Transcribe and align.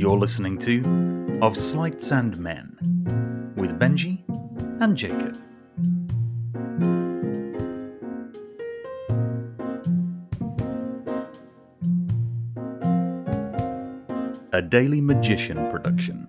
You're 0.00 0.16
listening 0.16 0.56
to 0.60 1.38
Of 1.42 1.58
Sleights 1.58 2.10
and 2.10 2.34
Men 2.38 2.74
with 3.54 3.78
Benji 3.78 4.22
and 4.80 4.96
Jacob. 4.96 5.36
A 14.54 14.62
Daily 14.62 15.02
Magician 15.02 15.70
production. 15.70 16.26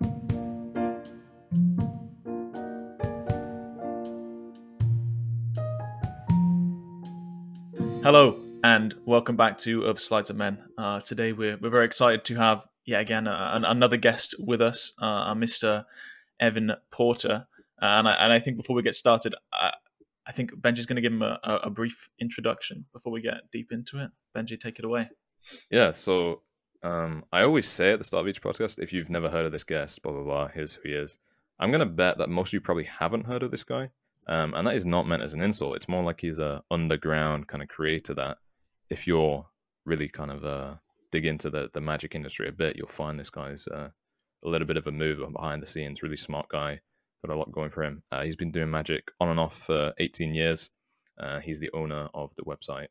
Hello 8.03 8.35
and 8.66 8.95
welcome 9.05 9.38
back 9.38 9.58
to 9.59 9.85
Of 9.85 10.02
Sleights 10.02 10.30
and 10.30 10.38
Men. 10.38 10.58
Uh, 10.77 10.99
today 10.99 11.31
we're 11.31 11.55
we're 11.55 11.70
very 11.70 11.85
excited 11.85 12.26
to 12.26 12.35
have 12.35 12.66
yet 12.85 13.02
again 13.02 13.27
uh, 13.27 13.59
another 13.63 13.98
guest 13.98 14.35
with 14.40 14.62
us, 14.62 14.94
uh, 14.99 15.34
Mr. 15.34 15.85
Evan 16.40 16.73
Porter. 16.91 17.48
Uh, 17.81 17.85
and 17.85 18.07
I, 18.07 18.13
and 18.13 18.34
I 18.34 18.40
think 18.40 18.57
before 18.57 18.76
we 18.76 18.84
get 18.84 18.95
started, 18.95 19.35
I, 19.54 19.71
I 20.27 20.31
think 20.31 20.52
Benji's 20.52 20.85
going 20.85 20.98
to 20.98 21.02
give 21.02 21.13
him 21.13 21.23
a, 21.23 21.40
a, 21.44 21.55
a 21.63 21.70
brief 21.70 22.09
introduction 22.20 22.85
before 22.94 23.12
we 23.12 23.21
get 23.21 23.49
deep 23.52 23.71
into 23.71 24.04
it. 24.04 24.12
Benji, 24.35 24.59
take 24.59 24.77
it 24.77 24.85
away. 24.85 25.09
Yeah, 25.70 25.91
so 25.91 26.41
um, 26.84 27.26
I 27.31 27.44
always 27.44 27.67
say 27.67 27.91
at 27.91 27.99
the 27.99 28.04
start 28.04 28.26
of 28.26 28.27
each 28.27 28.41
podcast, 28.41 28.80
if 28.80 28.93
you've 28.93 29.09
never 29.09 29.29
heard 29.29 29.45
of 29.45 29.52
this 29.52 29.63
guest, 29.63 30.02
blah 30.02 30.12
blah 30.12 30.23
blah, 30.23 30.48
here's 30.49 30.73
who 30.73 30.90
he 30.90 30.93
is. 30.93 31.18
I'm 31.59 31.71
gonna 31.71 31.85
bet 31.85 32.18
that 32.18 32.29
most 32.29 32.49
of 32.49 32.54
you 32.54 32.62
probably 32.62 32.85
haven't 32.99 33.26
heard 33.26 33.43
of 33.43 33.52
this 33.52 33.63
guy, 33.63 33.90
um, 34.27 34.54
and 34.54 34.68
that 34.68 34.76
is 34.76 34.85
not 34.85 35.07
meant 35.07 35.23
as 35.23 35.34
an 35.34 35.41
insult. 35.41 35.76
It's 35.76 35.90
more 35.90 36.04
like 36.04 36.21
he's 36.21 36.40
a 36.40 36.63
underground 36.71 37.48
kind 37.48 37.62
of 37.62 37.70
creator 37.70 38.13
that, 38.16 38.38
if 38.90 39.05
you're 39.07 39.45
really 39.85 40.07
kind 40.07 40.32
of 40.32 40.45
uh, 40.45 40.73
dig 41.11 41.25
into 41.25 41.49
the 41.49 41.70
the 41.73 41.81
magic 41.81 42.15
industry 42.15 42.48
a 42.48 42.51
bit, 42.51 42.76
you'll 42.76 42.87
find 42.87 43.20
this 43.20 43.29
guy's 43.29 43.67
uh, 43.67 43.90
a 44.43 44.49
little 44.49 44.67
bit 44.67 44.77
of 44.77 44.87
a 44.87 44.91
mover 44.91 45.27
behind 45.27 45.62
the 45.62 45.68
scenes. 45.68 46.03
Really 46.03 46.18
smart 46.18 46.48
guy, 46.49 46.79
got 47.26 47.34
a 47.34 47.37
lot 47.37 47.51
going 47.51 47.71
for 47.71 47.84
him. 47.84 48.03
Uh, 48.12 48.23
he's 48.23 48.35
been 48.35 48.51
doing 48.51 48.71
magic 48.71 49.12
on 49.20 49.29
and 49.29 49.40
off 49.40 49.57
for 49.57 49.93
18 49.99 50.34
years. 50.34 50.70
Uh, 51.20 51.40
he's 51.40 51.59
the 51.59 51.71
owner 51.73 52.09
of 52.13 52.34
the 52.35 52.43
website 52.43 52.87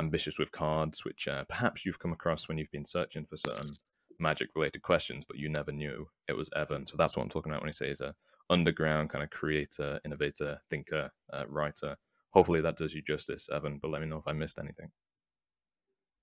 Ambitious 0.00 0.38
with 0.38 0.52
Cards, 0.52 1.04
which 1.04 1.28
uh, 1.28 1.44
perhaps 1.44 1.84
you've 1.86 1.98
come 1.98 2.12
across 2.12 2.48
when 2.48 2.58
you've 2.58 2.70
been 2.70 2.84
searching 2.84 3.26
for 3.26 3.36
certain 3.36 3.70
magic 4.18 4.50
related 4.54 4.82
questions, 4.82 5.24
but 5.26 5.38
you 5.38 5.48
never 5.48 5.72
knew 5.72 6.08
it 6.28 6.36
was 6.36 6.50
Evan. 6.56 6.86
So 6.86 6.96
that's 6.96 7.16
what 7.16 7.22
I'm 7.22 7.28
talking 7.30 7.52
about 7.52 7.62
when 7.62 7.68
he 7.68 7.72
says 7.72 8.00
a 8.00 8.14
underground 8.50 9.10
kind 9.10 9.24
of 9.24 9.30
creator, 9.30 10.00
innovator, 10.04 10.60
thinker, 10.70 11.10
uh, 11.32 11.44
writer. 11.48 11.96
Hopefully 12.32 12.60
that 12.60 12.76
does 12.76 12.94
you 12.94 13.02
justice, 13.02 13.48
Evan. 13.52 13.78
But 13.80 13.90
let 13.90 14.00
me 14.00 14.08
know 14.08 14.18
if 14.18 14.26
I 14.26 14.32
missed 14.32 14.58
anything. 14.58 14.90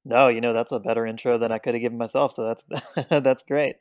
No, 0.03 0.27
you 0.29 0.41
know 0.41 0.53
that's 0.53 0.71
a 0.71 0.79
better 0.79 1.05
intro 1.05 1.37
than 1.37 1.51
I 1.51 1.59
could 1.59 1.73
have 1.75 1.81
given 1.81 1.97
myself. 1.97 2.31
So 2.33 2.45
that's 2.45 3.09
that's 3.23 3.43
great. 3.43 3.75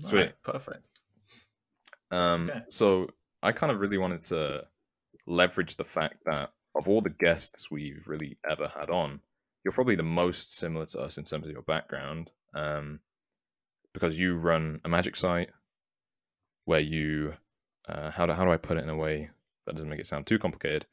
Sweet, 0.00 0.18
Right, 0.18 0.42
perfect. 0.42 0.86
Um, 2.10 2.50
Okay. 2.50 2.60
So 2.68 3.08
I 3.42 3.52
kind 3.52 3.72
of 3.72 3.80
really 3.80 3.98
wanted 3.98 4.22
to 4.24 4.66
leverage 5.26 5.76
the 5.76 5.84
fact 5.84 6.24
that 6.26 6.52
of 6.74 6.88
all 6.88 7.00
the 7.00 7.10
guests 7.10 7.70
we've 7.70 8.02
really 8.06 8.38
ever 8.48 8.68
had 8.68 8.90
on, 8.90 9.20
you're 9.64 9.72
probably 9.72 9.96
the 9.96 10.02
most 10.02 10.56
similar 10.56 10.86
to 10.86 11.00
us 11.00 11.18
in 11.18 11.24
terms 11.24 11.46
of 11.46 11.52
your 11.52 11.62
background, 11.62 12.30
um, 12.54 13.00
because 13.92 14.18
you 14.18 14.36
run 14.36 14.80
a 14.84 14.88
magic 14.88 15.16
site 15.16 15.50
where 16.64 16.80
you, 16.80 17.34
uh, 17.88 18.10
how 18.10 18.26
do 18.26 18.32
how 18.32 18.44
do 18.44 18.50
I 18.50 18.56
put 18.56 18.76
it 18.76 18.84
in 18.84 18.88
a 18.88 18.96
way 18.96 19.30
that 19.66 19.74
doesn't 19.74 19.88
make 19.88 20.00
it 20.00 20.06
sound 20.06 20.26
too 20.26 20.38
complicated? 20.38 20.86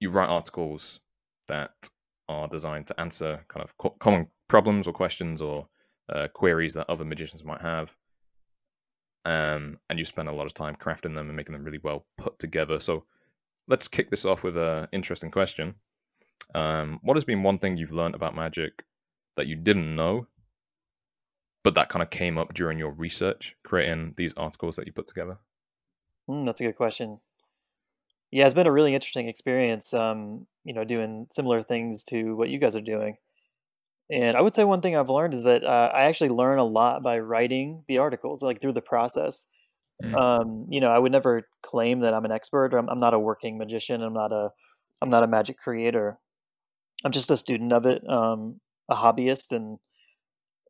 You 0.00 0.10
write 0.10 0.28
articles 0.28 1.00
that 1.48 1.90
are 2.28 2.48
designed 2.48 2.86
to 2.86 3.00
answer 3.00 3.44
kind 3.48 3.64
of 3.64 3.76
co- 3.78 3.96
common 3.98 4.26
problems 4.48 4.86
or 4.86 4.92
questions 4.92 5.40
or 5.40 5.68
uh, 6.08 6.28
queries 6.28 6.74
that 6.74 6.88
other 6.88 7.04
magicians 7.04 7.44
might 7.44 7.60
have 7.60 7.94
um, 9.24 9.78
and 9.88 9.98
you 9.98 10.04
spend 10.04 10.28
a 10.28 10.32
lot 10.32 10.46
of 10.46 10.54
time 10.54 10.76
crafting 10.76 11.14
them 11.14 11.28
and 11.28 11.36
making 11.36 11.54
them 11.54 11.64
really 11.64 11.80
well 11.82 12.06
put 12.18 12.38
together. 12.38 12.78
So 12.78 13.04
let's 13.66 13.88
kick 13.88 14.10
this 14.10 14.24
off 14.24 14.42
with 14.42 14.56
an 14.56 14.88
interesting 14.92 15.30
question. 15.30 15.76
Um, 16.54 17.00
what 17.02 17.16
has 17.16 17.24
been 17.24 17.42
one 17.42 17.58
thing 17.58 17.76
you've 17.76 17.92
learned 17.92 18.14
about 18.14 18.36
magic 18.36 18.84
that 19.36 19.46
you 19.46 19.56
didn't 19.56 19.96
know, 19.96 20.26
but 21.62 21.74
that 21.74 21.88
kind 21.88 22.02
of 22.02 22.10
came 22.10 22.36
up 22.36 22.52
during 22.52 22.78
your 22.78 22.90
research, 22.90 23.56
creating 23.64 24.14
these 24.16 24.34
articles 24.34 24.76
that 24.76 24.86
you 24.86 24.92
put 24.92 25.06
together? 25.06 25.38
Mm, 26.28 26.44
that's 26.44 26.60
a 26.60 26.64
good 26.64 26.76
question. 26.76 27.20
Yeah, 28.30 28.44
it's 28.44 28.54
been 28.54 28.66
a 28.66 28.72
really 28.72 28.94
interesting 28.94 29.28
experience. 29.28 29.94
Um, 29.94 30.46
you 30.64 30.74
know, 30.74 30.84
doing 30.84 31.26
similar 31.30 31.62
things 31.62 32.04
to 32.04 32.34
what 32.34 32.48
you 32.48 32.58
guys 32.58 32.74
are 32.74 32.80
doing. 32.80 33.16
And 34.10 34.36
I 34.36 34.42
would 34.42 34.54
say 34.54 34.64
one 34.64 34.80
thing 34.80 34.96
I've 34.96 35.08
learned 35.08 35.34
is 35.34 35.44
that 35.44 35.64
uh, 35.64 35.90
I 35.94 36.04
actually 36.04 36.30
learn 36.30 36.58
a 36.58 36.64
lot 36.64 37.02
by 37.02 37.18
writing 37.18 37.84
the 37.88 37.98
articles, 37.98 38.42
like 38.42 38.60
through 38.60 38.74
the 38.74 38.82
process. 38.82 39.46
Mm. 40.02 40.14
Um, 40.14 40.66
you 40.68 40.80
know, 40.80 40.90
I 40.90 40.98
would 40.98 41.12
never 41.12 41.48
claim 41.62 42.00
that 42.00 42.14
I'm 42.14 42.24
an 42.24 42.32
expert. 42.32 42.74
Or 42.74 42.78
I'm, 42.78 42.88
I'm 42.88 43.00
not 43.00 43.14
a 43.14 43.18
working 43.18 43.56
magician. 43.56 44.02
I'm 44.02 44.12
not 44.12 44.32
a, 44.32 44.50
I'm 45.00 45.08
not 45.08 45.22
a 45.22 45.26
magic 45.28 45.56
creator. 45.56 46.18
I'm 47.04 47.12
just 47.12 47.30
a 47.30 47.36
student 47.36 47.72
of 47.72 47.86
it, 47.86 48.02
um, 48.08 48.60
a 48.90 48.94
hobbyist, 48.94 49.52
and 49.52 49.78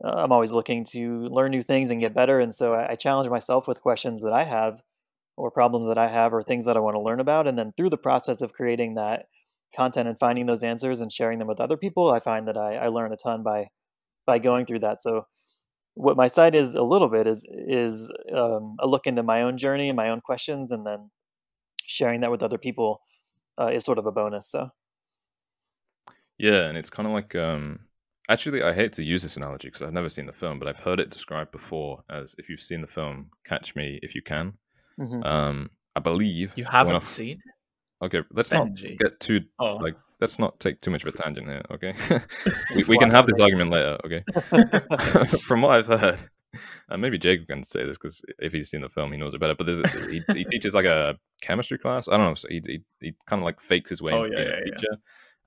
uh, 0.04 0.08
I'm 0.08 0.32
always 0.32 0.52
looking 0.52 0.84
to 0.90 1.28
learn 1.30 1.50
new 1.50 1.62
things 1.62 1.90
and 1.90 2.00
get 2.00 2.14
better. 2.14 2.40
And 2.40 2.54
so 2.54 2.74
I, 2.74 2.92
I 2.92 2.94
challenge 2.96 3.28
myself 3.28 3.68
with 3.68 3.80
questions 3.80 4.22
that 4.22 4.32
I 4.32 4.44
have, 4.44 4.80
or 5.36 5.50
problems 5.50 5.86
that 5.86 5.98
I 5.98 6.08
have, 6.08 6.32
or 6.32 6.42
things 6.42 6.64
that 6.66 6.76
I 6.76 6.80
want 6.80 6.94
to 6.94 7.00
learn 7.00 7.20
about. 7.20 7.46
And 7.46 7.56
then 7.58 7.72
through 7.76 7.90
the 7.90 7.96
process 7.96 8.42
of 8.42 8.52
creating 8.52 8.94
that 8.94 9.26
content 9.74 10.08
and 10.08 10.18
finding 10.18 10.46
those 10.46 10.62
answers 10.62 11.00
and 11.00 11.10
sharing 11.12 11.38
them 11.38 11.48
with 11.48 11.60
other 11.60 11.76
people, 11.76 12.10
I 12.12 12.20
find 12.20 12.46
that 12.48 12.56
I, 12.56 12.76
I 12.76 12.88
learn 12.88 13.12
a 13.12 13.16
ton 13.16 13.42
by 13.42 13.68
by 14.26 14.38
going 14.38 14.66
through 14.66 14.80
that. 14.80 15.02
So 15.02 15.26
what 15.94 16.16
my 16.16 16.26
site 16.28 16.54
is 16.54 16.74
a 16.74 16.82
little 16.82 17.08
bit 17.08 17.26
is 17.26 17.44
is 17.50 18.10
um, 18.34 18.76
a 18.80 18.86
look 18.86 19.06
into 19.06 19.22
my 19.22 19.42
own 19.42 19.58
journey 19.58 19.88
and 19.88 19.96
my 19.96 20.08
own 20.10 20.20
questions, 20.20 20.72
and 20.72 20.86
then 20.86 21.10
sharing 21.86 22.20
that 22.22 22.30
with 22.30 22.42
other 22.42 22.58
people 22.58 23.00
uh, 23.60 23.68
is 23.68 23.84
sort 23.84 23.98
of 23.98 24.06
a 24.06 24.12
bonus. 24.12 24.50
So 24.50 24.70
Yeah, 26.38 26.62
and 26.68 26.76
it's 26.76 26.90
kind 26.90 27.06
of 27.06 27.12
like 27.12 27.34
um, 27.36 27.80
actually, 28.28 28.62
I 28.62 28.72
hate 28.72 28.92
to 28.94 29.04
use 29.04 29.22
this 29.22 29.36
analogy 29.36 29.68
because 29.68 29.82
I've 29.82 29.92
never 29.92 30.08
seen 30.08 30.26
the 30.26 30.32
film, 30.32 30.58
but 30.58 30.68
I've 30.68 30.80
heard 30.80 31.00
it 31.00 31.10
described 31.10 31.52
before 31.52 32.02
as 32.10 32.34
if 32.38 32.48
you've 32.48 32.62
seen 32.62 32.80
the 32.80 32.86
film, 32.86 33.30
catch 33.44 33.76
me 33.76 33.98
if 34.02 34.14
you 34.14 34.22
can. 34.22 34.54
mhm. 34.98 35.24
Um, 35.24 35.70
I 35.96 36.00
believe 36.00 36.54
You 36.56 36.64
haven't 36.64 36.96
I- 36.96 37.00
seen 37.04 37.40
Okay, 38.04 38.20
let's 38.32 38.52
not 38.52 38.68
get 38.74 39.18
too 39.18 39.40
Oh, 39.58 39.76
like 39.76 39.94
let's 40.20 40.38
not 40.38 40.60
take 40.60 40.80
too 40.80 40.90
much 40.90 41.04
of 41.04 41.14
a 41.14 41.16
tangent 41.16 41.48
here, 41.48 41.62
okay? 41.70 41.94
we, 42.76 42.84
we 42.84 42.98
can 42.98 43.10
have 43.10 43.26
this 43.26 43.40
argument 43.40 43.70
later, 43.70 43.98
okay? 44.04 44.22
From 45.38 45.62
what 45.62 45.72
I've 45.72 45.86
heard, 45.86 46.22
and 46.90 47.00
maybe 47.00 47.18
Jacob 47.18 47.48
can 47.48 47.64
say 47.64 47.84
this 47.84 47.96
because 47.96 48.22
if 48.38 48.52
he's 48.52 48.68
seen 48.68 48.82
the 48.82 48.90
film, 48.90 49.10
he 49.12 49.18
knows 49.18 49.32
it 49.32 49.40
better. 49.40 49.54
But 49.54 49.64
there's 49.64 49.80
a, 49.80 50.10
he, 50.10 50.22
he 50.34 50.44
teaches 50.44 50.74
like 50.74 50.84
a 50.84 51.16
chemistry 51.40 51.78
class. 51.78 52.06
I 52.06 52.18
don't 52.18 52.26
know. 52.26 52.34
So 52.34 52.48
he 52.48 52.60
he, 52.66 52.80
he 53.00 53.14
kind 53.26 53.40
of 53.40 53.44
like 53.44 53.60
fakes 53.60 53.90
his 53.90 54.02
way 54.02 54.12
Oh, 54.12 54.24
into 54.24 54.36
yeah, 54.36 54.44
being 54.44 54.48
a 54.48 54.50
yeah, 54.50 54.56
yeah. 54.66 54.74
teacher, 54.76 54.96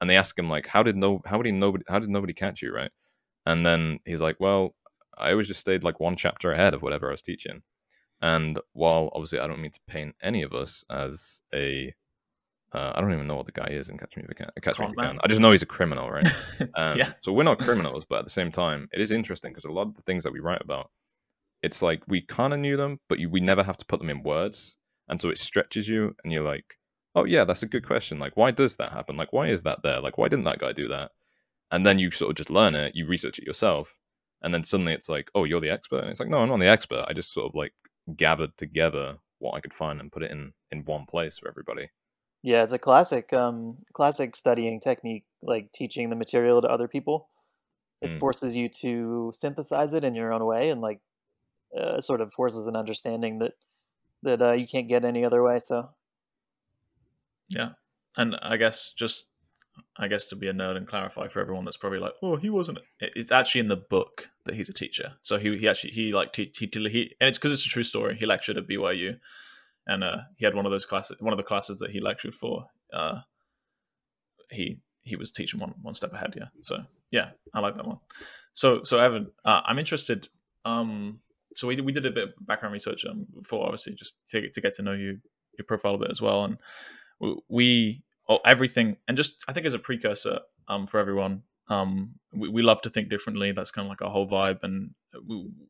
and 0.01 0.09
they 0.09 0.17
ask 0.17 0.37
him 0.37 0.49
like, 0.49 0.65
"How 0.65 0.81
did 0.81 0.95
no? 0.95 1.21
How 1.25 1.39
did 1.41 1.53
nobody? 1.53 1.83
How 1.87 1.99
did 1.99 2.09
nobody 2.09 2.33
catch 2.33 2.63
you?" 2.63 2.73
Right? 2.73 2.91
And 3.45 3.65
then 3.65 3.99
he's 4.03 4.21
like, 4.21 4.37
"Well, 4.39 4.73
I 5.15 5.31
always 5.31 5.47
just 5.47 5.59
stayed 5.59 5.83
like 5.83 5.99
one 5.99 6.15
chapter 6.15 6.51
ahead 6.51 6.73
of 6.73 6.81
whatever 6.81 7.09
I 7.09 7.11
was 7.11 7.21
teaching." 7.21 7.61
And 8.19 8.59
while 8.73 9.11
obviously 9.13 9.39
I 9.39 9.45
don't 9.45 9.61
mean 9.61 9.71
to 9.71 9.79
paint 9.87 10.15
any 10.23 10.41
of 10.41 10.53
us 10.53 10.83
as 10.89 11.41
a 11.53 11.93
uh, 12.73 12.91
I 12.95 13.01
don't 13.01 13.13
even 13.13 13.27
know 13.27 13.35
what 13.35 13.45
the 13.45 13.53
guy 13.53 13.69
is 13.71 13.89
in 13.89 13.97
Catch 13.97 14.17
Me 14.17 14.23
If 14.23 14.29
You 14.29 14.35
Can. 14.35 14.49
Catch 14.61 14.79
Me 14.79 14.85
If 14.87 14.91
You. 14.91 14.97
Can. 14.97 15.19
I 15.23 15.27
just 15.27 15.39
know 15.39 15.51
he's 15.51 15.61
a 15.61 15.67
criminal, 15.67 16.09
right? 16.09 16.27
Um, 16.75 16.97
yeah. 16.97 17.13
So 17.21 17.31
we're 17.31 17.43
not 17.43 17.59
criminals, 17.59 18.05
but 18.07 18.19
at 18.19 18.25
the 18.25 18.31
same 18.31 18.51
time, 18.51 18.89
it 18.91 19.01
is 19.01 19.11
interesting 19.11 19.51
because 19.51 19.65
a 19.65 19.71
lot 19.71 19.87
of 19.87 19.95
the 19.95 20.01
things 20.03 20.23
that 20.23 20.33
we 20.33 20.39
write 20.39 20.61
about, 20.61 20.91
it's 21.63 21.81
like 21.81 22.03
we 22.07 22.21
kind 22.21 22.53
of 22.53 22.59
knew 22.59 22.77
them, 22.77 22.99
but 23.09 23.19
you, 23.19 23.29
we 23.29 23.39
never 23.39 23.63
have 23.63 23.77
to 23.77 23.85
put 23.85 23.99
them 23.99 24.09
in 24.09 24.21
words, 24.21 24.75
and 25.07 25.19
so 25.19 25.29
it 25.29 25.37
stretches 25.37 25.87
you, 25.87 26.15
and 26.23 26.33
you're 26.33 26.43
like, 26.43 26.65
oh 27.15 27.25
yeah, 27.25 27.45
that's 27.45 27.63
a 27.63 27.67
good 27.67 27.85
question. 27.85 28.19
Like, 28.19 28.37
why 28.37 28.51
does 28.51 28.75
that 28.75 28.91
happen? 28.91 29.17
Like, 29.17 29.33
why 29.33 29.49
is 29.49 29.63
that 29.63 29.81
there? 29.81 30.01
Like, 30.01 30.17
why 30.17 30.27
didn't 30.27 30.45
that 30.45 30.59
guy 30.59 30.73
do 30.73 30.87
that? 30.89 31.11
And 31.71 31.85
then 31.85 31.99
you 31.99 32.11
sort 32.11 32.31
of 32.31 32.37
just 32.37 32.49
learn 32.49 32.75
it, 32.75 32.95
you 32.95 33.07
research 33.07 33.39
it 33.39 33.47
yourself, 33.47 33.95
and 34.41 34.53
then 34.53 34.63
suddenly 34.63 34.93
it's 34.93 35.09
like, 35.09 35.31
oh, 35.33 35.45
you're 35.45 35.61
the 35.61 35.71
expert, 35.71 36.01
and 36.01 36.09
it's 36.09 36.19
like, 36.19 36.29
no, 36.29 36.39
I'm 36.39 36.49
not 36.49 36.59
the 36.59 36.67
expert. 36.67 37.05
I 37.07 37.13
just 37.13 37.33
sort 37.33 37.47
of 37.47 37.55
like 37.55 37.73
gathered 38.15 38.55
together 38.57 39.17
what 39.39 39.53
I 39.55 39.61
could 39.61 39.73
find 39.73 39.99
and 39.99 40.11
put 40.11 40.23
it 40.23 40.31
in 40.31 40.53
in 40.71 40.83
one 40.85 41.05
place 41.05 41.39
for 41.39 41.47
everybody. 41.47 41.89
Yeah, 42.47 42.63
it's 42.63 42.71
a 42.71 42.79
classic 42.79 43.33
um, 43.33 43.77
classic 43.93 44.35
studying 44.43 44.79
technique, 44.79 45.25
like 45.41 45.65
teaching 45.73 46.09
the 46.09 46.15
material 46.15 46.61
to 46.61 46.67
other 46.69 46.87
people. 46.87 47.27
It 48.01 48.11
Mm. 48.11 48.19
forces 48.19 48.55
you 48.55 48.69
to 48.83 49.31
synthesize 49.35 49.93
it 49.97 50.03
in 50.03 50.15
your 50.15 50.31
own 50.31 50.45
way, 50.45 50.69
and 50.69 50.79
like 50.81 50.99
uh, 51.77 51.99
sort 51.99 52.21
of 52.21 52.31
forces 52.31 52.65
an 52.67 52.75
understanding 52.77 53.39
that 53.39 53.53
that 54.23 54.41
uh, 54.41 54.53
you 54.53 54.65
can't 54.73 54.87
get 54.87 55.03
any 55.03 55.25
other 55.25 55.43
way. 55.43 55.59
So 55.59 55.89
Yeah. 57.49 57.71
And 58.15 58.35
I 58.41 58.55
guess 58.57 58.93
just 58.93 59.25
I 59.97 60.07
guess 60.07 60.25
to 60.27 60.35
be 60.35 60.47
a 60.47 60.53
nerd 60.53 60.77
and 60.77 60.87
clarify 60.87 61.27
for 61.27 61.39
everyone 61.41 61.65
that's 61.65 61.77
probably 61.77 61.99
like, 61.99 62.13
oh, 62.23 62.35
he 62.37 62.49
wasn't. 62.49 62.79
It's 62.99 63.31
actually 63.31 63.61
in 63.61 63.67
the 63.67 63.83
book 63.95 64.29
that 64.45 64.55
he's 64.55 64.69
a 64.69 64.73
teacher. 64.73 65.13
So 65.21 65.37
he 65.37 65.57
he 65.57 65.67
actually 65.67 65.91
he 65.91 66.13
like 66.13 66.31
teach 66.33 66.57
he, 66.57 66.69
he, 66.73 66.89
he 66.89 67.01
and 67.19 67.27
it's 67.27 67.37
because 67.37 67.51
it's 67.51 67.65
a 67.65 67.69
true 67.69 67.83
story. 67.83 68.15
He 68.15 68.25
lectured 68.25 68.57
at 68.57 68.67
BYU, 68.67 69.19
and 69.87 70.03
uh, 70.03 70.17
he 70.37 70.45
had 70.45 70.55
one 70.55 70.65
of 70.65 70.71
those 70.71 70.85
classes. 70.85 71.17
One 71.19 71.33
of 71.33 71.37
the 71.37 71.43
classes 71.43 71.79
that 71.79 71.91
he 71.91 71.99
lectured 71.99 72.35
for. 72.35 72.65
Uh, 72.93 73.21
he 74.51 74.79
he 75.01 75.15
was 75.15 75.31
teaching 75.31 75.59
one 75.59 75.73
one 75.81 75.93
step 75.93 76.13
ahead. 76.13 76.33
Yeah. 76.37 76.49
So 76.61 76.83
yeah, 77.11 77.29
I 77.53 77.59
like 77.59 77.75
that 77.75 77.87
one. 77.87 77.97
So 78.53 78.83
so 78.83 78.99
Evan, 78.99 79.31
uh, 79.45 79.61
I'm 79.65 79.79
interested. 79.79 80.27
um, 80.65 81.19
so 81.55 81.67
we 81.67 81.81
we 81.81 81.91
did 81.91 82.05
a 82.05 82.11
bit 82.11 82.29
of 82.29 82.33
background 82.45 82.73
research 82.73 83.05
um, 83.05 83.25
before, 83.33 83.65
obviously, 83.65 83.95
just 83.95 84.15
to 84.29 84.49
to 84.49 84.61
get 84.61 84.75
to 84.75 84.83
know 84.83 84.93
you 84.93 85.19
your 85.57 85.65
profile 85.65 85.95
a 85.95 85.97
bit 85.97 86.11
as 86.11 86.21
well, 86.21 86.43
and 86.45 86.57
we 87.49 88.03
oh, 88.29 88.39
everything, 88.45 88.97
and 89.07 89.17
just 89.17 89.37
I 89.47 89.53
think 89.53 89.65
as 89.65 89.73
a 89.73 89.79
precursor 89.79 90.39
um 90.67 90.85
for 90.85 90.99
everyone, 90.99 91.43
um 91.69 92.15
we, 92.33 92.49
we 92.49 92.61
love 92.61 92.81
to 92.81 92.89
think 92.89 93.09
differently. 93.09 93.51
That's 93.53 93.71
kind 93.71 93.85
of 93.87 93.89
like 93.89 94.01
our 94.01 94.11
whole 94.11 94.29
vibe, 94.29 94.59
and 94.61 94.93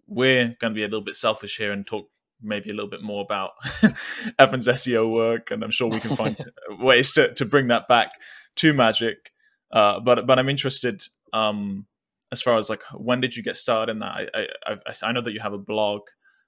we're 0.07 0.55
going 0.59 0.73
to 0.73 0.75
be 0.75 0.83
a 0.83 0.87
little 0.87 1.01
bit 1.01 1.15
selfish 1.15 1.57
here 1.57 1.71
and 1.71 1.85
talk 1.87 2.09
maybe 2.41 2.69
a 2.69 2.73
little 2.73 2.89
bit 2.89 3.01
more 3.01 3.23
about 3.23 3.51
Evan's 4.39 4.67
SEO 4.67 5.11
work, 5.11 5.51
and 5.51 5.63
I'm 5.63 5.71
sure 5.71 5.87
we 5.87 5.99
can 5.99 6.15
find 6.15 6.37
ways 6.79 7.11
to 7.13 7.33
to 7.33 7.45
bring 7.45 7.67
that 7.67 7.87
back 7.87 8.11
to 8.57 8.73
Magic. 8.73 9.31
Uh, 9.71 9.99
but 9.99 10.25
but 10.25 10.39
I'm 10.39 10.49
interested 10.49 11.03
um, 11.33 11.85
as 12.31 12.41
far 12.41 12.57
as 12.57 12.69
like 12.69 12.83
when 12.93 13.21
did 13.21 13.35
you 13.35 13.43
get 13.43 13.57
started 13.57 13.91
in 13.91 13.99
that? 13.99 14.29
I 14.33 14.47
I, 14.65 14.93
I 15.03 15.11
know 15.11 15.21
that 15.21 15.33
you 15.33 15.39
have 15.39 15.53
a 15.53 15.57
blog 15.57 16.01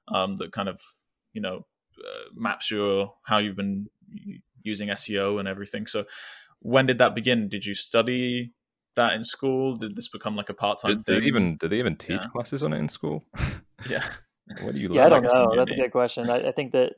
um, 0.07 0.37
that 0.37 0.51
kind 0.51 0.69
of 0.69 0.79
you 1.33 1.41
know 1.41 1.65
uh, 1.97 2.29
maps 2.35 2.71
your 2.71 3.13
how 3.25 3.37
you've 3.39 3.57
been 3.57 3.87
using 4.63 4.89
SEO 4.89 5.39
and 5.39 5.47
everything. 5.47 5.87
So 5.87 6.05
when 6.59 6.85
did 6.85 6.97
that 6.97 7.15
begin? 7.15 7.49
Did 7.49 7.65
you 7.65 7.73
study 7.73 8.53
that 8.95 9.13
in 9.13 9.23
school? 9.23 9.75
Did 9.75 9.95
this 9.95 10.09
become 10.09 10.35
like 10.35 10.49
a 10.49 10.53
part 10.53 10.79
time 10.81 10.99
thing? 10.99 11.15
Did 11.15 11.23
they 11.23 11.27
even 11.27 11.57
did 11.57 11.71
they 11.71 11.79
even 11.79 11.95
teach 11.95 12.21
yeah. 12.21 12.29
classes 12.29 12.63
on 12.63 12.73
it 12.73 12.79
in 12.79 12.89
school? 12.89 13.23
yeah. 13.89 14.03
What 14.61 14.73
do 14.73 14.79
you? 14.79 14.93
Yeah, 14.93 15.05
I 15.05 15.09
don't 15.09 15.23
know. 15.23 15.53
That's 15.55 15.71
a 15.71 15.75
good 15.75 15.91
question. 15.91 16.29
I, 16.29 16.47
I, 16.47 16.51
think 16.51 16.71
that 16.71 16.93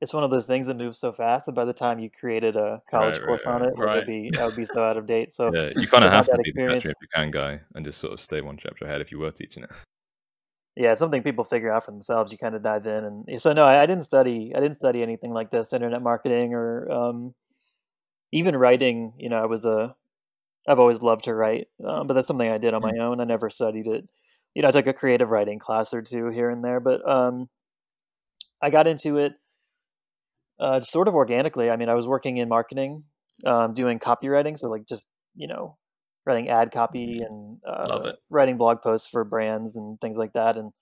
it's 0.00 0.12
one 0.12 0.22
of 0.22 0.30
those 0.30 0.46
things 0.46 0.68
that 0.68 0.76
moves 0.76 0.98
so 0.98 1.12
fast 1.12 1.46
that 1.46 1.52
by 1.52 1.64
the 1.64 1.72
time 1.72 1.98
you 1.98 2.10
created 2.10 2.56
a 2.56 2.82
college 2.90 3.18
right, 3.18 3.26
course 3.26 3.40
right, 3.46 3.54
on 3.54 3.62
it, 3.62 3.74
right. 3.76 3.96
it 3.96 4.00
would 4.00 4.06
be 4.06 4.30
that 4.32 4.46
would 4.46 4.56
be 4.56 4.64
so 4.64 4.82
out 4.82 4.96
of 4.96 5.06
date. 5.06 5.32
So 5.32 5.50
yeah, 5.52 5.70
you 5.76 5.86
kind 5.86 6.04
of 6.04 6.12
have 6.12 6.26
to 6.26 6.38
be 6.42 6.50
experience. 6.50 6.82
the 6.82 6.88
best 6.88 6.96
if 6.96 7.02
you 7.02 7.08
can 7.14 7.30
guy 7.30 7.60
and 7.74 7.84
just 7.84 8.00
sort 8.00 8.12
of 8.12 8.20
stay 8.20 8.40
one 8.40 8.56
chapter 8.56 8.84
ahead 8.84 9.00
if 9.00 9.10
you 9.10 9.18
were 9.18 9.30
teaching 9.30 9.64
it. 9.64 9.70
Yeah, 10.76 10.90
it's 10.90 10.98
something 10.98 11.22
people 11.22 11.44
figure 11.44 11.72
out 11.72 11.84
for 11.84 11.92
themselves. 11.92 12.32
You 12.32 12.38
kind 12.38 12.54
of 12.54 12.62
dive 12.62 12.86
in, 12.86 13.24
and 13.28 13.40
so 13.40 13.52
no, 13.52 13.64
I, 13.64 13.82
I 13.82 13.86
didn't 13.86 14.04
study. 14.04 14.52
I 14.54 14.60
didn't 14.60 14.74
study 14.74 15.02
anything 15.02 15.32
like 15.32 15.50
this, 15.50 15.72
internet 15.72 16.02
marketing 16.02 16.52
or 16.52 16.90
um, 16.90 17.34
even 18.32 18.56
writing. 18.56 19.12
You 19.18 19.28
know, 19.28 19.40
I 19.40 19.46
was 19.46 19.64
a. 19.64 19.94
I've 20.66 20.78
always 20.80 21.02
loved 21.02 21.24
to 21.24 21.34
write, 21.34 21.68
um, 21.86 22.06
but 22.06 22.14
that's 22.14 22.26
something 22.26 22.50
I 22.50 22.58
did 22.58 22.74
on 22.74 22.82
mm-hmm. 22.82 22.98
my 22.98 23.04
own. 23.04 23.20
I 23.20 23.24
never 23.24 23.50
studied 23.50 23.86
it. 23.86 24.08
You 24.54 24.62
know, 24.62 24.68
I 24.68 24.70
took 24.70 24.86
a 24.86 24.92
creative 24.92 25.30
writing 25.30 25.58
class 25.58 25.92
or 25.92 26.02
two 26.02 26.28
here 26.28 26.48
and 26.48 26.64
there, 26.64 26.80
but 26.80 27.08
um, 27.08 27.48
I 28.62 28.70
got 28.70 28.86
into 28.86 29.18
it 29.18 29.32
uh, 30.60 30.80
sort 30.80 31.08
of 31.08 31.14
organically. 31.14 31.70
I 31.70 31.76
mean, 31.76 31.88
I 31.88 31.94
was 31.94 32.06
working 32.06 32.36
in 32.36 32.48
marketing, 32.48 33.04
um, 33.46 33.74
doing 33.74 33.98
copywriting, 33.98 34.56
so 34.56 34.68
like 34.68 34.86
just 34.86 35.08
you 35.34 35.48
know 35.48 35.76
writing 36.26 36.48
ad 36.48 36.70
copy 36.72 37.20
mm-hmm. 37.20 37.24
and 37.24 37.58
uh, 37.68 38.12
writing 38.30 38.56
blog 38.56 38.78
posts 38.82 39.08
for 39.08 39.24
brands 39.24 39.76
and 39.76 40.00
things 40.00 40.16
like 40.16 40.32
that. 40.32 40.56
And 40.56 40.72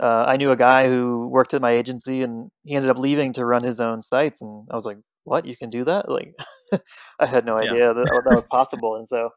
uh, 0.00 0.24
I 0.26 0.36
knew 0.36 0.50
a 0.50 0.56
guy 0.56 0.88
who 0.88 1.28
worked 1.28 1.52
at 1.52 1.60
my 1.60 1.72
agency, 1.72 2.22
and 2.22 2.50
he 2.64 2.74
ended 2.74 2.90
up 2.90 2.98
leaving 2.98 3.32
to 3.34 3.44
run 3.44 3.62
his 3.62 3.80
own 3.80 4.02
sites. 4.02 4.40
And 4.40 4.66
I 4.70 4.74
was 4.74 4.86
like, 4.86 4.98
"What? 5.24 5.46
You 5.46 5.56
can 5.56 5.70
do 5.70 5.84
that?" 5.84 6.08
Like, 6.08 6.34
I 7.20 7.26
had 7.26 7.44
no 7.44 7.58
yeah. 7.60 7.70
idea 7.70 7.94
that 7.94 8.22
that 8.24 8.36
was 8.36 8.46
possible. 8.46 8.96
and 8.96 9.06
so, 9.06 9.30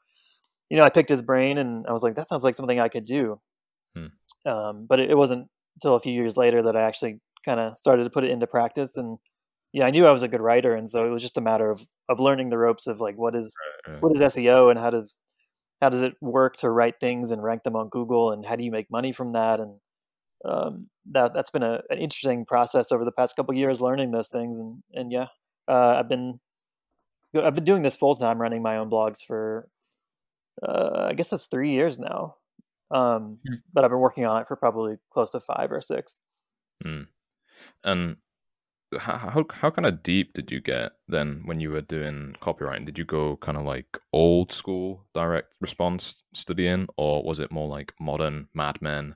you 0.69 0.77
know, 0.77 0.83
I 0.83 0.89
picked 0.89 1.09
his 1.09 1.21
brain, 1.21 1.57
and 1.57 1.85
I 1.87 1.91
was 1.91 2.03
like, 2.03 2.15
"That 2.15 2.29
sounds 2.29 2.43
like 2.43 2.55
something 2.55 2.79
I 2.79 2.87
could 2.87 3.05
do." 3.05 3.41
Hmm. 3.95 4.49
Um, 4.49 4.85
but 4.87 4.99
it, 4.99 5.11
it 5.11 5.15
wasn't 5.15 5.47
until 5.75 5.95
a 5.95 5.99
few 5.99 6.13
years 6.13 6.37
later 6.37 6.63
that 6.63 6.75
I 6.75 6.83
actually 6.83 7.19
kind 7.45 7.59
of 7.59 7.77
started 7.77 8.03
to 8.05 8.09
put 8.09 8.23
it 8.23 8.31
into 8.31 8.47
practice 8.47 8.97
and 8.97 9.17
yeah, 9.73 9.85
I 9.85 9.89
knew 9.89 10.05
I 10.05 10.11
was 10.11 10.21
a 10.21 10.27
good 10.27 10.39
writer, 10.39 10.75
and 10.75 10.87
so 10.87 11.03
it 11.03 11.09
was 11.09 11.23
just 11.23 11.37
a 11.37 11.41
matter 11.41 11.69
of 11.71 11.85
of 12.07 12.19
learning 12.19 12.49
the 12.49 12.59
ropes 12.59 12.85
of 12.85 12.99
like 13.01 13.17
what 13.17 13.35
is 13.35 13.55
what 13.99 14.15
is 14.15 14.21
SEO 14.21 14.69
and 14.69 14.79
how 14.79 14.91
does 14.91 15.17
how 15.81 15.89
does 15.89 16.01
it 16.01 16.13
work 16.21 16.55
to 16.57 16.69
write 16.69 16.99
things 16.99 17.31
and 17.31 17.43
rank 17.43 17.63
them 17.63 17.75
on 17.75 17.89
Google, 17.89 18.31
and 18.31 18.45
how 18.45 18.55
do 18.55 18.63
you 18.63 18.71
make 18.71 18.91
money 18.91 19.11
from 19.11 19.33
that? 19.33 19.59
And 19.59 19.79
um, 20.45 20.81
that 21.11 21.33
that's 21.33 21.49
been 21.49 21.63
a, 21.63 21.81
an 21.89 21.97
interesting 21.97 22.45
process 22.45 22.91
over 22.91 23.03
the 23.03 23.11
past 23.11 23.35
couple 23.35 23.55
years, 23.55 23.81
learning 23.81 24.11
those 24.11 24.29
things. 24.29 24.57
And 24.59 24.83
and 24.93 25.11
yeah, 25.11 25.25
uh, 25.67 25.95
I've 25.97 26.07
been 26.07 26.39
I've 27.35 27.55
been 27.55 27.63
doing 27.63 27.81
this 27.81 27.95
full 27.95 28.13
time, 28.13 28.39
running 28.39 28.61
my 28.61 28.77
own 28.77 28.91
blogs 28.91 29.25
for 29.25 29.67
uh, 30.61 31.07
I 31.09 31.13
guess 31.13 31.31
that's 31.31 31.47
three 31.47 31.71
years 31.71 31.97
now. 31.97 32.35
Um, 32.93 33.39
mm. 33.49 33.57
But 33.73 33.83
I've 33.83 33.89
been 33.89 33.99
working 33.99 34.25
on 34.25 34.41
it 34.41 34.47
for 34.47 34.55
probably 34.55 34.97
close 35.11 35.31
to 35.31 35.39
five 35.39 35.71
or 35.71 35.81
six. 35.81 36.19
Mm. 36.85 37.07
And 37.83 38.17
how 38.99 39.45
how 39.51 39.71
kind 39.71 39.85
of 39.85 40.03
deep 40.03 40.33
did 40.33 40.51
you 40.51 40.61
get 40.61 40.91
then 41.07 41.41
when 41.45 41.59
you 41.59 41.71
were 41.71 41.81
doing 41.81 42.35
copywriting? 42.41 42.85
Did 42.85 42.97
you 42.97 43.05
go 43.05 43.37
kind 43.37 43.57
of 43.57 43.65
like 43.65 43.97
old 44.11 44.51
school 44.51 45.05
direct 45.13 45.55
response 45.59 46.23
studying, 46.33 46.87
or 46.97 47.23
was 47.23 47.39
it 47.39 47.51
more 47.51 47.67
like 47.67 47.93
modern 47.99 48.47
Mad 48.53 48.81
Men? 48.81 49.15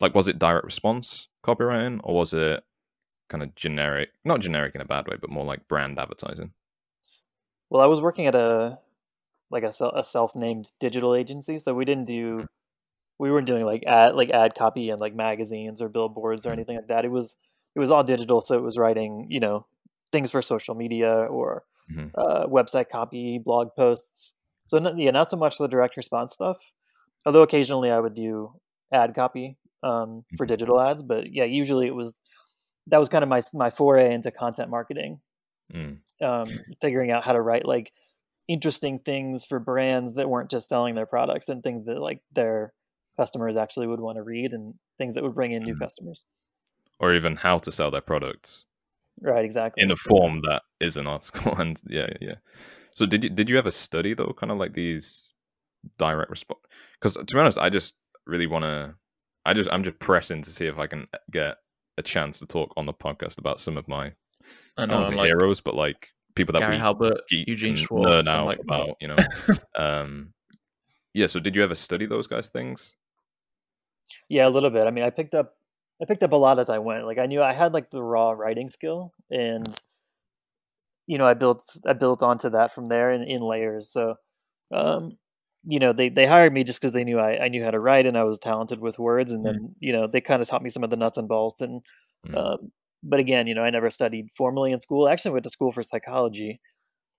Like, 0.00 0.14
was 0.14 0.28
it 0.28 0.38
direct 0.38 0.64
response 0.64 1.28
copywriting, 1.44 2.00
or 2.02 2.16
was 2.16 2.34
it 2.34 2.64
kind 3.28 3.42
of 3.42 3.54
generic? 3.54 4.10
Not 4.24 4.40
generic 4.40 4.74
in 4.74 4.80
a 4.80 4.86
bad 4.86 5.06
way, 5.06 5.16
but 5.20 5.30
more 5.30 5.44
like 5.44 5.68
brand 5.68 5.98
advertising. 5.98 6.52
Well, 7.70 7.82
I 7.82 7.86
was 7.86 8.00
working 8.00 8.26
at 8.26 8.34
a 8.34 8.78
like 9.50 9.62
a, 9.62 9.72
a 9.94 10.02
self 10.02 10.34
named 10.34 10.72
digital 10.80 11.14
agency, 11.14 11.58
so 11.58 11.74
we 11.74 11.84
didn't 11.84 12.06
do 12.06 12.36
mm-hmm. 12.38 12.44
We 13.22 13.30
weren't 13.30 13.46
doing 13.46 13.64
like 13.64 13.84
ad 13.86 14.16
like 14.16 14.30
ad 14.30 14.56
copy 14.56 14.90
and 14.90 15.00
like 15.00 15.14
magazines 15.14 15.80
or 15.80 15.88
billboards 15.88 16.44
or 16.44 16.48
mm-hmm. 16.48 16.58
anything 16.58 16.76
like 16.76 16.88
that. 16.88 17.04
It 17.04 17.10
was 17.12 17.36
it 17.76 17.78
was 17.78 17.88
all 17.88 18.02
digital, 18.02 18.40
so 18.40 18.58
it 18.58 18.64
was 18.64 18.76
writing, 18.76 19.28
you 19.30 19.38
know, 19.38 19.64
things 20.10 20.32
for 20.32 20.42
social 20.42 20.74
media 20.74 21.08
or 21.08 21.62
mm-hmm. 21.88 22.08
uh, 22.18 22.46
website 22.46 22.88
copy, 22.88 23.38
blog 23.38 23.68
posts. 23.76 24.32
So 24.66 24.92
yeah, 24.96 25.12
not 25.12 25.30
so 25.30 25.36
much 25.36 25.56
the 25.56 25.68
direct 25.68 25.96
response 25.96 26.32
stuff. 26.32 26.56
Although 27.24 27.42
occasionally 27.42 27.92
I 27.92 28.00
would 28.00 28.14
do 28.14 28.54
ad 28.92 29.14
copy 29.14 29.56
um, 29.84 30.24
for 30.36 30.44
mm-hmm. 30.44 30.54
digital 30.54 30.80
ads, 30.80 31.02
but 31.02 31.32
yeah, 31.32 31.44
usually 31.44 31.86
it 31.86 31.94
was 31.94 32.24
that 32.88 32.98
was 32.98 33.08
kind 33.08 33.22
of 33.22 33.28
my 33.28 33.40
my 33.54 33.70
foray 33.70 34.12
into 34.12 34.32
content 34.32 34.68
marketing, 34.68 35.20
mm. 35.72 35.98
um, 36.20 36.48
figuring 36.80 37.12
out 37.12 37.22
how 37.22 37.34
to 37.34 37.40
write 37.40 37.66
like 37.66 37.92
interesting 38.48 38.98
things 38.98 39.44
for 39.44 39.60
brands 39.60 40.14
that 40.14 40.28
weren't 40.28 40.50
just 40.50 40.68
selling 40.68 40.96
their 40.96 41.06
products 41.06 41.48
and 41.48 41.62
things 41.62 41.84
that 41.84 42.00
like 42.00 42.18
their 42.32 42.72
customers 43.16 43.56
actually 43.56 43.86
would 43.86 44.00
want 44.00 44.16
to 44.16 44.22
read 44.22 44.52
and 44.52 44.74
things 44.98 45.14
that 45.14 45.22
would 45.22 45.34
bring 45.34 45.52
in 45.52 45.62
new 45.62 45.74
mm. 45.74 45.80
customers 45.80 46.24
or 47.02 47.14
even 47.14 47.36
how 47.36 47.58
to 47.58 47.72
sell 47.72 47.90
their 47.90 48.00
products. 48.00 48.64
Right, 49.20 49.44
exactly. 49.44 49.82
In 49.82 49.90
a 49.90 49.96
form 49.96 50.40
that 50.42 50.62
is 50.80 50.96
an 50.96 51.06
article, 51.06 51.54
and 51.58 51.78
yeah, 51.86 52.08
yeah. 52.20 52.36
So 52.94 53.04
did 53.04 53.24
you 53.24 53.30
did 53.30 53.50
you 53.50 53.58
ever 53.58 53.70
study 53.70 54.14
though, 54.14 54.34
kind 54.38 54.50
of 54.50 54.58
like 54.58 54.72
these 54.72 55.34
direct 55.98 56.30
response? 56.30 56.60
Because 56.98 57.14
to 57.14 57.34
be 57.34 57.38
honest, 57.38 57.58
I 57.58 57.68
just 57.68 57.94
really 58.26 58.46
want 58.46 58.62
to. 58.62 58.94
I 59.44 59.52
just 59.52 59.70
I'm 59.70 59.82
just 59.82 59.98
pressing 59.98 60.40
to 60.42 60.50
see 60.50 60.66
if 60.66 60.78
I 60.78 60.86
can 60.86 61.08
get 61.30 61.56
a 61.98 62.02
chance 62.02 62.38
to 62.38 62.46
talk 62.46 62.72
on 62.76 62.86
the 62.86 62.94
podcast 62.94 63.38
about 63.38 63.60
some 63.60 63.76
of 63.76 63.88
my 63.88 64.12
I 64.78 64.86
know, 64.86 65.08
like 65.08 65.26
heroes, 65.26 65.60
but 65.60 65.74
like 65.74 66.08
people 66.34 66.52
that 66.52 66.60
Gary 66.60 66.76
we 66.76 66.80
Halbert, 66.80 67.20
Eugene 67.30 67.76
Schwartz, 67.76 68.28
out 68.28 68.46
like 68.46 68.60
about, 68.60 68.96
you 69.00 69.08
know. 69.08 69.16
um, 69.76 70.32
yeah. 71.12 71.26
So 71.26 71.40
did 71.40 71.54
you 71.56 71.62
ever 71.62 71.74
study 71.74 72.06
those 72.06 72.26
guys' 72.26 72.48
things? 72.48 72.94
Yeah, 74.28 74.46
a 74.46 74.50
little 74.50 74.70
bit. 74.70 74.86
I 74.86 74.90
mean, 74.90 75.04
I 75.04 75.10
picked 75.10 75.34
up 75.34 75.54
I 76.02 76.04
picked 76.04 76.24
up 76.24 76.32
a 76.32 76.36
lot 76.36 76.58
as 76.58 76.68
I 76.68 76.78
went. 76.78 77.06
Like 77.06 77.18
I 77.18 77.26
knew 77.26 77.40
I 77.40 77.52
had 77.52 77.72
like 77.72 77.90
the 77.90 78.02
raw 78.02 78.32
writing 78.32 78.68
skill, 78.68 79.12
and 79.30 79.66
you 81.06 81.16
know 81.16 81.26
I 81.26 81.34
built 81.34 81.64
I 81.86 81.92
built 81.92 82.22
onto 82.22 82.50
that 82.50 82.74
from 82.74 82.86
there 82.86 83.12
in, 83.12 83.22
in 83.22 83.40
layers. 83.40 83.90
So, 83.90 84.16
um, 84.72 85.16
you 85.64 85.78
know 85.78 85.92
they 85.92 86.08
they 86.08 86.26
hired 86.26 86.52
me 86.52 86.64
just 86.64 86.80
because 86.80 86.92
they 86.92 87.04
knew 87.04 87.20
I, 87.20 87.44
I 87.44 87.48
knew 87.48 87.62
how 87.62 87.70
to 87.70 87.78
write 87.78 88.06
and 88.06 88.18
I 88.18 88.24
was 88.24 88.40
talented 88.40 88.80
with 88.80 88.98
words, 88.98 89.30
and 89.30 89.46
then 89.46 89.54
mm. 89.54 89.74
you 89.78 89.92
know 89.92 90.08
they 90.08 90.20
kind 90.20 90.42
of 90.42 90.48
taught 90.48 90.62
me 90.62 90.70
some 90.70 90.82
of 90.82 90.90
the 90.90 90.96
nuts 90.96 91.18
and 91.18 91.28
bolts. 91.28 91.60
And 91.60 91.82
mm. 92.26 92.36
um, 92.36 92.72
but 93.04 93.20
again, 93.20 93.46
you 93.46 93.54
know 93.54 93.62
I 93.62 93.70
never 93.70 93.88
studied 93.88 94.30
formally 94.36 94.72
in 94.72 94.80
school. 94.80 95.06
I 95.06 95.12
actually 95.12 95.32
went 95.32 95.44
to 95.44 95.50
school 95.50 95.70
for 95.70 95.84
psychology, 95.84 96.60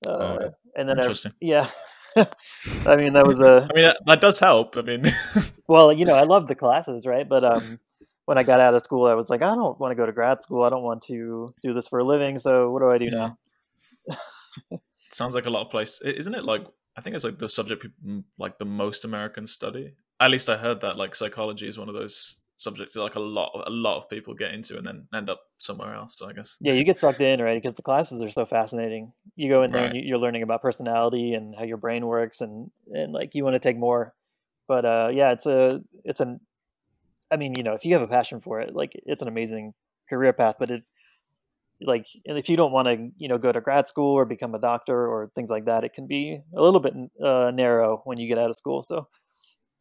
uh, 0.06 0.12
oh, 0.12 0.52
and 0.76 0.90
then 0.90 1.00
I, 1.00 1.14
yeah. 1.40 1.70
I 2.88 2.96
mean 2.96 3.14
that 3.14 3.26
was 3.26 3.40
a. 3.40 3.68
I 3.70 3.76
mean 3.76 3.86
that, 3.86 3.98
that 4.06 4.22
does 4.22 4.40
help. 4.40 4.76
I 4.78 4.82
mean, 4.82 5.06
well, 5.68 5.92
you 5.92 6.06
know 6.06 6.16
I 6.16 6.24
love 6.24 6.48
the 6.48 6.56
classes, 6.56 7.06
right? 7.06 7.28
But 7.28 7.44
um, 7.44 7.80
when 8.26 8.38
I 8.38 8.44
got 8.44 8.60
out 8.60 8.74
of 8.74 8.82
school, 8.82 9.08
I 9.08 9.14
was 9.14 9.30
like, 9.30 9.42
I 9.42 9.56
don't 9.56 9.80
want 9.80 9.92
to 9.92 9.96
go 9.96 10.06
to 10.06 10.12
grad 10.12 10.42
school. 10.42 10.64
I 10.64 10.70
don't 10.70 10.84
want 10.84 11.04
to 11.06 11.54
do 11.62 11.74
this 11.74 11.88
for 11.88 12.00
a 12.00 12.04
living. 12.04 12.38
So 12.38 12.70
what 12.72 12.82
do 12.82 12.90
I 12.90 12.98
do 12.98 13.06
yeah. 13.06 13.30
now? 14.10 14.80
Sounds 15.12 15.36
like 15.36 15.46
a 15.46 15.50
lot 15.50 15.64
of 15.64 15.72
place, 15.72 16.02
isn't 16.02 16.34
it? 16.34 16.44
Like 16.44 16.66
I 16.98 17.02
think 17.02 17.16
it's 17.16 17.26
like 17.26 17.40
the 17.40 17.50
subject 17.50 17.86
like 18.38 18.58
the 18.58 18.66
most 18.66 19.06
Americans 19.06 19.52
study. 19.52 19.94
At 20.20 20.32
least 20.32 20.50
I 20.50 20.58
heard 20.58 20.82
that 20.82 20.98
like 20.98 21.16
psychology 21.16 21.68
is 21.68 21.78
one 21.78 21.90
of 21.90 21.96
those 21.96 22.40
subjects 22.58 22.94
to 22.94 23.02
like 23.02 23.16
a 23.16 23.20
lot 23.20 23.52
a 23.66 23.72
lot 23.72 23.98
of 23.98 24.10
people 24.10 24.34
get 24.34 24.54
into 24.54 24.78
and 24.78 24.86
then 24.86 25.08
end 25.14 25.30
up 25.30 25.42
somewhere 25.58 25.96
else. 25.96 26.18
So 26.18 26.30
I 26.30 26.34
guess 26.34 26.58
yeah, 26.62 26.74
you 26.74 26.84
get 26.84 26.98
sucked 26.98 27.22
in 27.22 27.42
right 27.42 27.62
because 27.62 27.74
the 27.74 27.82
classes 27.82 28.22
are 28.22 28.30
so 28.30 28.46
fascinating. 28.46 29.12
You 29.36 29.50
go 29.50 29.64
in 29.64 29.72
there 29.72 29.84
right. 29.84 29.96
and 29.96 30.06
you're 30.06 30.20
learning 30.20 30.44
about 30.44 30.62
personality 30.62 31.34
and 31.34 31.56
how 31.56 31.64
your 31.64 31.78
brain 31.78 32.06
works 32.06 32.42
and 32.42 32.72
and 32.92 33.14
like 33.14 33.36
you 33.36 33.44
want 33.44 33.56
to 33.56 33.60
take 33.60 33.78
more. 33.78 34.14
But 34.68 34.86
uh, 34.86 35.10
yeah, 35.12 35.32
it's 35.32 35.46
a 35.46 35.82
it's 36.04 36.20
an 36.20 36.40
I 37.32 37.38
mean, 37.38 37.56
you 37.56 37.64
know, 37.64 37.74
if 37.74 37.84
you 37.84 37.94
have 37.96 38.06
a 38.06 38.10
passion 38.10 38.40
for 38.40 38.62
it, 38.62 38.74
like 38.74 38.92
it's 38.94 39.22
an 39.22 39.28
amazing 39.28 39.74
career 40.08 40.34
path. 40.34 40.56
But 40.60 40.70
it, 40.70 40.84
like, 41.82 42.06
if 42.26 42.48
you 42.48 42.56
don't 42.56 42.72
want 42.72 42.88
to, 42.88 43.10
you 43.18 43.28
know, 43.28 43.38
go 43.38 43.52
to 43.52 43.60
grad 43.60 43.88
school 43.88 44.14
or 44.14 44.26
become 44.26 44.54
a 44.54 44.60
doctor 44.60 45.08
or 45.08 45.32
things 45.36 45.50
like 45.50 45.66
that, 45.66 45.84
it 45.84 45.94
can 45.94 46.08
be 46.08 46.40
a 46.56 46.62
little 46.62 46.80
bit 46.80 46.94
uh, 47.22 47.52
narrow 47.52 48.02
when 48.06 48.20
you 48.20 48.28
get 48.28 48.38
out 48.38 48.50
of 48.50 48.56
school. 48.56 48.84
So, 48.84 49.08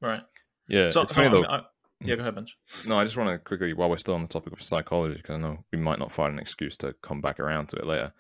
right, 0.01 0.23
yeah. 0.67 0.89
So, 0.89 1.03
it's 1.03 1.13
funny 1.13 1.29
though. 1.29 1.45
I, 1.45 1.61
Yeah, 2.05 2.17
go 2.17 2.23
ahead, 2.23 2.35
Bench. 2.35 2.57
No, 2.87 2.99
I 2.99 3.05
just 3.05 3.17
want 3.17 3.31
to 3.31 3.39
quickly, 3.39 3.73
while 3.73 3.91
we're 3.91 3.97
still 3.97 4.15
on 4.15 4.23
the 4.23 4.29
topic 4.29 4.53
of 4.53 4.63
psychology, 4.63 5.17
because 5.17 5.35
I 5.35 5.39
know 5.39 5.65
we 5.73 5.79
might 5.79 5.99
not 5.99 6.13
find 6.13 6.33
an 6.33 6.39
excuse 6.39 6.77
to 6.79 6.95
come 7.03 7.21
back 7.21 7.41
around 7.41 7.69
to 7.69 7.77
it 7.77 7.87
later. 7.87 8.13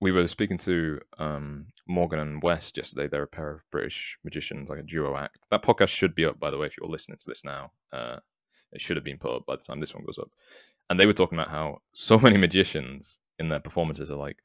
We 0.00 0.12
were 0.12 0.26
speaking 0.28 0.58
to 0.58 1.00
um, 1.18 1.66
Morgan 1.86 2.20
and 2.20 2.42
West 2.42 2.76
yesterday. 2.76 3.08
They're 3.08 3.24
a 3.24 3.28
pair 3.28 3.50
of 3.50 3.70
British 3.70 4.18
magicians, 4.24 4.68
like 4.68 4.78
a 4.78 4.82
duo 4.82 5.16
act. 5.16 5.48
That 5.50 5.62
podcast 5.62 5.88
should 5.88 6.14
be 6.14 6.24
up, 6.24 6.38
by 6.38 6.50
the 6.50 6.58
way, 6.58 6.66
if 6.66 6.76
you're 6.78 6.88
listening 6.88 7.18
to 7.18 7.28
this 7.28 7.44
now. 7.44 7.72
Uh, 7.92 8.18
it 8.72 8.80
should 8.80 8.96
have 8.96 9.04
been 9.04 9.18
put 9.18 9.34
up 9.34 9.46
by 9.46 9.56
the 9.56 9.62
time 9.62 9.80
this 9.80 9.94
one 9.94 10.04
goes 10.04 10.18
up. 10.18 10.30
And 10.90 10.98
they 10.98 11.06
were 11.06 11.12
talking 11.12 11.38
about 11.38 11.50
how 11.50 11.78
so 11.92 12.18
many 12.22 12.36
magicians 12.36 13.18
in 13.38 13.48
their 13.48 13.60
performances 13.60 14.10
are 14.10 14.16
like, 14.16 14.38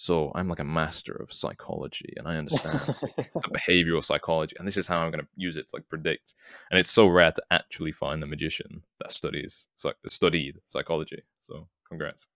so 0.00 0.32
I'm 0.34 0.48
like 0.48 0.60
a 0.60 0.64
master 0.64 1.12
of 1.12 1.30
psychology 1.30 2.14
and 2.16 2.26
I 2.26 2.36
understand 2.38 2.80
the 2.80 3.50
behavioral 3.52 4.02
psychology 4.02 4.56
and 4.58 4.66
this 4.66 4.78
is 4.78 4.86
how 4.86 4.96
I'm 4.96 5.10
going 5.10 5.22
to 5.22 5.28
use 5.36 5.58
it 5.58 5.68
to 5.68 5.76
like 5.76 5.90
predict. 5.90 6.34
And 6.70 6.80
it's 6.80 6.88
so 6.88 7.06
rare 7.06 7.32
to 7.32 7.42
actually 7.50 7.92
find 7.92 8.22
a 8.22 8.26
magician 8.26 8.82
that 8.98 9.12
studies 9.12 9.66
like 9.84 9.96
studied 10.06 10.56
psychology. 10.68 11.22
So 11.40 11.68
congrats. 11.86 12.28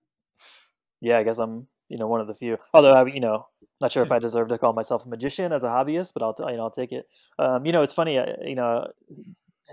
Yeah, 1.00 1.16
I 1.16 1.23
guess 1.23 1.38
I'm 1.38 1.66
you 1.88 1.97
know 1.97 2.06
one 2.06 2.21
of 2.21 2.26
the 2.26 2.35
few. 2.35 2.59
Although 2.75 2.92
I 2.92 3.06
you 3.06 3.21
know 3.21 3.47
not 3.80 3.92
sure 3.92 4.02
if 4.02 4.12
I 4.12 4.18
deserve 4.18 4.49
to 4.49 4.59
call 4.59 4.75
myself 4.75 5.06
a 5.06 5.09
magician 5.09 5.50
as 5.50 5.64
a 5.64 5.68
hobbyist, 5.68 6.12
but 6.12 6.23
I'll 6.23 6.50
you 6.50 6.59
know 6.59 6.64
I'll 6.64 6.71
take 6.71 6.92
it. 6.92 7.06
Um, 7.38 7.64
you 7.64 7.73
know 7.73 7.83
it's 7.83 7.94
funny 7.94 8.21
you 8.44 8.56
know 8.56 8.88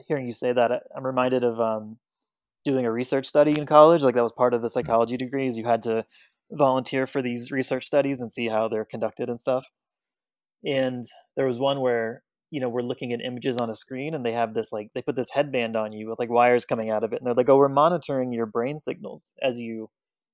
hearing 0.07 0.25
you 0.25 0.31
say 0.31 0.53
that 0.53 0.83
I'm 0.95 1.05
reminded 1.05 1.43
of 1.43 1.59
um, 1.59 1.97
doing 2.63 2.85
a 2.85 2.91
research 2.91 3.25
study 3.25 3.57
in 3.57 3.65
college. 3.65 4.03
Like 4.03 4.15
that 4.15 4.23
was 4.23 4.31
part 4.31 4.53
of 4.53 4.61
the 4.61 4.67
mm-hmm. 4.67 4.73
psychology 4.73 5.17
degrees. 5.17 5.57
You 5.57 5.65
had 5.65 5.81
to 5.83 6.05
volunteer 6.51 7.07
for 7.07 7.21
these 7.21 7.51
research 7.51 7.85
studies 7.85 8.21
and 8.21 8.31
see 8.31 8.47
how 8.47 8.67
they're 8.67 8.85
conducted 8.85 9.29
and 9.29 9.39
stuff. 9.39 9.65
And 10.63 11.05
there 11.35 11.47
was 11.47 11.59
one 11.59 11.81
where 11.81 12.23
you 12.49 12.59
know 12.59 12.69
we're 12.69 12.81
looking 12.81 13.13
at 13.13 13.21
images 13.21 13.57
on 13.57 13.69
a 13.69 13.75
screen 13.75 14.13
and 14.13 14.25
they 14.25 14.33
have 14.33 14.53
this 14.53 14.71
like 14.73 14.89
they 14.93 15.01
put 15.01 15.15
this 15.15 15.31
headband 15.33 15.77
on 15.77 15.93
you 15.93 16.09
with 16.09 16.19
like 16.19 16.29
wires 16.29 16.65
coming 16.65 16.91
out 16.91 17.03
of 17.03 17.13
it 17.13 17.19
and 17.19 17.25
they're 17.25 17.33
like 17.33 17.47
oh 17.47 17.55
we're 17.55 17.69
monitoring 17.69 18.33
your 18.33 18.45
brain 18.45 18.77
signals 18.77 19.33
as 19.41 19.55
you 19.55 19.89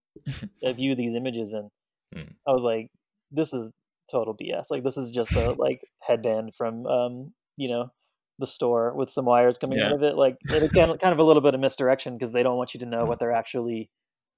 view 0.73 0.95
these 0.95 1.13
images 1.13 1.53
and 1.53 1.69
hmm. 2.11 2.31
i 2.47 2.51
was 2.51 2.63
like 2.63 2.89
this 3.29 3.53
is 3.53 3.69
total 4.11 4.35
bs 4.35 4.65
like 4.71 4.83
this 4.83 4.97
is 4.97 5.11
just 5.11 5.31
a 5.33 5.51
like 5.59 5.79
headband 6.01 6.55
from 6.57 6.87
um 6.87 7.33
you 7.55 7.69
know 7.69 7.91
the 8.39 8.47
store 8.47 8.93
with 8.95 9.09
some 9.09 9.25
wires 9.25 9.57
coming 9.57 9.79
yeah. 9.79 9.87
out 9.87 9.93
of 9.93 10.03
it. 10.03 10.15
Like 10.15 10.37
it 10.49 10.71
kind 10.73 10.91
of, 10.91 10.99
kind 10.99 11.13
of 11.13 11.19
a 11.19 11.23
little 11.23 11.41
bit 11.41 11.53
of 11.53 11.59
misdirection 11.59 12.13
because 12.13 12.31
they 12.31 12.43
don't 12.43 12.57
want 12.57 12.73
you 12.73 12.79
to 12.81 12.85
know 12.85 13.03
mm. 13.03 13.07
what 13.07 13.19
they're 13.19 13.31
actually 13.31 13.89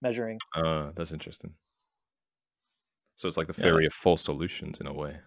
measuring. 0.01 0.37
Uh, 0.55 0.91
that's 0.95 1.11
interesting. 1.11 1.53
So 3.19 3.27
it's 3.27 3.35
like 3.35 3.47
the 3.47 3.53
theory 3.53 3.83
yeah. 3.83 3.87
of 3.87 3.93
false 3.93 4.21
solutions 4.23 4.79
in 4.79 4.87
a 4.87 4.93
way. 4.93 5.17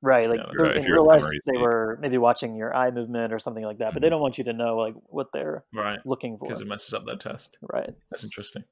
Right, 0.00 0.30
like 0.30 0.38
yeah, 0.38 0.62
right. 0.62 0.76
in 0.76 0.84
real 0.84 1.04
life, 1.04 1.24
they 1.44 1.58
were 1.58 1.98
maybe 2.00 2.18
watching 2.18 2.54
your 2.54 2.72
eye 2.72 2.92
movement 2.92 3.32
or 3.32 3.40
something 3.40 3.64
like 3.64 3.78
that, 3.78 3.86
but 3.86 3.94
mm-hmm. 3.94 4.04
they 4.04 4.08
don't 4.10 4.20
want 4.20 4.38
you 4.38 4.44
to 4.44 4.52
know 4.52 4.76
like 4.76 4.94
what 5.06 5.32
they're 5.32 5.64
right 5.74 5.98
looking 6.06 6.38
for 6.38 6.46
because 6.46 6.60
it 6.60 6.68
messes 6.68 6.94
up 6.94 7.04
their 7.04 7.16
test. 7.16 7.58
Right, 7.60 7.90
that's 8.12 8.22
interesting. 8.22 8.62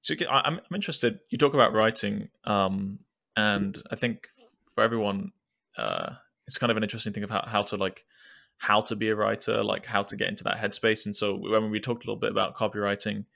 So 0.00 0.14
I'm 0.30 0.60
I'm 0.60 0.74
interested. 0.74 1.18
You 1.28 1.36
talk 1.36 1.52
about 1.52 1.74
writing, 1.74 2.30
um, 2.44 3.00
and 3.36 3.80
I 3.90 3.96
think 3.96 4.28
for 4.74 4.82
everyone, 4.82 5.32
uh, 5.76 6.12
it's 6.46 6.56
kind 6.56 6.70
of 6.70 6.78
an 6.78 6.84
interesting 6.84 7.12
thing 7.12 7.22
of 7.22 7.28
how, 7.28 7.44
how 7.46 7.62
to 7.64 7.76
like 7.76 8.06
how 8.56 8.80
to 8.80 8.96
be 8.96 9.10
a 9.10 9.14
writer, 9.14 9.62
like 9.62 9.84
how 9.84 10.04
to 10.04 10.16
get 10.16 10.28
into 10.28 10.44
that 10.44 10.56
headspace. 10.56 11.04
And 11.04 11.14
so 11.14 11.34
when 11.34 11.70
we 11.70 11.80
talked 11.80 12.04
a 12.04 12.06
little 12.06 12.18
bit 12.18 12.30
about 12.30 12.56
copywriting, 12.56 13.26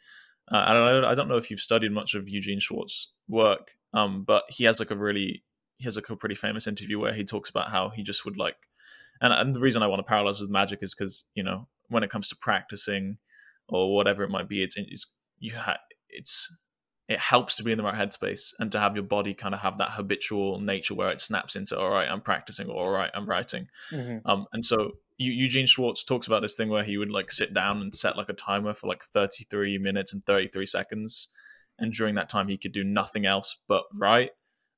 uh, 0.50 0.65
I 0.67 0.73
don't 0.73 1.03
know, 1.03 1.09
I 1.09 1.15
don't 1.15 1.29
know 1.29 1.37
if 1.37 1.50
you've 1.50 1.61
studied 1.61 1.93
much 1.93 2.15
of 2.15 2.29
Eugene 2.29 2.61
Schwartz's 2.61 3.09
work, 3.29 3.73
um, 3.93 4.25
but 4.25 4.45
he 4.49 4.65
has 4.65 4.79
like 4.79 4.91
a 4.91 4.97
really 4.97 5.43
he 5.79 5.85
has 5.85 5.97
like 5.97 6.09
a 6.09 6.17
pretty 6.17 6.35
famous 6.35 6.67
interview 6.67 6.99
where 6.99 7.12
he 7.12 7.25
talks 7.25 7.50
about 7.50 7.71
how 7.71 7.91
he 7.91 8.03
just 8.03 8.25
would 8.25 8.37
like, 8.38 8.57
and, 9.21 9.33
and 9.33 9.55
the 9.55 9.61
reason 9.61 9.83
I 9.83 9.88
want 9.88 10.07
to 10.07 10.11
parallelize 10.11 10.41
with 10.41 10.50
magic 10.50 10.81
is 10.83 10.95
because 10.95 11.25
you 11.35 11.43
know 11.43 11.69
when 11.88 12.03
it 12.03 12.11
comes 12.11 12.29
to 12.29 12.37
practicing 12.37 13.19
or 13.69 13.95
whatever 13.95 14.23
it 14.23 14.31
might 14.31 14.49
be, 14.49 14.62
it's 14.62 14.76
it's 14.76 15.12
you 15.38 15.55
ha- 15.57 15.79
it's 16.09 16.55
it 17.09 17.19
helps 17.19 17.55
to 17.55 17.63
be 17.63 17.71
in 17.71 17.79
the 17.79 17.85
right 17.85 17.95
headspace 17.95 18.53
and 18.59 18.73
to 18.73 18.81
have 18.81 18.97
your 18.97 19.05
body 19.05 19.33
kind 19.33 19.55
of 19.55 19.61
have 19.61 19.79
that 19.79 19.91
habitual 19.93 20.61
nature 20.61 20.95
where 20.95 21.11
it 21.11 21.21
snaps 21.21 21.57
into 21.57 21.79
all 21.79 21.91
right 21.91 22.09
i'm 22.11 22.21
practicing 22.21 22.69
or 22.69 22.87
all 22.87 22.91
right 22.91 23.11
i'm 23.15 23.29
writing. 23.29 23.69
Mm-hmm. 23.93 24.29
um, 24.29 24.47
and 24.53 24.65
so 24.65 24.93
eugene 25.19 25.67
schwartz 25.67 26.05
talks 26.05 26.27
about 26.27 26.43
this 26.43 26.57
thing 26.57 26.69
where 26.69 26.85
he 26.85 26.99
would 26.99 27.11
like 27.11 27.33
sit 27.33 27.55
down 27.55 27.81
and 27.81 27.95
set 27.95 28.17
like 28.17 28.29
a 28.29 28.35
timer 28.35 28.75
for 28.75 28.87
like 28.87 29.03
33 29.03 29.79
minutes 29.79 30.13
and 30.13 30.25
33 30.27 30.67
seconds 30.67 31.29
and 31.79 31.93
during 31.93 32.15
that 32.17 32.29
time 32.29 32.49
he 32.49 32.59
could 32.59 32.73
do 32.73 32.85
nothing 32.85 33.27
else 33.27 33.61
but 33.69 33.85
write. 33.99 34.31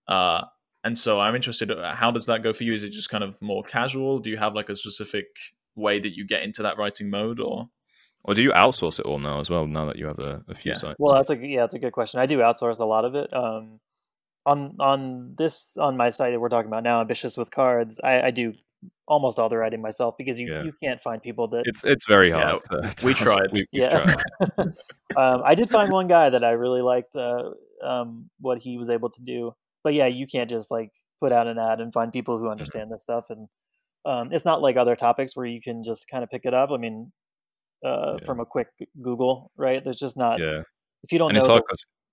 Uh, 0.06 0.44
and 0.84 0.98
so 0.98 1.20
i'm 1.20 1.34
interested 1.34 1.70
uh, 1.70 1.94
how 1.94 2.10
does 2.10 2.26
that 2.26 2.42
go 2.42 2.52
for 2.52 2.64
you? 2.64 2.72
Is 2.72 2.84
it 2.84 2.90
just 2.90 3.10
kind 3.10 3.24
of 3.24 3.40
more 3.42 3.62
casual? 3.62 4.20
Do 4.20 4.30
you 4.30 4.36
have 4.36 4.54
like 4.54 4.68
a 4.68 4.76
specific 4.76 5.26
way 5.74 5.98
that 5.98 6.16
you 6.16 6.26
get 6.26 6.42
into 6.42 6.62
that 6.62 6.78
writing 6.78 7.10
mode 7.10 7.40
or 7.40 7.68
or 8.28 8.34
do 8.34 8.42
you 8.42 8.52
outsource 8.52 9.00
it 9.00 9.06
all 9.06 9.18
now 9.18 9.40
as 9.40 9.48
well? 9.48 9.66
Now 9.66 9.86
that 9.86 9.96
you 9.96 10.06
have 10.06 10.18
a, 10.18 10.44
a 10.48 10.54
few 10.54 10.72
yeah. 10.72 10.78
sites. 10.78 10.96
Well, 10.98 11.14
that's 11.14 11.30
a 11.30 11.36
yeah, 11.36 11.60
that's 11.62 11.74
a 11.74 11.78
good 11.78 11.92
question. 11.92 12.20
I 12.20 12.26
do 12.26 12.38
outsource 12.38 12.78
a 12.78 12.84
lot 12.84 13.06
of 13.06 13.14
it. 13.14 13.32
Um, 13.34 13.80
on 14.44 14.76
on 14.78 15.34
this 15.38 15.78
on 15.78 15.96
my 15.96 16.10
site 16.10 16.32
that 16.32 16.38
we're 16.38 16.50
talking 16.50 16.68
about 16.68 16.82
now, 16.82 17.00
ambitious 17.00 17.38
with 17.38 17.50
cards, 17.50 17.98
I, 18.04 18.20
I 18.20 18.30
do 18.30 18.52
almost 19.06 19.38
all 19.38 19.48
the 19.48 19.56
writing 19.56 19.80
myself 19.80 20.16
because 20.18 20.38
you, 20.38 20.52
yeah. 20.52 20.62
you 20.62 20.74
can't 20.82 21.00
find 21.00 21.22
people 21.22 21.48
that 21.48 21.62
it's 21.64 21.84
it's 21.84 22.06
very 22.06 22.30
hard. 22.30 22.60
Yeah, 22.70 22.90
to, 22.90 23.06
we 23.06 23.14
tried. 23.14 23.48
We, 23.50 23.66
yeah, 23.72 23.88
tried. 23.88 24.58
um, 25.16 25.42
I 25.42 25.54
did 25.54 25.70
find 25.70 25.90
one 25.90 26.06
guy 26.06 26.28
that 26.28 26.44
I 26.44 26.50
really 26.50 26.82
liked 26.82 27.16
uh, 27.16 27.50
um, 27.82 28.28
what 28.40 28.58
he 28.58 28.76
was 28.76 28.90
able 28.90 29.08
to 29.08 29.22
do, 29.22 29.54
but 29.82 29.94
yeah, 29.94 30.06
you 30.06 30.26
can't 30.26 30.50
just 30.50 30.70
like 30.70 30.90
put 31.18 31.32
out 31.32 31.46
an 31.46 31.58
ad 31.58 31.80
and 31.80 31.94
find 31.94 32.12
people 32.12 32.36
who 32.36 32.44
mm-hmm. 32.44 32.52
understand 32.52 32.84
mm-hmm. 32.84 32.92
this 32.92 33.04
stuff 33.04 33.24
and 33.30 33.48
um, 34.04 34.32
it's 34.32 34.44
not 34.44 34.62
like 34.62 34.76
other 34.76 34.96
topics 34.96 35.36
where 35.36 35.46
you 35.46 35.60
can 35.60 35.82
just 35.82 36.08
kind 36.08 36.22
of 36.22 36.30
pick 36.30 36.42
it 36.44 36.54
up. 36.54 36.70
I 36.70 36.76
mean, 36.76 37.12
uh, 37.84 38.14
yeah. 38.18 38.26
from 38.26 38.40
a 38.40 38.44
quick 38.44 38.68
Google, 39.00 39.50
right? 39.56 39.82
There's 39.82 39.98
just 39.98 40.16
not. 40.16 40.40
Yeah. 40.40 40.62
If 41.02 41.12
you 41.12 41.18
don't 41.18 41.30
and 41.30 41.38
know. 41.38 41.44
It's 41.44 41.46
hard 41.46 41.62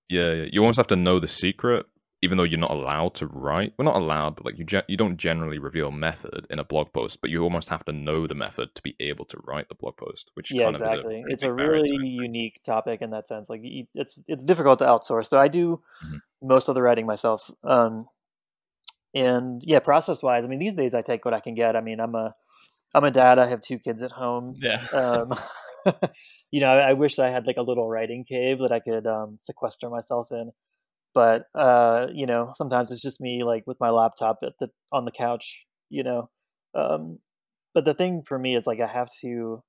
yeah, 0.10 0.34
yeah, 0.34 0.46
you 0.52 0.62
almost 0.62 0.78
have 0.78 0.88
to 0.88 0.96
know 0.96 1.20
the 1.20 1.28
secret, 1.28 1.86
even 2.22 2.38
though 2.38 2.44
you're 2.44 2.60
not 2.60 2.72
allowed 2.72 3.16
to 3.16 3.28
write. 3.28 3.74
We're 3.78 3.86
not 3.86 3.96
allowed, 3.96 4.36
but 4.36 4.46
like 4.46 4.58
you, 4.58 4.64
ge- 4.64 4.86
you 4.88 4.98
don't 4.98 5.18
generally 5.18 5.58
reveal 5.58 5.92
method 5.92 6.46
in 6.50 6.60
a 6.60 6.64
blog 6.64 6.94
post, 6.94 7.20
but 7.22 7.30
you 7.30 7.42
almost 7.42 7.70
have 7.70 7.84
to 7.86 7.92
know 7.92 8.28
the 8.28 8.36
method 8.36 8.70
to 8.76 8.82
be 8.84 8.96
able 9.00 9.26
to 9.26 9.38
write 9.44 9.68
the 9.70 9.76
blog 9.76 9.98
post. 9.98 10.30
Which 10.36 10.54
yeah, 10.54 10.70
exactly. 10.70 11.24
A 11.28 11.32
it's 11.32 11.44
a 11.44 11.52
really 11.52 11.90
unique 11.90 12.62
topic 12.64 13.02
in 13.02 13.10
that 13.12 13.28
sense. 13.28 13.50
Like 13.50 13.62
it's 13.64 14.20
it's 14.28 14.44
difficult 14.44 14.80
to 14.80 14.86
outsource. 14.86 15.28
So 15.28 15.40
I 15.40 15.48
do 15.48 15.82
mm-hmm. 16.06 16.18
most 16.48 16.70
of 16.70 16.76
the 16.76 16.82
writing 16.82 17.08
myself. 17.08 17.50
Um, 17.64 18.08
and 19.16 19.62
yeah, 19.66 19.80
process 19.80 20.22
wise, 20.22 20.44
I 20.44 20.48
mean, 20.48 20.60
these 20.60 20.74
days 20.74 20.94
I 20.94 21.02
take 21.02 21.26
what 21.26 21.34
I 21.34 21.40
can 21.40 21.56
get. 21.56 21.76
I 21.76 21.82
mean, 21.82 22.00
I'm 22.00 22.16
a 22.16 22.36
I'm 22.96 23.04
a 23.04 23.12
dad. 23.12 23.40
I 23.40 23.50
have 23.50 23.60
two 23.60 23.78
kids 23.78 24.02
at 24.02 24.12
home. 24.12 24.56
Yeah. 24.58 24.86
Um, 24.94 25.34
you 26.52 26.62
know, 26.62 26.68
I, 26.68 26.90
I, 26.90 26.94
wish 26.94 27.20
I 27.20 27.30
had 27.30 27.46
like 27.46 27.58
a 27.58 27.62
little 27.62 27.88
writing 27.88 28.26
cave 28.28 28.58
that 28.58 28.72
I 28.72 28.80
could 28.80 29.06
um, 29.06 29.36
sequester 29.38 29.88
myself 29.88 30.30
in. 30.32 30.52
But 31.14 31.44
uh, 31.54 32.08
you 32.12 32.26
know, 32.26 32.54
sometimes 32.56 32.92
it's 32.92 33.04
just 33.04 33.22
me 33.22 33.44
like 33.44 33.64
with 33.68 33.80
my 33.80 33.92
laptop 33.92 34.40
at 34.42 34.54
the 34.60 34.70
on 34.92 35.06
the 35.06 35.12
couch. 35.12 35.66
You 35.90 36.04
know, 36.04 36.30
um, 36.74 37.20
but 37.76 37.86
the 37.86 37.94
thing 37.94 38.24
for 38.26 38.40
me 38.40 38.56
is 38.56 38.66
like 38.66 38.80
I 38.80 38.88
have 38.88 39.10
to, 39.22 39.62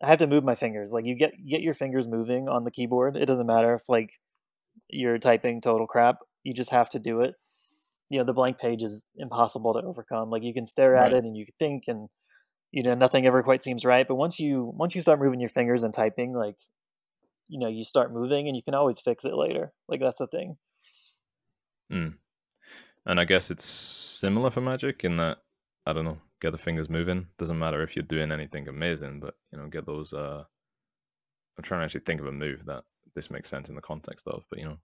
I 0.00 0.08
have 0.08 0.20
to 0.20 0.28
move 0.28 0.44
my 0.44 0.54
fingers. 0.54 0.92
Like 0.92 1.04
you 1.04 1.16
get 1.16 1.32
get 1.50 1.62
your 1.62 1.74
fingers 1.74 2.06
moving 2.06 2.48
on 2.48 2.62
the 2.62 2.70
keyboard. 2.70 3.16
It 3.16 3.26
doesn't 3.26 3.46
matter 3.46 3.74
if 3.74 3.88
like 3.88 4.10
you're 4.88 5.18
typing 5.18 5.60
total 5.60 5.88
crap. 5.88 6.16
You 6.44 6.54
just 6.54 6.70
have 6.70 6.90
to 6.90 7.00
do 7.00 7.22
it. 7.22 7.34
You 8.08 8.18
know, 8.18 8.24
the 8.24 8.34
blank 8.34 8.58
page 8.58 8.84
is 8.84 9.08
impossible 9.16 9.74
to 9.74 9.80
overcome. 9.80 10.30
Like 10.30 10.44
you 10.44 10.54
can 10.54 10.66
stare 10.66 10.94
at 10.94 11.12
it 11.12 11.24
and 11.24 11.36
you 11.36 11.46
can 11.46 11.54
think 11.58 11.84
and 11.88 12.08
you 12.74 12.82
know 12.82 12.94
nothing 12.94 13.24
ever 13.24 13.42
quite 13.44 13.62
seems 13.62 13.84
right 13.84 14.08
but 14.08 14.16
once 14.16 14.40
you 14.40 14.72
once 14.74 14.96
you 14.96 15.00
start 15.00 15.20
moving 15.20 15.38
your 15.38 15.48
fingers 15.48 15.84
and 15.84 15.94
typing 15.94 16.34
like 16.34 16.56
you 17.48 17.58
know 17.58 17.68
you 17.68 17.84
start 17.84 18.12
moving 18.12 18.48
and 18.48 18.56
you 18.56 18.62
can 18.62 18.74
always 18.74 19.00
fix 19.00 19.24
it 19.24 19.34
later. 19.34 19.72
Like 19.88 20.00
that's 20.00 20.18
the 20.18 20.26
thing. 20.26 20.56
Mm. 21.92 22.14
and 23.04 23.20
i 23.20 23.26
guess 23.26 23.50
it's 23.50 23.66
similar 23.66 24.50
for 24.50 24.62
magic 24.62 25.04
in 25.04 25.18
that 25.18 25.36
i 25.84 25.92
don't 25.92 26.06
know 26.06 26.16
get 26.40 26.50
the 26.50 26.58
fingers 26.58 26.88
moving 26.88 27.26
doesn't 27.36 27.58
matter 27.58 27.82
if 27.82 27.94
you're 27.94 28.02
doing 28.02 28.32
anything 28.32 28.66
amazing 28.68 29.20
but 29.20 29.34
you 29.52 29.58
know 29.58 29.68
get 29.68 29.84
those 29.84 30.14
uh 30.14 30.42
i'm 31.58 31.62
trying 31.62 31.80
to 31.80 31.84
actually 31.84 32.00
think 32.00 32.22
of 32.22 32.26
a 32.26 32.32
move 32.32 32.64
that 32.64 32.84
this 33.14 33.30
makes 33.30 33.50
sense 33.50 33.68
in 33.68 33.74
the 33.74 33.82
context 33.82 34.26
of 34.26 34.44
but 34.48 34.58
you 34.58 34.64
know 34.64 34.78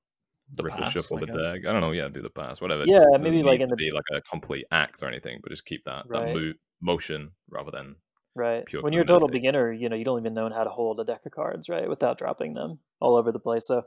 the 0.53 0.63
riffle 0.63 0.83
pass, 0.83 0.93
shuffle 0.93 1.17
I 1.17 1.21
the 1.21 1.27
deck. 1.27 1.67
I 1.67 1.73
don't 1.73 1.81
know 1.81 1.93
yeah 1.93 2.09
do 2.09 2.21
the 2.21 2.29
pass 2.29 2.61
whatever. 2.61 2.85
Yeah 2.87 3.07
maybe 3.19 3.43
like 3.43 3.61
in 3.61 3.71
the 3.71 3.77
be 3.77 3.91
like 3.91 4.05
a 4.13 4.21
complete 4.21 4.67
act 4.71 5.03
or 5.03 5.09
anything 5.09 5.41
but 5.43 5.51
just 5.51 5.65
keep 5.65 5.83
that 5.87 6.05
right. 6.07 6.27
that 6.27 6.35
move 6.35 6.57
motion 6.81 7.33
rather 7.49 7.71
than 7.71 7.97
right. 8.35 8.65
When 8.81 8.93
you're 8.93 9.03
a 9.03 9.07
total 9.07 9.29
beginner, 9.29 9.73
you 9.73 9.89
know 9.89 9.97
you 9.97 10.05
don't 10.05 10.21
even 10.21 10.35
know 10.35 10.49
how 10.51 10.65
to 10.65 10.71
hold 10.71 11.01
a 11.01 11.05
deck 11.05 11.27
of 11.27 11.33
cards, 11.33 11.69
right, 11.69 11.89
without 11.89 12.19
dropping 12.19 12.55
them 12.55 12.79
all 13.01 13.17
over 13.17 13.33
the 13.33 13.39
place. 13.39 13.67
So, 13.67 13.83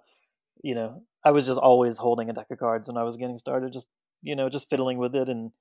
you 0.63 0.75
know, 0.75 1.03
I 1.23 1.31
was 1.31 1.47
just 1.47 1.59
always 1.59 1.97
holding 1.97 2.29
a 2.29 2.33
deck 2.33 2.51
of 2.51 2.59
cards 2.59 2.87
when 2.87 2.97
I 2.97 3.03
was 3.03 3.17
getting 3.17 3.37
started, 3.37 3.73
just 3.73 3.87
you 4.21 4.35
know, 4.35 4.49
just 4.49 4.69
fiddling 4.69 4.97
with 4.97 5.15
it, 5.15 5.29
and 5.29 5.51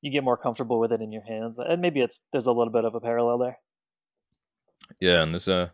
you 0.00 0.10
get 0.10 0.24
more 0.24 0.36
comfortable 0.36 0.78
with 0.78 0.92
it 0.92 1.00
in 1.00 1.12
your 1.12 1.24
hands. 1.24 1.58
And 1.58 1.80
maybe 1.80 2.00
it's 2.00 2.20
there's 2.32 2.46
a 2.46 2.52
little 2.52 2.72
bit 2.72 2.84
of 2.84 2.94
a 2.94 3.00
parallel 3.00 3.38
there. 3.38 3.58
Yeah, 5.00 5.22
and 5.22 5.32
there's 5.32 5.48
a. 5.48 5.72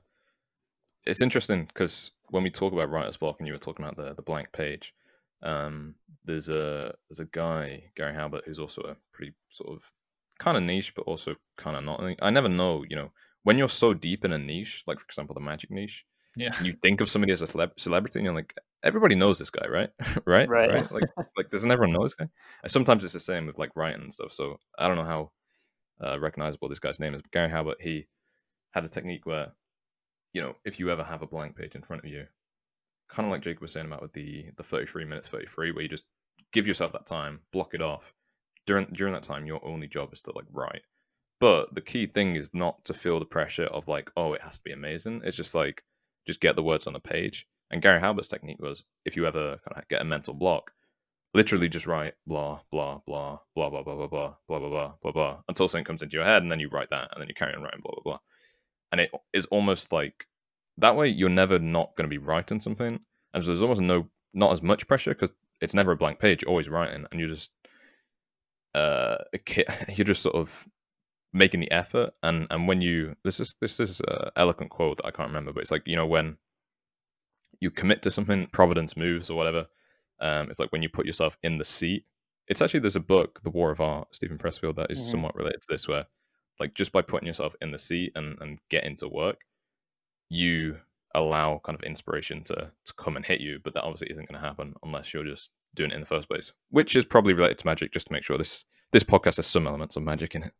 It's 1.06 1.22
interesting 1.22 1.64
because 1.64 2.10
when 2.30 2.42
we 2.42 2.50
talk 2.50 2.72
about 2.72 2.90
writer's 2.90 3.16
block, 3.16 3.36
and 3.38 3.46
you 3.46 3.54
were 3.54 3.58
talking 3.58 3.84
about 3.84 3.96
the 3.96 4.14
the 4.14 4.22
blank 4.22 4.52
page, 4.52 4.94
um, 5.42 5.94
there's 6.24 6.48
a 6.48 6.94
there's 7.08 7.20
a 7.20 7.24
guy 7.26 7.84
Gary 7.96 8.14
Halbert 8.14 8.44
who's 8.46 8.58
also 8.58 8.82
a 8.82 8.96
pretty 9.12 9.32
sort 9.48 9.70
of 9.70 9.88
kind 10.38 10.56
of 10.56 10.62
niche, 10.62 10.94
but 10.94 11.02
also 11.02 11.34
kind 11.56 11.76
of 11.76 11.84
not. 11.84 12.02
I 12.22 12.30
never 12.30 12.48
know, 12.48 12.84
you 12.88 12.96
know, 12.96 13.10
when 13.44 13.58
you're 13.58 13.68
so 13.68 13.94
deep 13.94 14.24
in 14.24 14.32
a 14.32 14.38
niche, 14.38 14.84
like 14.86 14.98
for 14.98 15.04
example 15.04 15.34
the 15.34 15.40
magic 15.40 15.70
niche, 15.70 16.04
Yeah. 16.36 16.52
you 16.62 16.74
think 16.82 17.00
of 17.00 17.10
somebody 17.10 17.32
as 17.32 17.42
a 17.42 17.46
celeb- 17.46 17.78
celebrity, 17.78 18.18
and 18.18 18.24
you're 18.24 18.34
like, 18.34 18.54
everybody 18.82 19.14
knows 19.14 19.38
this 19.38 19.50
guy, 19.50 19.66
right? 19.68 19.90
right? 20.26 20.48
Right. 20.48 20.90
Like, 20.92 21.04
like 21.36 21.50
doesn't 21.50 21.70
everyone 21.70 21.92
know 21.92 22.02
this 22.04 22.14
guy? 22.14 22.28
And 22.62 22.70
sometimes 22.70 23.04
it's 23.04 23.12
the 23.12 23.20
same 23.20 23.46
with 23.46 23.58
like 23.58 23.74
writing 23.76 24.02
and 24.02 24.12
stuff. 24.14 24.32
So 24.32 24.58
I 24.78 24.86
don't 24.88 24.96
know 24.96 25.04
how 25.04 25.30
uh, 26.04 26.18
recognizable 26.20 26.68
this 26.68 26.78
guy's 26.78 27.00
name 27.00 27.14
is, 27.14 27.22
but 27.22 27.32
Gary 27.32 27.50
Halbert, 27.50 27.80
he 27.80 28.06
had 28.72 28.84
a 28.84 28.88
technique 28.88 29.26
where, 29.26 29.52
you 30.32 30.40
know, 30.42 30.54
if 30.64 30.78
you 30.78 30.90
ever 30.90 31.02
have 31.02 31.22
a 31.22 31.26
blank 31.26 31.56
page 31.56 31.74
in 31.74 31.82
front 31.82 32.04
of 32.04 32.10
you, 32.10 32.26
kind 33.08 33.26
of 33.26 33.32
like 33.32 33.40
Jacob 33.42 33.62
was 33.62 33.72
saying 33.72 33.86
about 33.86 34.02
with 34.02 34.12
the 34.12 34.50
the 34.56 34.62
33 34.62 35.04
minutes 35.06 35.28
33, 35.28 35.72
where 35.72 35.82
you 35.82 35.88
just 35.88 36.04
give 36.52 36.66
yourself 36.66 36.92
that 36.92 37.06
time, 37.06 37.40
block 37.52 37.72
it 37.74 37.82
off. 37.82 38.12
During 38.68 38.84
during 38.92 39.14
that 39.14 39.22
time, 39.22 39.46
your 39.46 39.66
only 39.66 39.88
job 39.88 40.12
is 40.12 40.20
to 40.22 40.32
like 40.34 40.44
write. 40.52 40.82
But 41.40 41.74
the 41.74 41.80
key 41.80 42.06
thing 42.06 42.36
is 42.36 42.50
not 42.52 42.84
to 42.84 42.92
feel 42.92 43.18
the 43.18 43.24
pressure 43.24 43.64
of 43.64 43.88
like, 43.88 44.10
oh, 44.14 44.34
it 44.34 44.42
has 44.42 44.58
to 44.58 44.62
be 44.62 44.72
amazing. 44.72 45.22
It's 45.24 45.38
just 45.38 45.54
like 45.54 45.84
just 46.26 46.42
get 46.42 46.54
the 46.54 46.62
words 46.62 46.86
on 46.86 46.92
the 46.92 47.00
page. 47.00 47.46
And 47.70 47.80
Gary 47.80 47.98
Halbert's 47.98 48.28
technique 48.28 48.60
was 48.60 48.84
if 49.06 49.16
you 49.16 49.26
ever 49.26 49.56
kind 49.66 49.78
of 49.80 49.88
get 49.88 50.02
a 50.02 50.04
mental 50.04 50.34
block, 50.34 50.72
literally 51.32 51.70
just 51.70 51.86
write 51.86 52.12
blah 52.26 52.60
blah 52.70 52.98
blah 53.06 53.38
blah 53.56 53.70
blah 53.70 53.82
blah 53.82 53.94
blah 53.94 54.06
blah 54.06 54.34
blah 54.46 54.58
blah 54.58 54.68
blah 54.68 54.92
blah 55.02 55.12
blah 55.12 55.38
until 55.48 55.66
something 55.66 55.84
comes 55.84 56.02
into 56.02 56.18
your 56.18 56.26
head, 56.26 56.42
and 56.42 56.52
then 56.52 56.60
you 56.60 56.68
write 56.68 56.90
that, 56.90 57.08
and 57.12 57.22
then 57.22 57.28
you 57.28 57.34
carry 57.34 57.54
on 57.54 57.62
writing 57.62 57.80
blah 57.82 57.94
blah 57.94 58.02
blah. 58.04 58.18
And 58.92 59.00
it 59.00 59.10
is 59.32 59.46
almost 59.46 59.94
like 59.94 60.26
that 60.76 60.94
way 60.94 61.08
you're 61.08 61.30
never 61.30 61.58
not 61.58 61.96
going 61.96 62.04
to 62.04 62.14
be 62.14 62.22
writing 62.22 62.60
something, 62.60 63.00
and 63.32 63.42
so 63.42 63.46
there's 63.46 63.62
almost 63.62 63.80
no 63.80 64.10
not 64.34 64.52
as 64.52 64.60
much 64.60 64.86
pressure 64.86 65.14
because 65.14 65.32
it's 65.62 65.74
never 65.74 65.92
a 65.92 65.96
blank 65.96 66.18
page. 66.18 66.42
You're 66.42 66.50
always 66.50 66.68
writing, 66.68 67.06
and 67.10 67.18
you 67.18 67.28
just 67.28 67.50
uh 68.74 69.16
you're 69.94 70.04
just 70.04 70.22
sort 70.22 70.34
of 70.36 70.68
making 71.32 71.60
the 71.60 71.70
effort 71.72 72.12
and 72.22 72.46
and 72.50 72.68
when 72.68 72.80
you 72.82 73.14
this 73.24 73.40
is 73.40 73.54
this 73.60 73.80
is 73.80 74.00
a 74.02 74.32
eloquent 74.36 74.70
quote 74.70 74.98
that 74.98 75.06
i 75.06 75.10
can't 75.10 75.28
remember 75.28 75.52
but 75.52 75.60
it's 75.62 75.70
like 75.70 75.82
you 75.86 75.96
know 75.96 76.06
when 76.06 76.36
you 77.60 77.70
commit 77.70 78.02
to 78.02 78.10
something 78.10 78.46
providence 78.52 78.96
moves 78.96 79.30
or 79.30 79.36
whatever 79.36 79.66
um 80.20 80.48
it's 80.50 80.60
like 80.60 80.72
when 80.72 80.82
you 80.82 80.88
put 80.88 81.06
yourself 81.06 81.36
in 81.42 81.58
the 81.58 81.64
seat 81.64 82.04
it's 82.48 82.62
actually 82.62 82.80
there's 82.80 82.96
a 82.96 83.00
book 83.00 83.40
the 83.42 83.50
war 83.50 83.70
of 83.70 83.80
art 83.80 84.08
steven 84.14 84.38
pressfield 84.38 84.76
that 84.76 84.90
is 84.90 84.98
Mhm. 85.00 85.10
somewhat 85.10 85.34
related 85.34 85.62
to 85.62 85.68
this 85.70 85.88
where 85.88 86.06
like 86.60 86.74
just 86.74 86.92
by 86.92 87.02
putting 87.02 87.26
yourself 87.26 87.54
in 87.60 87.70
the 87.70 87.78
seat 87.78 88.12
and 88.14 88.38
and 88.40 88.58
get 88.68 88.84
into 88.84 89.08
work 89.08 89.42
you 90.30 90.80
allow 91.14 91.60
kind 91.64 91.76
of 91.78 91.84
inspiration 91.84 92.44
to 92.44 92.72
to 92.84 92.94
come 92.94 93.16
and 93.16 93.26
hit 93.26 93.40
you 93.40 93.58
but 93.64 93.74
that 93.74 93.82
obviously 93.84 94.10
isn't 94.10 94.28
going 94.28 94.40
to 94.40 94.46
happen 94.46 94.74
unless 94.82 95.14
you're 95.14 95.24
just 95.24 95.50
doing 95.74 95.90
it 95.90 95.94
in 95.94 96.00
the 96.00 96.06
first 96.06 96.28
place 96.28 96.52
which 96.70 96.96
is 96.96 97.04
probably 97.04 97.32
related 97.34 97.58
to 97.58 97.66
magic 97.66 97.92
just 97.92 98.06
to 98.06 98.12
make 98.12 98.22
sure 98.24 98.36
this 98.38 98.64
this 98.92 99.04
podcast 99.04 99.36
has 99.36 99.46
some 99.46 99.66
elements 99.66 99.96
of 99.96 100.02
magic 100.02 100.34
in 100.34 100.42
it 100.42 100.52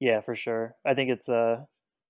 Yeah, 0.00 0.20
for 0.20 0.34
sure. 0.36 0.76
I 0.86 0.94
think 0.94 1.10
it's 1.10 1.28
uh 1.28 1.62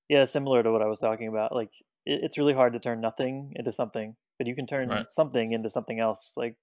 yeah, 0.08 0.24
similar 0.24 0.62
to 0.62 0.70
what 0.72 0.82
I 0.82 0.86
was 0.86 0.98
talking 0.98 1.28
about. 1.28 1.54
Like 1.54 1.70
it, 2.06 2.20
it's 2.22 2.38
really 2.38 2.54
hard 2.54 2.72
to 2.74 2.78
turn 2.78 3.00
nothing 3.00 3.52
into 3.56 3.72
something, 3.72 4.16
but 4.38 4.46
you 4.46 4.54
can 4.54 4.66
turn 4.66 4.88
Right. 4.88 5.06
something 5.10 5.52
into 5.52 5.68
something 5.70 5.98
else. 6.00 6.32
Like, 6.36 6.56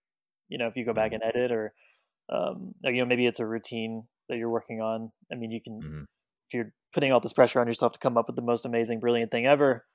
you 0.50 0.58
know, 0.58 0.68
if 0.68 0.76
you 0.76 0.86
go 0.86 0.94
back 0.94 1.14
and 1.14 1.24
edit 1.24 1.52
or 1.52 1.74
um 2.30 2.74
or, 2.84 2.92
you 2.92 3.02
know, 3.02 3.06
maybe 3.08 3.26
it's 3.26 3.40
a 3.40 3.46
routine 3.46 4.04
that 4.30 4.38
you're 4.38 4.50
working 4.50 4.82
on. 4.82 5.12
I 5.32 5.36
mean, 5.36 5.52
you 5.52 5.62
can 5.62 5.82
Mhm. 5.82 6.04
if 6.48 6.54
you're 6.54 6.74
putting 6.94 7.12
all 7.12 7.20
this 7.20 7.34
pressure 7.34 7.60
on 7.60 7.68
yourself 7.68 7.94
to 7.94 8.00
come 8.00 8.18
up 8.18 8.28
with 8.28 8.36
the 8.36 8.42
most 8.42 8.66
amazing 8.66 9.00
brilliant 9.00 9.32
thing 9.32 9.46
ever 9.48 9.86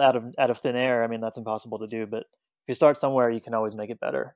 out 0.00 0.16
of 0.16 0.34
out 0.38 0.50
of 0.50 0.58
thin 0.58 0.76
air, 0.76 1.04
I 1.04 1.06
mean, 1.06 1.20
that's 1.20 1.38
impossible 1.38 1.78
to 1.80 1.86
do, 1.86 2.06
but 2.06 2.24
if 2.64 2.68
you 2.68 2.74
start 2.74 2.96
somewhere, 2.96 3.30
you 3.30 3.42
can 3.42 3.52
always 3.52 3.74
make 3.74 3.90
it 3.90 4.00
better. 4.00 4.34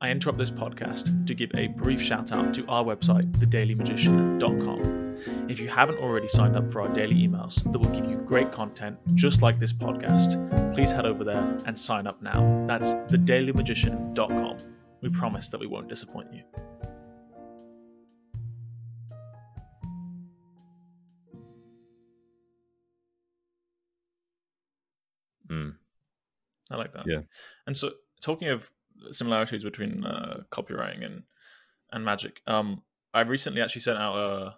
I 0.00 0.10
interrupt 0.10 0.38
this 0.38 0.50
podcast 0.50 1.26
to 1.26 1.34
give 1.34 1.50
a 1.54 1.66
brief 1.66 2.00
shout 2.00 2.32
out 2.32 2.54
to 2.54 2.66
our 2.68 2.82
website, 2.82 3.30
thedailymagician.com. 3.32 5.18
If 5.50 5.60
you 5.60 5.68
haven't 5.68 5.98
already 5.98 6.26
signed 6.26 6.56
up 6.56 6.72
for 6.72 6.80
our 6.80 6.88
daily 6.88 7.16
emails 7.16 7.70
that 7.70 7.78
will 7.78 7.90
give 7.90 8.06
you 8.06 8.16
great 8.16 8.50
content 8.50 8.96
just 9.14 9.42
like 9.42 9.58
this 9.58 9.74
podcast, 9.74 10.72
please 10.72 10.90
head 10.90 11.04
over 11.04 11.22
there 11.22 11.58
and 11.66 11.78
sign 11.78 12.06
up 12.06 12.22
now. 12.22 12.64
That's 12.66 12.94
thedailymagician.com. 13.12 14.56
We 15.02 15.10
promise 15.10 15.50
that 15.50 15.60
we 15.60 15.66
won't 15.66 15.88
disappoint 15.88 16.32
you. 16.32 16.44
I 26.70 26.76
like 26.76 26.92
that. 26.92 27.04
Yeah. 27.06 27.20
And 27.66 27.76
so, 27.76 27.92
talking 28.22 28.48
of 28.48 28.70
similarities 29.12 29.64
between 29.64 30.04
uh, 30.04 30.42
copywriting 30.52 31.04
and 31.04 31.22
and 31.92 32.04
magic, 32.04 32.40
um, 32.46 32.82
I 33.12 33.22
recently 33.22 33.60
actually 33.60 33.82
sent 33.82 33.98
out 33.98 34.16
a, 34.16 34.54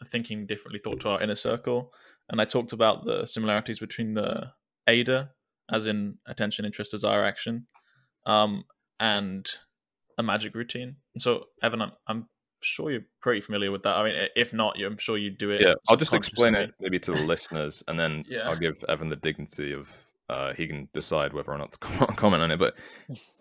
a 0.00 0.04
thinking 0.04 0.46
differently 0.46 0.80
thought 0.82 1.00
to 1.00 1.10
our 1.10 1.22
inner 1.22 1.34
circle, 1.34 1.92
and 2.28 2.40
I 2.40 2.44
talked 2.44 2.72
about 2.72 3.04
the 3.04 3.26
similarities 3.26 3.78
between 3.78 4.14
the 4.14 4.52
AIDA, 4.88 5.30
as 5.70 5.86
in 5.86 6.18
attention, 6.26 6.64
interest, 6.64 6.92
desire, 6.92 7.24
action, 7.24 7.66
um, 8.24 8.64
and 9.00 9.48
a 10.18 10.22
magic 10.22 10.54
routine. 10.54 10.96
And 11.14 11.22
so, 11.22 11.46
Evan, 11.62 11.82
I'm, 11.82 11.92
I'm 12.06 12.28
sure 12.62 12.90
you're 12.90 13.06
pretty 13.20 13.40
familiar 13.40 13.70
with 13.70 13.82
that. 13.82 13.96
I 13.96 14.04
mean, 14.04 14.28
if 14.34 14.54
not, 14.54 14.78
you 14.78 14.86
I'm 14.86 14.98
sure 14.98 15.18
you 15.18 15.30
do 15.30 15.50
it. 15.50 15.60
Yeah, 15.60 15.74
I'll 15.88 15.96
just 15.96 16.14
explain 16.14 16.54
it 16.54 16.72
maybe 16.80 16.98
to 17.00 17.12
the 17.12 17.22
listeners, 17.22 17.82
and 17.88 17.98
then 17.98 18.24
Yeah. 18.28 18.48
I'll 18.48 18.56
give 18.56 18.82
Evan 18.88 19.08
the 19.08 19.16
dignity 19.16 19.72
of 19.72 20.05
uh, 20.28 20.52
he 20.54 20.66
can 20.66 20.88
decide 20.92 21.32
whether 21.32 21.52
or 21.52 21.58
not 21.58 21.72
to 21.72 21.78
comment 22.16 22.42
on 22.42 22.50
it. 22.50 22.58
But 22.58 22.74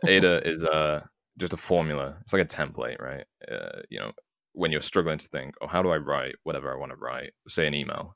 AIDA 0.05 0.41
is 0.47 0.63
uh, 0.63 1.01
just 1.37 1.53
a 1.53 1.57
formula. 1.57 2.17
It's 2.21 2.33
like 2.33 2.41
a 2.41 2.45
template, 2.45 3.01
right? 3.01 3.25
Uh, 3.49 3.81
you 3.89 3.99
know, 3.99 4.11
when 4.53 4.71
you're 4.71 4.81
struggling 4.81 5.17
to 5.17 5.27
think, 5.27 5.55
oh, 5.61 5.67
how 5.67 5.81
do 5.81 5.89
I 5.89 5.97
write 5.97 6.35
whatever 6.43 6.71
I 6.71 6.77
want 6.77 6.91
to 6.91 6.97
write? 6.97 7.31
Say 7.47 7.67
an 7.67 7.73
email. 7.73 8.15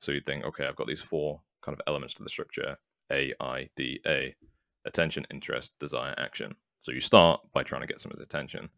So 0.00 0.12
you 0.12 0.20
think, 0.20 0.44
okay, 0.44 0.66
I've 0.66 0.76
got 0.76 0.86
these 0.86 1.00
four 1.02 1.40
kind 1.62 1.74
of 1.78 1.82
elements 1.86 2.14
to 2.14 2.22
the 2.22 2.28
structure: 2.28 2.76
A, 3.10 3.32
I, 3.40 3.68
D, 3.76 4.00
A. 4.06 4.34
Attention, 4.86 5.26
interest, 5.30 5.74
desire, 5.80 6.14
action. 6.18 6.54
So 6.78 6.92
you 6.92 7.00
start 7.00 7.40
by 7.54 7.62
trying 7.62 7.80
to 7.80 7.86
get 7.86 8.00
someone's 8.00 8.22
attention. 8.22 8.68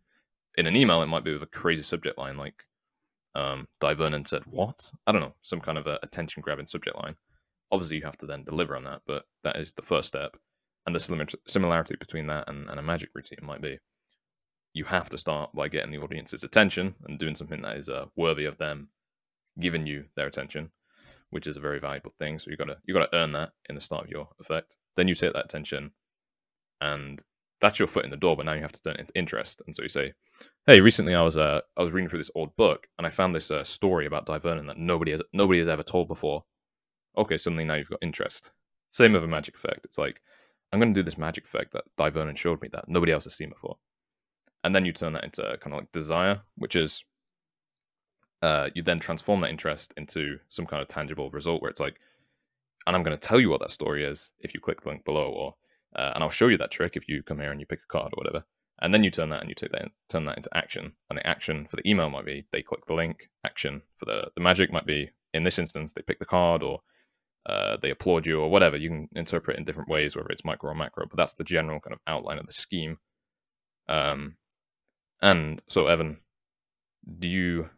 In 0.57 0.69
an 0.69 0.77
email, 0.77 1.03
it 1.03 1.07
might 1.07 1.25
be 1.25 1.33
with 1.33 1.43
a 1.43 1.47
crazy 1.47 1.83
subject 1.83 2.17
line 2.17 2.37
like 2.37 2.65
um, 3.35 3.67
said, 4.25 4.43
"What?" 4.47 4.91
I 5.07 5.13
don't 5.13 5.21
know, 5.21 5.35
some 5.43 5.61
kind 5.61 5.79
of 5.79 5.87
a 5.87 5.99
attention 6.03 6.43
grabbing 6.43 6.67
subject 6.67 6.97
line. 6.97 7.17
Obviously, 7.71 7.97
you 7.97 8.05
have 8.05 8.19
to 8.19 8.27
then 8.27 8.45
deliver 8.45 8.77
on 8.77 8.85
that, 8.85 9.03
but 9.07 9.25
that 9.45 9.57
is 9.57 9.73
the 9.73 9.83
first 9.83 10.09
step. 10.09 10.37
And 10.87 10.95
the 10.95 11.01
similar- 11.01 11.27
similarity 11.47 11.97
between 11.97 12.29
that 12.29 12.49
and, 12.49 12.71
and 12.71 12.79
a 12.79 12.83
magic 12.83 13.11
routine 13.15 13.41
might 13.43 13.61
be 13.61 13.79
you 14.77 14.85
have 14.85 15.09
to 15.09 15.19
start 15.19 15.51
by 15.55 15.69
getting 15.69 15.91
the 15.91 15.99
audience's 15.99 16.45
attention 16.45 16.95
and 17.09 17.19
doing 17.19 17.35
something 17.35 17.63
that 17.63 17.79
is 17.79 17.89
uh, 17.89 18.05
worthy 18.15 18.45
of 18.45 18.59
them 18.59 18.89
giving 19.59 19.87
you 19.87 20.05
their 20.17 20.27
attention, 20.27 20.71
which 21.31 21.47
is 21.47 21.57
a 21.57 21.61
very 21.61 21.81
valuable 21.81 22.13
thing. 22.19 22.39
So 22.39 22.51
you 22.51 22.59
gotta 22.59 22.77
you 22.85 22.93
gotta 22.93 23.15
earn 23.15 23.33
that 23.33 23.51
in 23.69 23.75
the 23.75 23.81
start 23.81 24.05
of 24.05 24.11
your 24.11 24.29
effect. 24.39 24.77
Then 24.97 25.09
you 25.09 25.15
take 25.15 25.33
that 25.33 25.47
attention, 25.47 25.93
and 26.83 27.23
that's 27.61 27.79
your 27.79 27.89
foot 27.89 28.05
in 28.05 28.11
the 28.11 28.19
door. 28.19 28.37
But 28.37 28.45
now 28.45 28.53
you 28.53 28.61
have 28.61 28.73
to 28.73 28.83
turn 28.83 28.97
it 28.97 29.01
into 29.01 29.19
interest. 29.19 29.63
And 29.67 29.75
so 29.75 29.83
you 29.83 29.89
say, 29.89 30.13
hey, 30.67 30.81
recently 30.81 31.15
I 31.15 31.23
was 31.23 31.39
uh, 31.39 31.61
I 31.77 31.83
was 31.83 31.93
reading 31.93 32.11
through 32.11 32.21
this 32.21 32.31
old 32.35 32.55
book 32.57 32.87
and 32.99 33.07
I 33.07 33.11
found 33.11 33.35
this 33.35 33.51
uh, 33.51 33.65
story 33.65 34.07
about 34.07 34.27
Dai 34.27 34.39
Vernon 34.39 34.67
that 34.67 34.79
nobody 34.79 35.13
has 35.13 35.23
nobody 35.33 35.59
has 35.59 35.69
ever 35.69 35.83
told 35.83 36.09
before. 36.09 36.45
Okay, 37.17 37.37
suddenly 37.37 37.65
now 37.65 37.75
you've 37.75 37.91
got 37.91 37.99
interest. 38.03 38.53
Same 38.91 39.13
with 39.13 39.25
a 39.25 39.29
magic 39.29 39.55
effect. 39.55 39.85
It's 39.85 39.99
like 39.99 40.21
I'm 40.73 40.81
going 40.81 40.93
to 40.93 41.01
do 41.01 41.05
this 41.05 41.19
magic 41.19 41.45
effect 41.45 41.73
that 41.73 41.85
Dai 41.97 42.11
Vernon 42.11 42.37
showed 42.37 42.61
me 42.61 42.69
that 42.73 42.89
nobody 42.89 43.13
else 43.13 43.25
has 43.25 43.35
seen 43.35 43.51
before, 43.51 43.77
and 44.65 44.75
then 44.75 44.85
you 44.85 44.93
turn 44.93 45.13
that 45.15 45.25
into 45.25 45.43
kind 45.61 45.75
of 45.75 45.81
like 45.81 45.93
desire, 45.93 46.43
which 46.57 46.77
is 46.77 47.05
uh, 48.43 48.71
you 48.75 48.83
then 48.83 48.99
transform 48.99 49.41
that 49.41 49.51
interest 49.51 49.95
into 49.97 50.39
some 50.49 50.67
kind 50.67 50.83
of 50.83 50.89
tangible 50.89 51.31
result 51.31 51.63
where 51.63 51.71
it's 51.71 51.81
like, 51.81 51.99
and 52.87 52.95
I'm 52.95 53.03
going 53.03 53.17
to 53.17 53.29
tell 53.29 53.41
you 53.41 53.51
what 53.51 53.61
that 53.61 53.71
story 53.71 54.05
is 54.05 54.31
if 54.39 54.55
you 54.55 54.61
click 54.61 54.83
the 54.83 54.89
link 54.89 55.05
below, 55.05 55.31
or 55.31 55.55
uh, 55.97 56.13
and 56.15 56.23
I'll 56.23 56.31
show 56.31 56.49
you 56.49 56.59
that 56.59 56.71
trick 56.71 56.97
if 56.97 57.09
you 57.09 57.23
come 57.23 57.41
here 57.41 57.51
and 57.51 57.61
you 57.61 57.67
pick 57.67 57.81
a 57.83 57.93
card 57.93 58.13
or 58.13 58.23
whatever. 58.23 58.45
And 58.83 58.93
then 58.93 59.03
you 59.03 59.11
turn 59.11 59.31
that 59.31 59.41
and 59.41 59.49
you 59.49 59.55
take 59.55 59.73
that 59.73 59.89
turn 60.11 60.27
that 60.27 60.37
into 60.37 60.55
action. 60.55 60.93
And 61.09 61.19
the 61.19 61.27
action 61.27 61.67
for 61.67 61.77
the 61.77 61.89
email 61.89 62.11
might 62.11 62.27
be 62.27 62.47
they 62.53 62.63
click 62.63 62.85
the 62.87 62.95
link. 62.95 63.31
Action 63.45 63.83
for 63.97 64.05
the 64.05 64.31
the 64.35 64.43
magic 64.43 64.71
might 64.71 64.87
be 64.87 65.11
in 65.33 65.45
this 65.45 65.59
instance 65.59 65.93
they 65.93 66.03
pick 66.03 66.19
the 66.19 66.27
card 66.27 66.63
or 66.63 66.81
uh, 67.49 67.77
they 67.81 67.91
applaud 67.91 68.27
you 68.27 68.41
or 68.41 68.51
whatever. 68.51 68.77
You 68.77 68.89
can 68.91 69.09
interpret 69.15 69.57
in 69.59 69.65
different 69.65 69.89
ways 69.89 70.17
whether 70.17 70.29
it's 70.31 70.45
micro 70.45 70.71
or 70.71 70.75
macro, 70.75 71.07
but 71.09 71.17
that's 71.17 71.37
the 71.37 71.45
general 71.45 71.81
kind 71.81 71.95
of 71.95 72.01
outline 72.07 72.39
of 72.39 72.47
the 72.47 72.53
scheme. 72.53 72.99
Um, 73.89 74.37
and 75.23 75.63
so 75.69 75.87
Evan, 75.87 76.19
do 77.19 77.29
you 77.29 77.71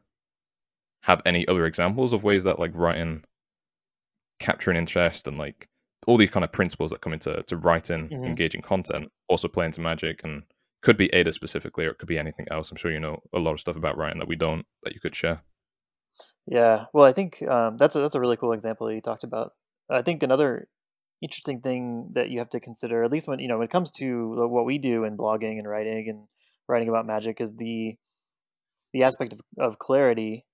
have 1.03 1.21
any 1.27 1.47
other 1.47 1.67
examples 1.67 2.13
of 2.13 2.23
ways 2.25 2.45
that 2.45 2.59
like 2.59 2.75
writing, 2.75 3.25
capturing 4.41 4.77
interest, 4.77 5.29
and 5.29 5.39
like 5.39 5.69
all 6.07 6.17
these 6.17 6.31
kind 6.31 6.45
of 6.45 6.53
principles 6.53 6.91
that 6.91 7.01
come 7.01 7.13
into 7.13 7.43
to 7.43 7.57
writing, 7.57 8.09
Mhm. 8.09 8.27
engaging 8.27 8.63
content, 8.63 9.11
also 9.29 9.49
play 9.49 9.67
into 9.67 9.81
magic 9.81 10.23
and 10.25 10.45
could 10.81 10.97
be 10.97 11.13
AIDA 11.13 11.33
specifically, 11.33 11.85
or 11.85 11.91
it 11.91 11.99
could 11.99 12.09
be 12.09 12.19
anything 12.19 12.47
else. 12.51 12.71
I'm 12.71 12.77
sure 12.77 12.91
you 12.93 13.01
know 13.01 13.23
a 13.35 13.39
lot 13.39 13.53
of 13.53 13.61
stuff 13.61 13.77
about 13.77 13.97
writing 13.97 14.19
that 14.21 14.29
we 14.29 14.37
don't 14.37 14.65
that 14.85 14.95
you 14.95 15.01
could 15.01 15.15
share. 15.17 15.43
Yeah, 16.47 16.87
well, 16.95 17.05
I 17.05 17.13
think 17.13 17.43
um, 17.43 17.77
that's 17.77 17.95
a, 17.97 18.01
that's 18.01 18.15
a 18.15 18.21
really 18.21 18.37
cool 18.37 18.53
example 18.53 18.87
that 18.87 18.95
you 18.95 19.01
talked 19.03 19.25
about. 19.25 19.53
I 19.91 20.03
think 20.03 20.23
another 20.23 20.69
interesting 21.21 21.61
thing 21.61 22.11
that 22.15 22.31
you 22.31 22.39
have 22.39 22.51
to 22.51 22.61
consider, 22.61 23.05
at 23.05 23.11
least 23.13 23.29
when 23.29 23.39
you 23.39 23.49
know 23.49 23.59
when 23.59 23.67
it 23.67 23.71
comes 23.71 23.91
to 23.93 24.49
what 24.49 24.65
we 24.65 24.79
do 24.79 25.05
in 25.05 25.17
blogging 25.17 25.59
and 25.59 25.69
writing 25.69 26.07
and 26.09 26.27
writing 26.69 26.89
about 26.89 27.07
magic, 27.07 27.41
is 27.41 27.55
the 27.57 27.97
the 28.93 29.03
aspect 29.03 29.33
of, 29.35 29.41
of 29.59 29.79
clarity. 29.79 30.45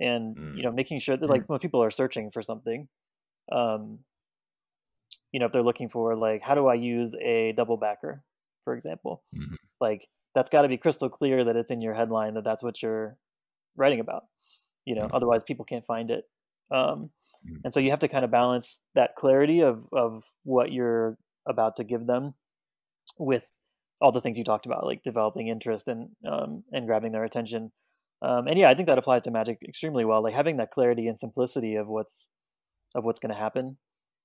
and 0.00 0.36
Mm. 0.36 0.56
you 0.56 0.62
know 0.62 0.70
making 0.72 1.00
sure 1.00 1.16
that 1.16 1.28
like 1.28 1.48
when 1.48 1.58
people 1.58 1.82
are 1.82 1.90
searching 1.90 2.30
for 2.30 2.40
something 2.42 2.88
um 3.50 3.98
you 5.32 5.40
know 5.40 5.46
if 5.46 5.52
they're 5.52 5.62
looking 5.62 5.88
for 5.88 6.16
like 6.16 6.42
how 6.42 6.54
do 6.54 6.66
i 6.68 6.74
use 6.74 7.14
a 7.20 7.52
double 7.56 7.76
backer 7.76 8.22
for 8.62 8.74
example 8.74 9.22
Mhm. 9.34 9.56
like 9.80 10.06
that's 10.34 10.50
got 10.50 10.62
to 10.62 10.68
be 10.68 10.78
crystal 10.78 11.08
clear 11.08 11.42
that 11.44 11.56
it's 11.56 11.70
in 11.70 11.80
your 11.80 11.94
headline 11.94 12.34
that 12.34 12.44
that's 12.44 12.62
what 12.62 12.82
you're 12.82 13.16
writing 13.76 14.00
about 14.00 14.24
you 14.88 14.94
know 14.94 15.06
Mhm. 15.06 15.12
otherwise 15.12 15.44
people 15.44 15.64
can't 15.64 15.86
find 15.86 16.10
it 16.10 16.24
um 16.70 17.10
Mhm. 17.44 17.64
and 17.64 17.72
so 17.72 17.80
you 17.80 17.90
have 17.90 18.00
to 18.00 18.08
kind 18.08 18.24
of 18.24 18.30
balance 18.30 18.82
that 18.94 19.16
clarity 19.16 19.60
of 19.60 19.86
of 19.92 20.24
what 20.44 20.72
you're 20.72 21.16
about 21.46 21.76
to 21.76 21.84
give 21.84 22.06
them 22.06 22.34
with 23.18 23.48
all 24.00 24.12
the 24.12 24.20
things 24.20 24.38
you 24.38 24.44
talked 24.44 24.66
about 24.66 24.86
like 24.86 25.02
developing 25.02 25.48
interest 25.48 25.88
and 25.88 26.10
um 26.26 26.64
and 26.72 26.86
grabbing 26.86 27.12
their 27.12 27.24
attention 27.24 27.72
um 28.22 28.46
and 28.46 28.58
yeah 28.58 28.70
i 28.70 28.74
think 28.74 28.88
that 28.88 28.98
applies 28.98 29.22
to 29.22 29.30
magic 29.30 29.58
extremely 29.68 30.04
well 30.04 30.22
like 30.22 30.34
having 30.34 30.56
that 30.58 30.70
clarity 30.70 31.06
and 31.08 31.18
simplicity 31.18 31.74
of 31.76 31.88
what's 31.88 32.28
of 32.94 33.04
what's 33.04 33.18
going 33.18 33.34
to 33.34 33.38
happen 33.40 33.76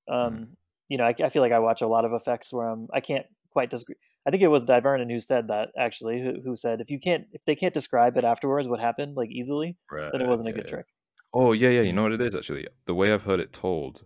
um 0.10 0.58
you 0.90 0.98
know 0.98 1.06
I, 1.06 1.16
I 1.24 1.30
feel 1.30 1.42
like 1.42 1.52
i 1.52 1.60
watch 1.60 1.82
a 1.82 1.88
lot 1.88 2.06
of 2.06 2.14
effects 2.14 2.54
where 2.54 2.68
i'm 2.70 2.88
i 2.94 3.02
can't 3.02 3.26
quite 3.54 3.70
disagree 3.70 3.96
i 4.26 4.30
think 4.32 4.44
it 4.44 4.50
was 4.50 4.64
Dai 4.66 4.80
Vernon 4.82 5.10
who 5.10 5.20
said 5.20 5.48
that 5.48 5.70
actually 5.78 6.22
who, 6.22 6.42
who 6.44 6.56
said 6.56 6.82
if 6.82 6.90
you 6.92 7.00
can't 7.00 7.26
if 7.32 7.46
they 7.46 7.56
can't 7.56 7.74
describe 7.74 8.18
it 8.18 8.24
afterwards 8.26 8.68
what 8.68 8.80
happened 8.80 9.16
like 9.16 9.30
easily 9.32 9.78
then 10.12 10.22
it 10.22 10.28
wasn't 10.28 10.50
a 10.50 10.52
good 10.52 10.66
yeah. 10.66 10.72
trick 10.76 10.86
Oh 11.34 11.52
yeah, 11.52 11.70
yeah. 11.70 11.82
You 11.82 11.94
know 11.94 12.04
what 12.04 12.12
it 12.12 12.22
is 12.22 12.36
actually. 12.36 12.68
The 12.86 12.94
way 12.94 13.12
I've 13.12 13.24
heard 13.24 13.40
it 13.40 13.52
told, 13.52 14.06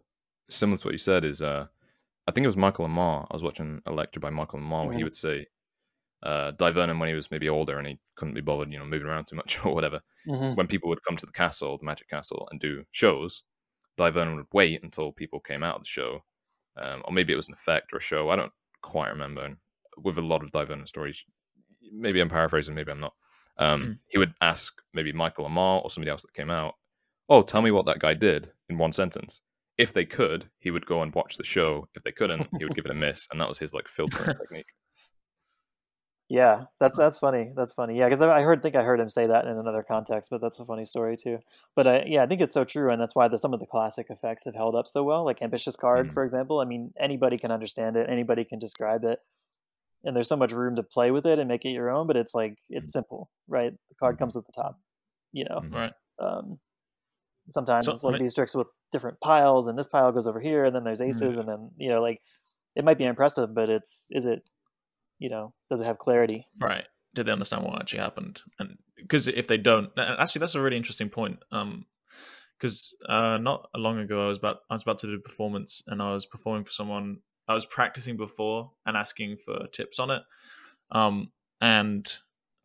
similar 0.50 0.78
to 0.78 0.88
what 0.88 0.94
you 0.94 0.98
said, 0.98 1.26
is 1.26 1.42
uh, 1.42 1.68
I 2.26 2.32
think 2.32 2.46
it 2.46 2.48
was 2.48 2.56
Michael 2.58 2.88
Ammar. 2.88 3.28
I 3.30 3.34
was 3.36 3.44
watching 3.44 3.82
a 3.86 3.92
lecture 3.92 4.20
by 4.22 4.30
Michael 4.30 4.60
Ammar 4.60 4.86
where 4.86 4.96
he 4.96 5.02
Mhm. 5.02 5.04
would 5.04 5.16
say, 5.16 5.46
uh, 6.24 6.52
Dai 6.52 6.72
Vernon 6.72 7.00
when 7.00 7.10
he 7.10 7.16
was 7.16 7.30
maybe 7.30 7.50
older 7.50 7.78
and 7.78 7.88
he 7.88 8.00
couldn't 8.16 8.34
be 8.34 8.42
bothered, 8.42 8.72
you 8.72 8.80
know, 8.80 8.86
moving 8.86 9.08
around 9.08 9.26
too 9.28 9.36
much 9.36 9.58
or 9.66 9.74
whatever. 9.76 10.02
mm-hmm. 10.26 10.56
When 10.56 10.68
people 10.68 10.88
would 10.90 11.04
come 11.04 11.18
to 11.18 11.26
the 11.26 11.32
castle, 11.34 11.78
the 11.78 11.86
Magic 11.86 12.08
Castle, 12.08 12.48
and 12.50 12.60
do 12.62 12.86
shows, 12.92 13.44
Dai 13.98 14.10
Vernon 14.10 14.38
would 14.38 14.48
wait 14.54 14.82
until 14.82 15.12
people 15.12 15.40
came 15.42 15.64
out 15.64 15.76
of 15.76 15.82
the 15.82 15.88
show, 15.90 16.24
um, 16.78 17.02
or 17.06 17.12
maybe 17.12 17.34
it 17.34 17.38
was 17.38 17.50
an 17.50 17.54
effect 17.54 17.92
or 17.92 17.98
a 17.98 18.02
show. 18.02 18.30
I 18.30 18.38
don't 18.38 18.54
quite 18.88 19.10
remember. 19.10 19.44
And 19.46 19.58
with 19.98 20.18
a 20.18 20.22
lot 20.22 20.44
of 20.44 20.52
Dai 20.52 20.66
Vernon 20.66 20.88
stories, 20.88 21.24
maybe 21.92 22.20
I'm 22.20 22.30
paraphrasing, 22.30 22.76
maybe 22.76 22.92
I'm 22.92 23.00
not. 23.00 23.14
Um, 23.58 23.82
Mm. 23.82 23.98
He 24.10 24.18
would 24.18 24.34
ask 24.42 24.74
maybe 24.94 25.12
Michael 25.12 25.46
Ammar 25.50 25.84
or 25.84 25.90
somebody 25.90 26.12
else 26.12 26.22
that 26.22 26.34
came 26.34 26.52
out, 26.52 26.76
"Oh, 27.28 27.42
tell 27.42 27.62
me 27.62 27.72
what 27.72 27.86
that 27.88 28.00
guy 28.00 28.14
did 28.14 28.52
in 28.70 28.78
one 28.78 28.92
sentence." 28.92 29.42
If 29.78 29.94
they 29.94 30.06
could, 30.06 30.50
he 30.60 30.72
would 30.72 30.86
go 30.86 31.02
and 31.02 31.14
watch 31.14 31.36
the 31.38 31.44
show. 31.44 31.88
If 31.96 32.04
they 32.04 32.12
couldn't, 32.12 32.48
he 32.58 32.66
would 32.66 32.76
give 32.76 32.86
it 32.86 32.92
a 32.92 32.96
miss, 32.96 33.28
and 33.32 33.40
that 33.42 33.48
was 33.48 33.60
his 33.60 33.74
like 33.74 33.88
filtering 33.88 34.34
technique. 34.42 34.72
Yeah, 36.30 36.66
that's 36.80 36.98
that's 36.98 37.20
funny. 37.20 37.54
That's 37.56 37.74
funny. 37.74 37.98
Yeah, 37.98 38.10
because 38.10 38.22
I 38.22 38.38
I 38.40 38.42
heard 38.42 38.62
think 38.62 38.76
I 38.76 38.84
heard 38.84 39.00
him 39.00 39.10
say 39.10 39.28
that 39.28 39.46
in 39.46 39.58
another 39.58 39.82
context, 39.82 40.30
but 40.30 40.42
that's 40.42 40.60
a 40.60 40.66
funny 40.66 40.84
story 40.84 41.16
too. 41.16 41.40
But 41.74 41.88
I, 41.88 42.04
yeah, 42.06 42.24
I 42.24 42.26
think 42.28 42.42
it's 42.42 42.54
so 42.54 42.66
true, 42.66 42.92
and 42.92 43.02
that's 43.02 43.16
why 43.16 43.30
the, 43.30 43.38
some 43.38 43.54
of 43.54 43.62
the 43.62 43.66
classic 43.66 44.08
effects 44.10 44.44
have 44.44 44.54
held 44.56 44.76
up 44.76 44.88
so 44.88 45.04
well. 45.04 45.24
Like 45.24 45.42
ambitious 45.42 45.78
card, 45.78 46.10
Mhm. 46.10 46.14
for 46.14 46.26
example. 46.26 46.60
I 46.60 46.66
mean, 46.66 46.94
anybody 47.00 47.38
can 47.38 47.50
understand 47.52 47.96
it, 47.96 48.10
anybody 48.10 48.44
can 48.44 48.60
describe 48.60 49.06
it, 49.06 49.20
and 50.04 50.16
there's 50.16 50.28
so 50.28 50.36
much 50.36 50.52
room 50.52 50.76
to 50.76 50.84
play 50.84 51.12
with 51.12 51.26
it 51.26 51.40
and 51.40 51.48
make 51.48 51.64
it 51.66 51.70
your 51.70 51.90
own. 51.90 52.08
But 52.08 52.18
it's 52.18 52.34
like 52.36 52.58
it's 52.70 52.92
simple, 52.92 53.30
right? 53.48 53.72
The 53.90 53.96
card 53.96 54.16
Mhm. 54.16 54.20
comes 54.20 54.36
at 54.36 54.46
the 54.46 54.52
top, 54.52 54.80
you 55.32 55.46
know. 55.46 55.62
Mhm. 55.62 55.74
Right. 55.74 55.94
Um, 56.20 56.60
sometimes 57.50 57.86
So, 57.86 57.94
it's 57.94 58.04
like 58.04 58.16
I- 58.16 58.20
these 58.20 58.34
tricks 58.34 58.56
with 58.56 58.68
different 58.92 59.20
piles, 59.22 59.68
and 59.68 59.78
this 59.80 59.88
pile 59.88 60.12
goes 60.12 60.28
over 60.28 60.42
here, 60.42 60.66
and 60.66 60.76
then 60.76 60.84
there's 60.84 61.02
aces, 61.02 61.38
and 61.40 61.48
then 61.50 61.72
you 61.78 61.90
know, 61.90 62.02
like 62.02 62.22
it 62.76 62.84
might 62.86 62.98
be 62.98 63.06
impressive, 63.06 63.54
but 63.54 63.70
it's 63.70 64.08
is 64.12 64.26
it, 64.26 64.44
you 65.20 65.30
know, 65.30 65.54
does 65.70 65.80
it 65.80 65.86
have 65.86 66.00
clarity? 66.00 66.48
Right. 66.60 66.88
Did 67.16 67.26
they 67.26 67.32
understand 67.32 67.64
what 67.64 67.80
actually 67.80 68.00
happened? 68.00 68.42
And 68.60 68.78
because 68.96 69.28
if 69.28 69.48
they 69.48 69.58
don't, 69.58 69.90
actually, 69.98 70.40
that's 70.40 70.56
a 70.56 70.62
really 70.62 70.78
interesting 70.78 71.10
point. 71.10 71.40
Um, 71.52 71.86
because 72.58 72.94
uh, 73.08 73.38
not 73.38 73.70
long 73.76 74.00
ago, 74.00 74.26
I 74.26 74.30
was 74.30 74.38
about 74.38 74.58
I 74.70 74.74
was 74.74 74.82
about 74.82 75.00
to 75.00 75.08
do 75.08 75.14
a 75.14 75.20
performance, 75.20 75.84
and 75.88 76.02
I 76.02 76.14
was 76.14 76.26
performing 76.26 76.66
for 76.66 76.72
someone. 76.72 77.20
I 77.48 77.54
was 77.54 77.66
practicing 77.66 78.18
before 78.18 78.72
and 78.86 78.98
asking 78.98 79.38
for 79.38 79.68
tips 79.68 80.00
on 80.00 80.12
it. 80.12 80.24
Um, 80.92 81.32
and 81.62 82.12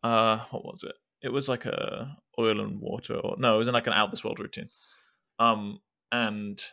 uh, 0.03 0.39
what 0.51 0.65
was 0.65 0.83
it? 0.83 0.95
It 1.21 1.29
was 1.29 1.47
like 1.47 1.65
a 1.65 2.17
oil 2.37 2.59
and 2.59 2.81
water, 2.81 3.15
or 3.15 3.35
no, 3.37 3.55
it 3.55 3.59
was 3.59 3.67
in 3.67 3.73
like 3.73 3.87
an 3.87 3.93
out 3.93 4.11
this 4.11 4.23
world 4.23 4.39
routine. 4.39 4.69
Um, 5.39 5.79
and 6.11 6.63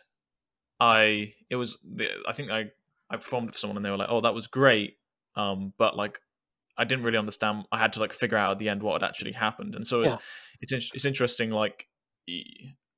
I 0.79 1.33
it 1.49 1.55
was 1.55 1.77
I 2.27 2.33
think 2.33 2.51
I 2.51 2.71
I 3.09 3.17
performed 3.17 3.53
for 3.53 3.59
someone, 3.59 3.77
and 3.77 3.85
they 3.85 3.89
were 3.89 3.97
like, 3.97 4.09
"Oh, 4.09 4.21
that 4.21 4.33
was 4.33 4.47
great." 4.47 4.97
Um, 5.35 5.73
but 5.77 5.95
like 5.95 6.19
I 6.77 6.83
didn't 6.83 7.03
really 7.03 7.17
understand. 7.17 7.65
I 7.71 7.77
had 7.77 7.93
to 7.93 7.99
like 7.99 8.13
figure 8.13 8.37
out 8.37 8.51
at 8.51 8.59
the 8.59 8.69
end 8.69 8.81
what 8.81 9.01
had 9.01 9.07
actually 9.07 9.33
happened, 9.33 9.75
and 9.75 9.87
so 9.87 10.01
Yeah. 10.01 10.15
it, 10.61 10.71
it's 10.71 10.91
it's 10.93 11.05
interesting. 11.05 11.51
Like 11.51 11.87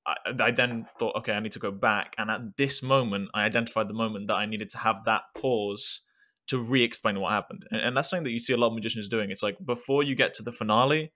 I, 0.05 0.15
I 0.39 0.51
then 0.51 0.87
thought, 0.99 1.15
okay, 1.17 1.33
I 1.33 1.39
need 1.39 1.53
to 1.53 1.59
go 1.59 1.71
back, 1.71 2.15
and 2.17 2.29
at 2.29 2.57
this 2.57 2.83
moment, 2.83 3.29
I 3.33 3.43
identified 3.43 3.87
the 3.87 3.93
moment 3.93 4.27
that 4.27 4.35
I 4.35 4.45
needed 4.45 4.69
to 4.71 4.77
have 4.79 5.05
that 5.05 5.23
pause 5.35 6.01
to 6.47 6.59
re-explain 6.59 7.19
what 7.19 7.31
happened, 7.31 7.65
and, 7.71 7.81
and 7.81 7.97
that's 7.97 8.09
something 8.09 8.25
that 8.25 8.31
you 8.31 8.39
see 8.39 8.53
a 8.53 8.57
lot 8.57 8.67
of 8.67 8.73
magicians 8.73 9.09
doing. 9.09 9.31
It's 9.31 9.43
like 9.43 9.57
before 9.65 10.03
you 10.03 10.15
get 10.15 10.33
to 10.35 10.43
the 10.43 10.51
finale, 10.51 11.11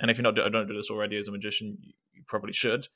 and 0.00 0.10
if 0.10 0.16
you're 0.16 0.22
not, 0.22 0.34
do- 0.34 0.48
don't 0.50 0.68
do 0.68 0.74
this 0.74 0.90
already 0.90 1.16
as 1.16 1.28
a 1.28 1.32
magician, 1.32 1.78
you, 1.80 1.92
you 2.12 2.22
probably 2.26 2.52
should. 2.52 2.88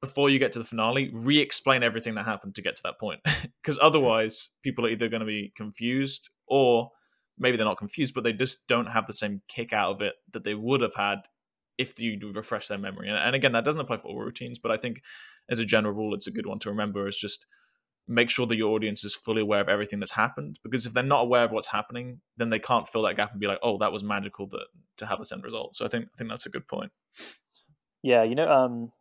Before 0.00 0.30
you 0.30 0.38
get 0.38 0.52
to 0.52 0.58
the 0.58 0.64
finale, 0.64 1.10
re-explain 1.12 1.82
everything 1.82 2.14
that 2.16 2.24
happened 2.24 2.54
to 2.56 2.62
get 2.62 2.76
to 2.76 2.82
that 2.84 2.98
point, 2.98 3.20
because 3.62 3.78
otherwise, 3.80 4.50
people 4.62 4.86
are 4.86 4.90
either 4.90 5.08
going 5.08 5.20
to 5.20 5.26
be 5.26 5.52
confused 5.56 6.30
or 6.46 6.90
maybe 7.38 7.56
they're 7.56 7.66
not 7.66 7.78
confused, 7.78 8.14
but 8.14 8.24
they 8.24 8.32
just 8.32 8.66
don't 8.68 8.86
have 8.86 9.06
the 9.06 9.12
same 9.12 9.42
kick 9.48 9.72
out 9.72 9.94
of 9.94 10.02
it 10.02 10.14
that 10.32 10.44
they 10.44 10.54
would 10.54 10.80
have 10.80 10.94
had 10.96 11.18
if 11.78 12.00
you 12.00 12.18
refresh 12.34 12.68
their 12.68 12.78
memory. 12.78 13.08
And, 13.08 13.18
and 13.18 13.34
again, 13.34 13.52
that 13.52 13.64
doesn't 13.64 13.80
apply 13.80 13.98
for 13.98 14.08
all 14.08 14.18
routines, 14.18 14.58
but 14.58 14.70
I 14.70 14.76
think 14.76 15.02
as 15.48 15.60
a 15.60 15.64
general 15.64 15.94
rule, 15.94 16.14
it's 16.14 16.26
a 16.26 16.32
good 16.32 16.46
one 16.46 16.58
to 16.60 16.70
remember 16.70 17.06
is 17.06 17.18
just 17.18 17.46
make 18.08 18.30
sure 18.30 18.46
that 18.46 18.56
your 18.56 18.72
audience 18.72 19.04
is 19.04 19.14
fully 19.14 19.42
aware 19.42 19.60
of 19.60 19.68
everything 19.68 19.98
that's 19.98 20.12
happened. 20.12 20.58
Because 20.62 20.86
if 20.86 20.94
they're 20.94 21.02
not 21.02 21.22
aware 21.22 21.44
of 21.44 21.50
what's 21.50 21.68
happening, 21.68 22.20
then 22.36 22.50
they 22.50 22.58
can't 22.58 22.88
fill 22.88 23.02
that 23.02 23.16
gap 23.16 23.32
and 23.32 23.40
be 23.40 23.46
like, 23.46 23.58
oh, 23.62 23.78
that 23.78 23.92
was 23.92 24.02
magical 24.02 24.48
to, 24.48 24.58
to 24.98 25.06
have 25.06 25.18
this 25.18 25.32
end 25.32 25.44
result. 25.44 25.76
So 25.76 25.84
I 25.84 25.88
think 25.88 26.06
I 26.06 26.16
think 26.16 26.30
that's 26.30 26.46
a 26.46 26.50
good 26.50 26.68
point. 26.68 26.92
Yeah, 28.02 28.22
you 28.22 28.34
know, 28.34 28.46
um, 28.46 28.92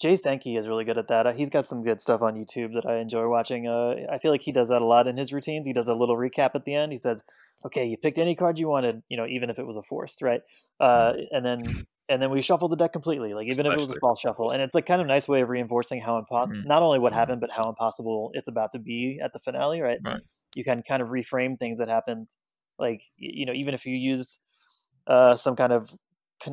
Jay 0.00 0.16
Sankey 0.16 0.56
is 0.56 0.66
really 0.66 0.84
good 0.84 0.98
at 0.98 1.08
that. 1.08 1.26
Uh, 1.26 1.32
He's 1.32 1.48
got 1.48 1.64
some 1.64 1.82
good 1.82 2.00
stuff 2.00 2.22
on 2.22 2.34
YouTube 2.34 2.74
that 2.74 2.86
I 2.86 2.98
enjoy 2.98 3.28
watching. 3.28 3.68
Uh, 3.68 3.94
I 4.12 4.18
feel 4.18 4.30
like 4.32 4.42
he 4.42 4.52
does 4.52 4.68
that 4.68 4.82
a 4.82 4.84
lot 4.84 5.06
in 5.06 5.16
his 5.16 5.32
routines. 5.32 5.66
He 5.66 5.72
does 5.72 5.88
a 5.88 5.94
little 5.94 6.16
recap 6.16 6.50
at 6.54 6.64
the 6.64 6.74
end. 6.74 6.92
He 6.92 6.98
says, 6.98 7.22
"Okay, 7.64 7.86
you 7.86 7.96
picked 7.96 8.18
any 8.18 8.34
card 8.34 8.58
you 8.58 8.68
wanted, 8.68 9.02
you 9.08 9.16
know, 9.16 9.26
even 9.26 9.48
if 9.48 9.58
it 9.58 9.66
was 9.66 9.76
a 9.76 9.82
force, 9.82 10.20
right? 10.20 10.40
Uh, 10.80 11.12
and 11.30 11.44
then 11.46 11.62
and 12.08 12.20
then 12.20 12.30
we 12.30 12.42
shuffled 12.42 12.72
the 12.72 12.76
deck 12.76 12.92
completely, 12.92 13.32
like 13.32 13.46
even 13.46 13.64
if 13.64 13.72
it 13.72 13.78
was 13.78 13.90
a 13.90 13.94
small 13.94 14.16
shuffle. 14.16 14.50
And 14.50 14.60
it's 14.60 14.74
like 14.74 14.86
kind 14.86 15.00
of 15.00 15.06
nice 15.06 15.28
way 15.28 15.40
of 15.40 15.48
reinforcing 15.48 16.00
how 16.00 16.20
impo- 16.20 16.48
Mhm. 16.48 16.66
not 16.66 16.82
only 16.82 16.98
what 16.98 17.12
Mhm. 17.12 17.16
happened, 17.18 17.40
but 17.40 17.50
how 17.52 17.68
impossible 17.68 18.32
it's 18.34 18.48
about 18.48 18.72
to 18.72 18.78
be 18.80 19.20
at 19.22 19.32
the 19.32 19.38
finale, 19.38 19.80
right? 19.80 20.00
Right. 20.04 20.20
You 20.54 20.64
can 20.64 20.82
kind 20.82 21.00
of 21.00 21.08
reframe 21.08 21.58
things 21.58 21.78
that 21.78 21.88
happened, 21.88 22.28
like 22.78 23.02
you 23.16 23.46
know, 23.46 23.52
even 23.52 23.72
if 23.72 23.86
you 23.86 23.94
used 23.96 24.40
uh, 25.06 25.36
some 25.36 25.56
kind 25.56 25.72
of 25.72 25.90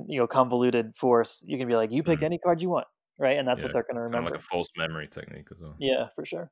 you 0.08 0.20
know 0.20 0.28
convoluted 0.28 0.96
force, 0.96 1.44
you 1.48 1.58
can 1.58 1.68
be 1.68 1.76
like, 1.76 1.92
you 1.92 2.04
picked 2.04 2.22
Mhm. 2.22 2.26
any 2.26 2.38
card 2.38 2.62
you 2.62 2.70
want, 2.70 2.88
right? 3.20 3.38
And 3.38 3.48
that's 3.48 3.62
Yeah, 3.62 3.68
what 3.68 3.74
they're 3.74 3.84
going 3.84 3.96
to 3.96 4.02
remember. 4.02 4.18
Kind 4.18 4.28
of 4.28 4.32
like 4.34 4.40
a 4.40 4.44
false 4.44 4.70
memory 4.78 5.08
technique 5.08 5.48
as 5.52 5.62
well. 5.62 5.76
yeah, 5.80 6.08
for 6.16 6.26
sure. 6.26 6.52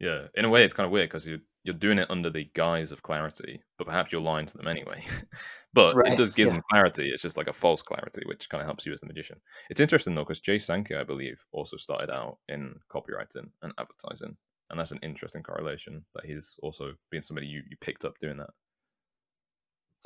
Yeah, 0.00 0.28
in 0.34 0.44
a 0.44 0.48
way, 0.48 0.64
it's 0.64 0.74
kind 0.74 0.84
of 0.86 0.90
weird 0.90 1.08
because 1.08 1.26
you 1.26 1.40
you're 1.64 1.74
doing 1.76 1.98
it 1.98 2.10
under 2.10 2.28
the 2.28 2.50
guise 2.54 2.90
of 2.90 3.02
clarity, 3.02 3.62
but 3.78 3.86
perhaps 3.86 4.10
you're 4.10 4.20
lying 4.20 4.46
to 4.46 4.56
them 4.56 4.66
anyway. 4.66 5.04
but 5.72 5.94
Right, 5.94 6.12
it 6.12 6.16
does 6.16 6.32
give 6.32 6.48
yeah. 6.48 6.54
them 6.54 6.62
clarity. 6.70 7.10
It's 7.10 7.22
just 7.22 7.36
like 7.36 7.46
a 7.46 7.52
false 7.52 7.82
clarity, 7.82 8.22
which 8.26 8.48
kind 8.48 8.60
of 8.60 8.66
helps 8.66 8.84
you 8.84 8.92
as 8.92 9.00
the 9.00 9.06
magician. 9.06 9.40
It's 9.70 9.78
interesting 9.80 10.14
though 10.16 10.22
because 10.24 10.40
Jay 10.40 10.58
Sankey, 10.58 10.96
I 10.96 11.04
believe, 11.04 11.44
also 11.52 11.76
started 11.76 12.10
out 12.10 12.38
in 12.48 12.80
copywriting 12.90 13.50
and 13.62 13.72
advertising, 13.78 14.36
and 14.70 14.80
that's 14.80 14.90
an 14.90 14.98
interesting 15.04 15.44
correlation 15.44 16.04
that 16.16 16.26
he's 16.26 16.56
also 16.62 16.94
been 17.10 17.22
somebody 17.22 17.46
you, 17.46 17.62
you 17.70 17.76
picked 17.80 18.04
up 18.04 18.18
doing 18.20 18.38
that. 18.38 18.50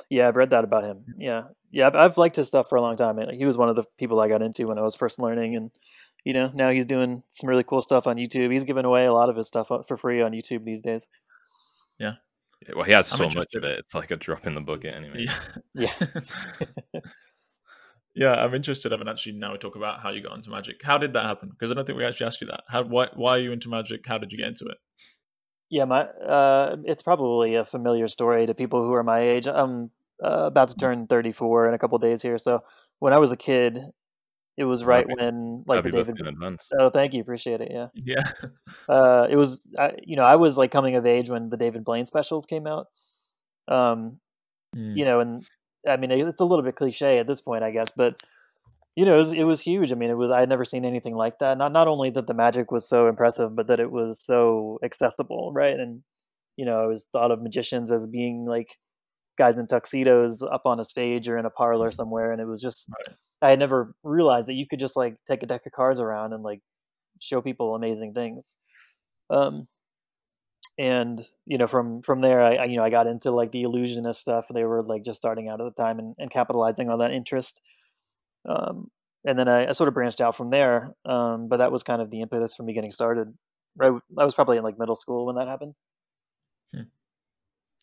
Yeah, 0.09 0.27
I've 0.27 0.35
read 0.35 0.51
that 0.51 0.63
about 0.63 0.83
him. 0.83 1.05
Yeah, 1.17 1.43
yeah, 1.71 1.87
I've, 1.87 1.95
I've 1.95 2.17
liked 2.17 2.35
his 2.35 2.47
stuff 2.47 2.69
for 2.69 2.77
a 2.77 2.81
long 2.81 2.95
time. 2.95 3.19
and 3.19 3.31
He 3.31 3.45
was 3.45 3.57
one 3.57 3.69
of 3.69 3.75
the 3.75 3.83
people 3.97 4.19
I 4.19 4.27
got 4.27 4.41
into 4.41 4.65
when 4.65 4.77
I 4.77 4.81
was 4.81 4.95
first 4.95 5.21
learning, 5.21 5.55
and 5.55 5.71
you 6.23 6.33
know, 6.33 6.51
now 6.53 6.69
he's 6.69 6.85
doing 6.85 7.23
some 7.27 7.49
really 7.49 7.63
cool 7.63 7.81
stuff 7.81 8.07
on 8.07 8.17
YouTube. 8.17 8.51
He's 8.51 8.63
giving 8.63 8.85
away 8.85 9.05
a 9.05 9.13
lot 9.13 9.29
of 9.29 9.35
his 9.35 9.47
stuff 9.47 9.71
uh, 9.71 9.83
for 9.87 9.97
free 9.97 10.21
on 10.21 10.31
YouTube 10.31 10.65
these 10.65 10.81
days. 10.81 11.07
Yeah, 11.99 12.13
well, 12.75 12.85
he 12.85 12.91
has 12.93 13.11
I'm 13.11 13.17
so 13.17 13.39
much 13.39 13.55
of 13.55 13.63
it. 13.63 13.79
It's 13.79 13.95
like 13.95 14.11
a 14.11 14.15
drop 14.15 14.47
in 14.47 14.55
the 14.55 14.61
bucket 14.61 14.93
anyway. 14.93 15.27
Yeah. 15.73 15.91
Yeah. 16.93 17.01
yeah, 18.15 18.33
I'm 18.33 18.53
interested. 18.53 18.91
I 18.91 18.95
haven't 18.95 19.09
actually, 19.09 19.33
now 19.33 19.51
we 19.51 19.57
talk 19.57 19.75
about 19.75 20.01
how 20.01 20.09
you 20.09 20.21
got 20.21 20.35
into 20.35 20.49
magic. 20.49 20.77
How 20.83 20.97
did 20.97 21.13
that 21.13 21.25
happen? 21.25 21.49
Because 21.49 21.71
I 21.71 21.75
don't 21.75 21.85
think 21.85 21.97
we 21.97 22.05
actually 22.05 22.27
asked 22.27 22.41
you 22.41 22.47
that. 22.47 22.61
How 22.67 22.83
why 22.83 23.09
why 23.15 23.37
are 23.37 23.39
you 23.39 23.51
into 23.51 23.69
magic? 23.69 24.01
How 24.07 24.17
did 24.17 24.31
you 24.31 24.37
get 24.37 24.47
into 24.47 24.65
it? 24.65 24.77
Yeah, 25.69 25.85
my 25.85 26.03
uh, 26.03 26.77
it's 26.85 27.03
probably 27.03 27.55
a 27.55 27.65
familiar 27.65 28.07
story 28.07 28.45
to 28.45 28.53
people 28.53 28.83
who 28.83 28.93
are 28.93 29.03
my 29.03 29.19
age. 29.19 29.47
I'm 29.47 29.91
uh, 30.23 30.45
about 30.47 30.69
to 30.69 30.75
turn 30.75 31.07
34 31.07 31.67
in 31.67 31.73
a 31.73 31.77
couple 31.77 31.97
days 31.97 32.21
here. 32.21 32.37
So 32.37 32.63
when 32.99 33.13
I 33.13 33.17
was 33.17 33.31
a 33.31 33.37
kid, 33.37 33.79
it 34.55 34.63
was 34.63 34.85
right 34.85 35.05
Happy- 35.07 35.21
when 35.21 35.63
like 35.67 35.83
the 35.83 35.91
David. 35.91 36.07
birthday 36.07 36.21
in 36.21 36.27
advance. 36.33 36.69
Oh, 36.79 36.89
thank 36.89 37.13
you, 37.13 37.21
appreciate 37.21 37.59
it. 37.61 37.69
Yeah, 37.71 37.87
Yeah. 37.93 38.23
uh, 38.89 39.27
it 39.29 39.35
was 39.35 39.67
I, 39.77 39.91
you 40.03 40.15
know 40.15 40.23
I 40.23 40.35
was 40.37 40.57
like 40.57 40.71
coming 40.71 40.95
of 40.95 41.05
age 41.05 41.29
when 41.29 41.49
the 41.49 41.57
David 41.57 41.83
Blaine 41.83 42.05
specials 42.05 42.45
came 42.45 42.65
out. 42.67 42.87
Um, 43.67 44.19
Mm. 44.75 44.97
you 44.97 45.05
know, 45.05 45.21
and 45.21 45.45
I 45.87 45.95
mean 45.95 46.11
it's 46.11 46.41
a 46.41 46.45
little 46.45 46.63
bit 46.63 46.75
cliche 46.75 47.19
at 47.19 47.27
this 47.27 47.39
point, 47.39 47.63
I 47.63 47.71
guess, 47.71 47.89
but 47.95 48.15
you 48.97 49.05
know, 49.05 49.15
it 49.15 49.19
was, 49.19 49.33
it 49.33 49.43
was 49.45 49.61
huge. 49.61 49.93
I 49.93 49.95
mean, 49.95 50.11
it 50.11 50.17
was 50.17 50.31
I 50.31 50.41
had 50.41 50.49
never 50.49 50.65
seen 50.65 50.85
anything 50.85 51.15
like 51.15 51.39
that. 51.39 51.57
Not 51.59 51.73
not 51.73 51.87
only 51.87 52.11
that 52.11 52.27
the 52.27 52.35
magic 52.35 52.71
was 52.71 52.89
so 52.89 53.07
impressive, 53.07 53.55
but 53.55 53.67
that 53.67 53.79
it 53.81 53.91
was 53.91 54.19
so 54.21 54.79
accessible, 54.83 55.53
right? 55.53 55.75
And 55.79 56.03
you 56.57 56.65
know, 56.65 56.81
I 56.83 56.87
was 56.87 57.05
thought 57.13 57.31
of 57.31 57.41
magicians 57.43 57.91
as 57.91 58.07
being 58.07 58.45
like 58.47 58.69
guys 59.37 59.59
in 59.59 59.67
tuxedos 59.67 60.43
up 60.43 60.63
on 60.65 60.79
a 60.79 60.83
stage 60.85 61.29
or 61.29 61.37
in 61.37 61.45
a 61.45 61.51
parlor 61.51 61.91
somewhere, 61.91 62.31
and 62.31 62.41
it 62.41 62.47
was 62.47 62.61
just 62.61 62.89
Right. 62.89 63.17
I 63.41 63.49
had 63.51 63.59
never 63.59 63.95
realized 64.03 64.47
that 64.47 64.55
you 64.55 64.67
could 64.67 64.79
just 64.79 64.97
like 64.97 65.17
take 65.29 65.43
a 65.43 65.47
deck 65.47 65.65
of 65.67 65.73
cards 65.73 65.99
around 65.99 66.33
and 66.33 66.43
like 66.43 66.61
show 67.21 67.41
people 67.41 67.75
amazing 67.75 68.13
things. 68.15 68.55
Um, 69.31 69.67
and 70.79 71.21
you 71.45 71.57
know, 71.57 71.67
from 71.67 72.01
from 72.03 72.21
there, 72.21 72.41
I, 72.41 72.55
I 72.55 72.65
you 72.65 72.77
know 72.77 72.83
I 72.83 72.89
got 72.89 73.07
into 73.07 73.31
like 73.31 73.51
the 73.51 73.63
illusionist 73.63 74.21
stuff. 74.21 74.45
They 74.53 74.63
were 74.63 74.83
like 74.83 75.03
just 75.03 75.17
starting 75.17 75.49
out 75.49 75.59
at 75.61 75.75
the 75.75 75.81
time 75.83 75.99
and, 75.99 76.15
and 76.19 76.29
capitalizing 76.31 76.89
on 76.89 76.99
that 76.99 77.11
interest. 77.11 77.61
Um, 78.47 78.89
and 79.25 79.37
then 79.37 79.47
I, 79.47 79.67
I 79.67 79.71
sort 79.71 79.87
of 79.87 79.93
branched 79.93 80.21
out 80.21 80.35
from 80.35 80.49
there. 80.49 80.93
Um, 81.05 81.47
but 81.47 81.57
that 81.57 81.71
was 81.71 81.83
kind 81.83 82.01
of 82.01 82.09
the 82.09 82.21
impetus 82.21 82.55
for 82.55 82.63
me 82.63 82.73
getting 82.73 82.91
started. 82.91 83.33
Right, 83.75 83.93
I 84.17 84.25
was 84.25 84.33
probably 84.33 84.57
in 84.57 84.63
like 84.63 84.79
middle 84.79 84.95
school 84.95 85.25
when 85.25 85.35
that 85.35 85.47
happened. 85.47 85.75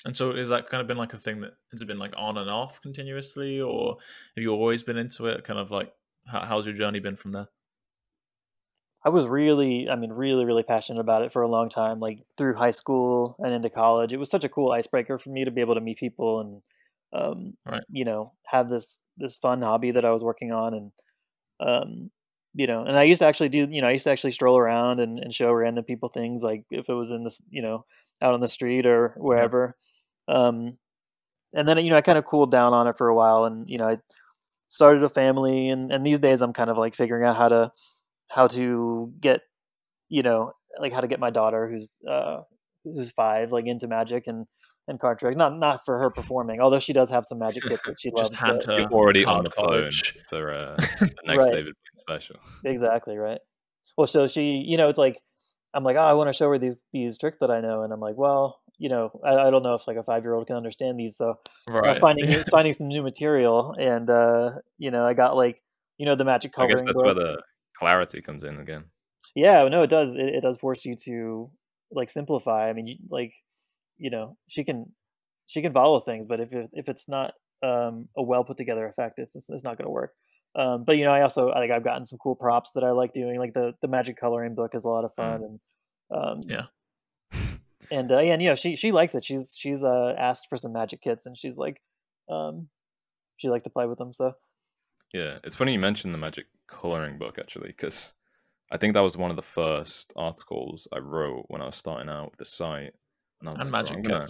And 0.05 0.17
so, 0.17 0.33
is 0.33 0.51
that 0.51 0.69
kind 0.69 0.83
of 0.83 0.87
been 0.87 0.99
like 0.99 1.15
a 1.15 1.19
thing 1.19 1.41
that 1.41 1.53
has 1.73 1.81
it 1.81 1.87
been 1.87 1.99
like 1.99 2.13
on 2.17 2.37
and 2.37 2.51
off 2.51 2.81
continuously, 2.83 3.61
or 3.61 3.97
have 4.37 4.43
you 4.43 4.51
always 4.51 4.83
been 4.83 4.99
into 4.99 5.27
it? 5.27 5.45
Kind 5.45 5.59
of 5.59 5.71
like, 5.71 5.93
how, 6.27 6.45
how's 6.45 6.67
your 6.67 6.75
journey 6.75 7.01
been 7.01 7.17
from 7.17 7.33
there? 7.33 7.49
I 9.03 9.09
was 9.09 9.27
really, 9.27 9.89
I 9.89 9.97
mean, 9.97 10.13
really, 10.13 10.45
really 10.45 10.63
passionate 10.63 11.01
about 11.01 11.23
it 11.23 11.33
for 11.33 11.43
a 11.43 11.49
long 11.49 11.69
time, 11.69 12.01
like 12.01 12.19
through 12.37 12.55
high 12.55 12.71
school 12.71 13.37
and 13.39 13.53
into 13.53 13.71
college. 13.71 14.13
It 14.13 14.19
was 14.19 14.31
such 14.31 14.45
a 14.45 14.49
cool 14.49 14.73
icebreaker 14.73 15.19
for 15.19 15.31
me 15.31 15.45
to 15.45 15.51
be 15.51 15.61
able 15.61 15.75
to 15.75 15.81
meet 15.81 15.99
people 15.99 16.41
and, 16.41 16.63
um, 17.15 17.55
Right. 17.67 17.85
you 17.91 18.05
know, 18.05 18.35
have 18.47 18.71
this 18.71 19.03
this 19.19 19.39
fun 19.39 19.63
hobby 19.63 19.93
that 19.93 20.05
I 20.07 20.13
was 20.13 20.25
working 20.25 20.53
on, 20.53 20.75
and 20.75 20.93
um, 21.61 22.11
you 22.55 22.67
know, 22.67 22.85
and 22.85 22.97
I 22.99 23.05
used 23.05 23.21
to 23.21 23.27
actually 23.27 23.49
do, 23.51 23.69
you 23.71 23.83
know, 23.83 23.89
I 23.89 23.93
used 23.93 24.05
to 24.05 24.11
actually 24.11 24.33
stroll 24.33 24.59
around 24.59 25.01
and, 25.01 25.19
and 25.19 25.35
show 25.35 25.53
random 25.53 25.85
people 25.85 26.09
things, 26.09 26.43
like 26.43 26.65
if 26.71 26.89
it 26.89 26.95
was 26.95 27.11
in 27.11 27.25
this, 27.25 27.41
you 27.51 27.63
know, 27.63 27.85
out 28.23 28.35
on 28.35 28.41
the 28.41 28.49
street 28.49 28.87
or 28.87 29.15
wherever. 29.19 29.77
Um, 30.29 30.79
and 31.55 31.69
then 31.69 31.79
you 31.79 31.91
know, 31.91 31.97
I 31.97 32.03
kind 32.03 32.19
of 32.19 32.25
cooled 32.25 32.51
down 32.51 32.73
on 32.75 32.89
it 32.89 32.97
for 32.97 33.09
a 33.09 33.15
while, 33.15 33.45
and 33.45 33.69
you 33.69 33.79
know, 33.79 33.89
I 33.89 33.99
started 34.69 35.03
a 35.05 35.09
family, 35.09 35.69
and 35.71 35.93
and 35.93 36.07
these 36.07 36.19
days 36.21 36.43
I'm 36.43 36.53
kind 36.53 36.71
of 36.71 36.79
like 36.79 36.95
figuring 36.95 37.25
out 37.27 37.37
how 37.37 37.49
to 37.49 37.73
how 38.29 38.47
to 38.49 39.13
get 39.21 39.43
you 40.09 40.23
know 40.23 40.53
like 40.81 40.93
how 40.93 41.01
to 41.01 41.09
get 41.09 41.21
my 41.21 41.31
daughter 41.31 41.69
who's 41.71 41.97
uh 42.09 42.39
who's 42.85 43.11
five 43.11 43.53
like 43.53 43.67
into 43.67 43.87
magic 43.89 44.25
and 44.27 44.47
and 44.89 44.99
card 45.01 45.19
tricks 45.19 45.37
not 45.37 45.57
not 45.59 45.81
for 45.85 45.99
her 45.99 46.11
performing 46.11 46.61
although 46.61 46.79
she 46.79 46.93
does 46.93 47.11
have 47.11 47.25
some 47.25 47.39
magic 47.39 47.63
kits 47.63 47.83
that 47.87 47.99
she 47.99 48.11
loves 48.11 48.31
Just 48.31 48.41
hand 48.41 48.63
but- 48.67 48.81
her 48.81 48.85
already 48.93 49.25
on 49.25 49.45
card 49.45 49.47
the 49.47 49.51
phone 49.51 49.91
for 50.31 50.53
uh, 50.53 50.77
the 51.01 51.11
next 51.27 51.45
Right. 51.47 51.53
David 51.53 51.75
Blaine 51.75 52.21
special. 52.21 52.37
exactly 52.65 53.17
right 53.17 53.39
well 53.97 54.07
so 54.07 54.27
she 54.29 54.63
you 54.67 54.77
know 54.77 54.89
it's 54.89 54.99
like 54.99 55.19
i'm 55.73 55.85
like 55.85 55.97
oh 55.97 56.01
i 56.01 56.13
want 56.13 56.29
to 56.29 56.33
show 56.33 56.49
her 56.51 56.59
these 56.59 56.77
these 56.93 57.17
tricks 57.19 57.39
that 57.41 57.51
i 57.51 57.61
know 57.61 57.83
and 57.83 57.93
i'm 57.93 58.01
like 58.01 58.17
well 58.17 58.61
you 58.79 58.89
know 58.89 59.11
i, 59.25 59.35
I 59.35 59.51
don't 59.51 59.63
know 59.63 59.75
if 59.75 59.87
like 59.89 59.97
a 59.97 60.03
five 60.03 60.23
year 60.25 60.35
old 60.35 60.47
can 60.47 60.57
understand 60.57 60.99
these 61.01 61.17
so 61.17 61.35
Right. 61.69 62.01
finding 62.01 62.29
new- 62.29 62.43
finding 62.51 62.73
some 62.75 62.89
new 62.89 63.03
material 63.03 63.75
and 63.79 64.11
uh 64.11 64.51
you 64.79 64.91
know 64.91 65.07
i 65.07 65.15
got 65.15 65.35
like 65.37 65.63
you 65.97 66.05
know 66.07 66.15
the 66.17 66.25
magic 66.25 66.59
I 66.59 66.67
guess 66.67 66.83
that's 66.83 66.93
book. 66.95 67.05
where 67.05 67.15
the 67.15 67.43
clarity 67.79 68.21
comes 68.21 68.43
in 68.45 68.59
again. 68.59 68.85
Yeah, 69.37 69.67
no, 69.69 69.83
it 69.83 69.91
does. 69.91 70.15
It, 70.15 70.21
it 70.37 70.43
does 70.43 70.59
force 70.59 70.85
you 70.85 70.95
to 71.05 71.51
like 71.93 72.11
simplify. 72.11 72.69
I 72.69 72.73
mean, 72.73 72.87
you, 72.89 72.97
like 73.11 73.33
you 73.99 74.11
know, 74.11 74.37
she 74.49 74.65
can 74.65 74.93
she 75.47 75.63
can 75.63 75.73
follow 75.73 76.01
things, 76.01 76.27
but 76.27 76.41
if 76.41 76.53
if 76.53 76.89
it's 76.89 77.09
not 77.09 77.35
um, 77.63 78.09
a 78.17 78.23
well 78.23 78.45
put 78.45 78.57
together 78.57 78.87
effect, 78.87 79.19
it's 79.19 79.35
it's, 79.35 79.65
not 79.65 79.79
going 79.79 79.87
to 79.87 79.91
work. 79.91 80.13
Um, 80.57 80.85
but 80.85 80.97
you 80.97 81.05
know, 81.05 81.11
I 81.11 81.23
also 81.23 81.49
like 81.49 81.71
I've 81.71 81.85
gotten 81.85 82.05
some 82.05 82.19
cool 82.19 82.37
props 82.37 82.71
that 82.75 82.85
I 82.85 82.91
like 82.91 83.13
doing. 83.13 83.39
Like 83.39 83.55
the 83.55 83.75
the 83.83 83.89
magic 83.89 84.19
coloring 84.19 84.55
book 84.55 84.75
is 84.75 84.85
a 84.85 84.89
lot 84.89 85.05
of 85.05 85.15
fun, 85.15 85.43
and 85.43 85.61
um, 86.11 86.41
Yeah. 86.47 86.67
and 87.91 88.11
uh, 88.13 88.21
yeah, 88.21 88.35
and 88.35 88.43
you 88.43 88.49
know, 88.49 88.55
she 88.55 88.77
she 88.77 88.93
likes 88.93 89.15
it. 89.15 89.25
She's 89.25 89.55
she's 89.59 89.83
uh, 89.83 90.15
asked 90.19 90.47
for 90.49 90.57
some 90.57 90.73
magic 90.73 91.01
kits, 91.03 91.27
and 91.27 91.37
she's 91.37 91.57
like, 91.57 91.81
um, 92.31 92.69
she 93.37 93.49
likes 93.49 93.65
to 93.65 93.71
play 93.71 93.87
with 93.87 93.99
them. 93.99 94.13
So 94.13 94.33
Yeah, 95.13 95.39
it's 95.45 95.57
funny 95.57 95.73
you 95.73 95.79
mentioned 95.79 96.15
the 96.15 96.19
magic 96.19 96.47
coloring 96.67 97.19
book 97.19 97.39
actually, 97.39 97.69
because 97.69 98.13
I 98.71 98.77
think 98.77 98.95
that 98.95 99.01
was 99.01 99.17
one 99.17 99.31
of 99.31 99.37
the 99.37 99.43
first 99.43 100.13
articles 100.17 100.89
I 100.93 100.99
wrote 100.99 101.47
when 101.49 101.61
I 101.61 101.67
was 101.67 101.77
starting 101.77 102.09
out 102.09 102.31
with 102.31 102.39
the 102.39 102.45
site. 102.45 102.95
And 103.45 103.51
I 103.51 103.53
was 103.53 103.61
and 103.61 103.71
like, 103.71 103.85
magic 103.85 103.97
I'm 103.97 104.03
gonna-". 104.03 104.27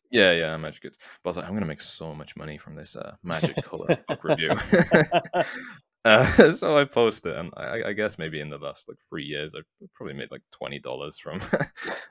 Yeah, 0.10 0.32
yeah, 0.32 0.56
magic 0.56 0.82
kits. 0.82 0.98
But 1.22 1.28
I 1.28 1.30
was 1.30 1.36
like, 1.36 1.46
I'm 1.46 1.52
gonna 1.52 1.66
make 1.66 1.82
so 1.82 2.14
much 2.14 2.34
money 2.34 2.56
from 2.56 2.74
this 2.74 2.96
uh, 2.96 3.14
magic 3.22 3.62
color 3.62 3.86
book 4.08 4.24
review. 4.24 4.50
uh, 6.04 6.52
so 6.52 6.78
I 6.78 6.84
posted, 6.84 7.36
and 7.36 7.52
I, 7.56 7.82
I 7.88 7.92
guess 7.92 8.18
maybe 8.18 8.40
in 8.40 8.48
the 8.48 8.58
last 8.58 8.88
like 8.88 8.96
three 9.08 9.24
years, 9.24 9.54
I 9.54 9.60
probably 9.94 10.14
made 10.14 10.30
like 10.30 10.42
twenty 10.50 10.78
dollars 10.78 11.18
from. 11.18 11.40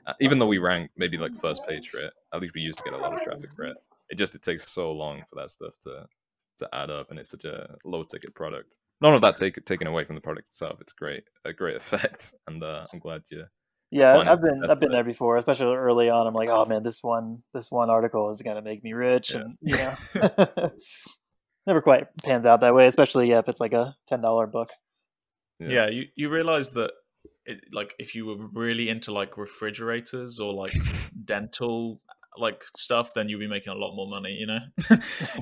uh, 0.06 0.12
even 0.20 0.38
though 0.38 0.46
we 0.46 0.58
ranked 0.58 0.94
maybe 0.96 1.18
like 1.18 1.34
first 1.34 1.66
page 1.66 1.90
for 1.90 1.98
it, 1.98 2.12
at 2.32 2.40
least 2.40 2.54
we 2.54 2.60
used 2.60 2.78
to 2.78 2.84
get 2.84 2.94
a 2.94 3.02
lot 3.02 3.12
of 3.12 3.20
traffic 3.20 3.52
for 3.52 3.64
it. 3.64 3.76
It 4.08 4.16
just 4.16 4.36
it 4.36 4.42
takes 4.42 4.68
so 4.68 4.92
long 4.92 5.22
for 5.28 5.40
that 5.40 5.50
stuff 5.50 5.76
to 5.80 6.06
to 6.58 6.68
add 6.72 6.90
up, 6.90 7.10
and 7.10 7.18
it's 7.18 7.30
such 7.30 7.44
a 7.44 7.74
low 7.84 8.02
ticket 8.02 8.34
product. 8.34 8.78
None 9.02 9.14
of 9.14 9.20
that 9.22 9.36
take, 9.36 9.62
taken 9.64 9.88
away 9.88 10.04
from 10.04 10.14
the 10.14 10.20
product 10.20 10.48
itself. 10.48 10.80
It's 10.80 10.92
great, 10.92 11.24
a 11.44 11.52
great 11.52 11.76
effect, 11.76 12.34
and 12.46 12.62
uh, 12.62 12.86
I'm 12.92 13.00
glad 13.00 13.22
you. 13.30 13.44
Yeah, 13.92 14.14
fun 14.14 14.28
I've 14.28 14.40
been 14.40 14.70
I've 14.70 14.80
been 14.80 14.90
there 14.90 15.04
before, 15.04 15.36
especially 15.36 15.76
early 15.76 16.08
on. 16.08 16.26
I'm 16.26 16.32
like, 16.32 16.48
oh 16.48 16.64
man, 16.64 16.82
this 16.82 17.02
one 17.02 17.42
this 17.52 17.70
one 17.70 17.90
article 17.90 18.30
is 18.30 18.40
gonna 18.40 18.62
make 18.62 18.82
me 18.82 18.94
rich, 18.94 19.34
Yeah. 19.34 19.40
and 19.40 19.56
you 19.60 19.76
know, 19.76 20.46
never 21.66 21.82
quite 21.82 22.06
pans 22.24 22.46
out 22.46 22.60
that 22.60 22.74
way. 22.74 22.86
Especially 22.86 23.28
yeah, 23.28 23.40
if 23.40 23.48
it's 23.48 23.60
like 23.60 23.74
a 23.74 23.94
ten 24.08 24.22
dollar 24.22 24.46
book. 24.46 24.70
Yeah, 25.60 25.88
you 25.90 26.04
you 26.16 26.30
realize 26.30 26.70
that 26.70 26.92
it, 27.44 27.60
like 27.72 27.94
if 27.98 28.14
you 28.14 28.24
were 28.26 28.48
really 28.54 28.88
into 28.88 29.12
like 29.12 29.36
refrigerators 29.36 30.40
or 30.40 30.54
like 30.54 30.72
dental 31.24 32.00
like 32.38 32.64
stuff 32.74 33.10
then 33.14 33.28
you'll 33.28 33.38
be 33.38 33.46
making 33.46 33.70
a 33.70 33.76
lot 33.76 33.94
more 33.94 34.08
money 34.08 34.30
you 34.30 34.46
know 34.46 34.58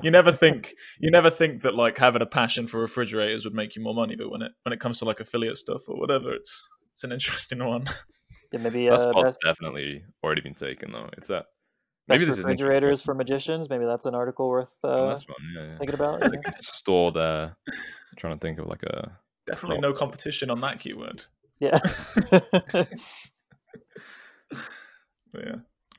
you 0.03 0.11
never 0.11 0.29
think 0.29 0.73
you 0.99 1.09
never 1.09 1.29
think 1.29 1.61
that 1.61 1.73
like 1.73 1.97
having 1.97 2.21
a 2.21 2.25
passion 2.25 2.67
for 2.67 2.81
refrigerators 2.81 3.45
would 3.45 3.53
make 3.53 3.77
you 3.77 3.81
more 3.81 3.93
money 3.93 4.13
but 4.17 4.29
when 4.29 4.41
it 4.41 4.51
when 4.63 4.73
it 4.73 4.79
comes 4.81 4.97
to 4.97 5.05
like 5.05 5.21
affiliate 5.21 5.55
stuff 5.55 5.83
or 5.87 5.97
whatever 5.97 6.33
it's 6.33 6.67
it's 6.91 7.05
an 7.05 7.13
interesting 7.13 7.63
one 7.63 7.87
Yeah, 8.51 8.59
maybe 8.61 8.85
That 8.87 8.93
uh, 8.95 8.97
spot's 9.11 9.23
best, 9.23 9.39
definitely 9.45 10.03
already 10.23 10.41
been 10.41 10.53
taken 10.53 10.91
though. 10.91 11.09
It's 11.17 11.27
that 11.27 11.45
best 12.07 12.19
maybe 12.19 12.25
this 12.25 12.37
is 12.39 12.45
an 12.45 12.51
interesting 12.51 12.67
refrigerators 12.67 13.01
one. 13.01 13.05
for 13.05 13.13
magicians. 13.15 13.69
Maybe 13.69 13.85
that's 13.85 14.05
an 14.05 14.15
article 14.15 14.49
worth 14.49 14.73
Oh, 14.83 14.89
uh, 15.05 15.07
that's 15.09 15.27
one, 15.27 15.37
yeah, 15.55 15.63
yeah. 15.63 15.77
thinking 15.77 15.95
about. 15.95 16.21
you 16.23 16.29
like 16.35 16.47
a 16.47 16.53
store 16.63 17.11
there. 17.11 17.55
I'm 17.67 18.17
trying 18.17 18.37
to 18.37 18.39
think 18.39 18.59
of 18.59 18.67
like 18.67 18.83
a 18.83 19.17
definitely 19.47 19.79
no 19.79 19.93
competition 19.93 20.49
on 20.49 20.61
that 20.61 20.79
keyword 20.79 21.25
Yeah. 21.59 21.79
yeah 25.33 25.55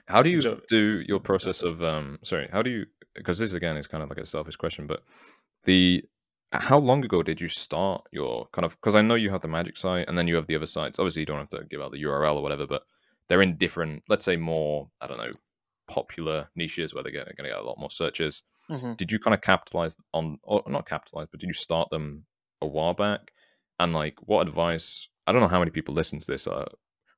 how 0.07 0.23
do 0.23 0.31
you 0.31 0.41
job. 0.41 0.61
do 0.69 1.03
your 1.07 1.21
process 1.21 1.63
of 1.63 1.83
um 1.83 2.19
sorry 2.23 2.49
how 2.53 2.63
do 2.63 2.71
you 2.71 2.87
because 3.15 3.39
this 3.39 3.53
again 3.53 3.77
is 3.77 3.87
kind 3.87 4.03
of 4.03 4.09
like 4.09 4.19
a 4.19 4.27
selfish 4.27 4.57
question 4.57 4.87
but 4.87 5.03
the 5.65 6.05
how 6.53 6.79
long 6.79 7.05
ago 7.05 7.23
did 7.23 7.41
you 7.41 7.49
start 7.49 8.07
your 8.13 8.47
kind 8.53 8.65
of 8.65 8.73
because 8.73 8.95
i 8.95 9.01
know 9.03 9.15
you 9.15 9.31
have 9.31 9.41
the 9.41 9.49
magic 9.49 9.77
site 9.77 10.07
and 10.09 10.17
then 10.19 10.29
you 10.29 10.37
have 10.37 10.47
the 10.47 10.57
other 10.57 10.67
sites. 10.67 10.99
Obviously 10.99 11.21
you 11.21 11.27
don't 11.27 11.39
have 11.39 11.49
to 11.51 11.65
give 11.71 11.81
out 11.81 11.93
the 11.93 12.03
url 12.03 12.37
or 12.37 12.43
whatever 12.43 12.67
but 12.67 12.83
they're 13.29 13.43
in 13.43 13.57
different 13.57 14.03
let's 14.09 14.25
say 14.25 14.37
more 14.37 14.87
i 15.01 15.07
don't 15.07 15.19
know 15.19 15.31
popular 15.89 16.49
niches 16.55 16.95
where 16.95 17.03
they're 17.03 17.13
going 17.13 17.27
to 17.27 17.35
get 17.35 17.47
a 17.53 17.63
lot 17.63 17.79
more 17.79 17.91
searches. 17.91 18.43
Mhm. 18.71 18.97
did 18.97 19.11
you 19.11 19.19
kind 19.19 19.35
of 19.35 19.41
capitalize 19.41 19.97
on 20.15 20.39
or 20.43 20.63
not 20.69 20.89
capitalize 20.89 21.29
but 21.31 21.41
did 21.41 21.47
you 21.49 21.53
start 21.53 21.91
them 21.91 22.25
a 22.61 22.67
while 22.67 22.95
back? 22.95 23.33
And 23.81 23.93
like 23.93 24.17
what 24.21 24.47
advice 24.47 25.09
i 25.27 25.33
don't 25.33 25.41
know 25.41 25.49
how 25.49 25.59
many 25.59 25.71
people 25.73 25.95
listen 25.95 26.19
to 26.21 26.27
this 26.27 26.47
uh, 26.47 26.67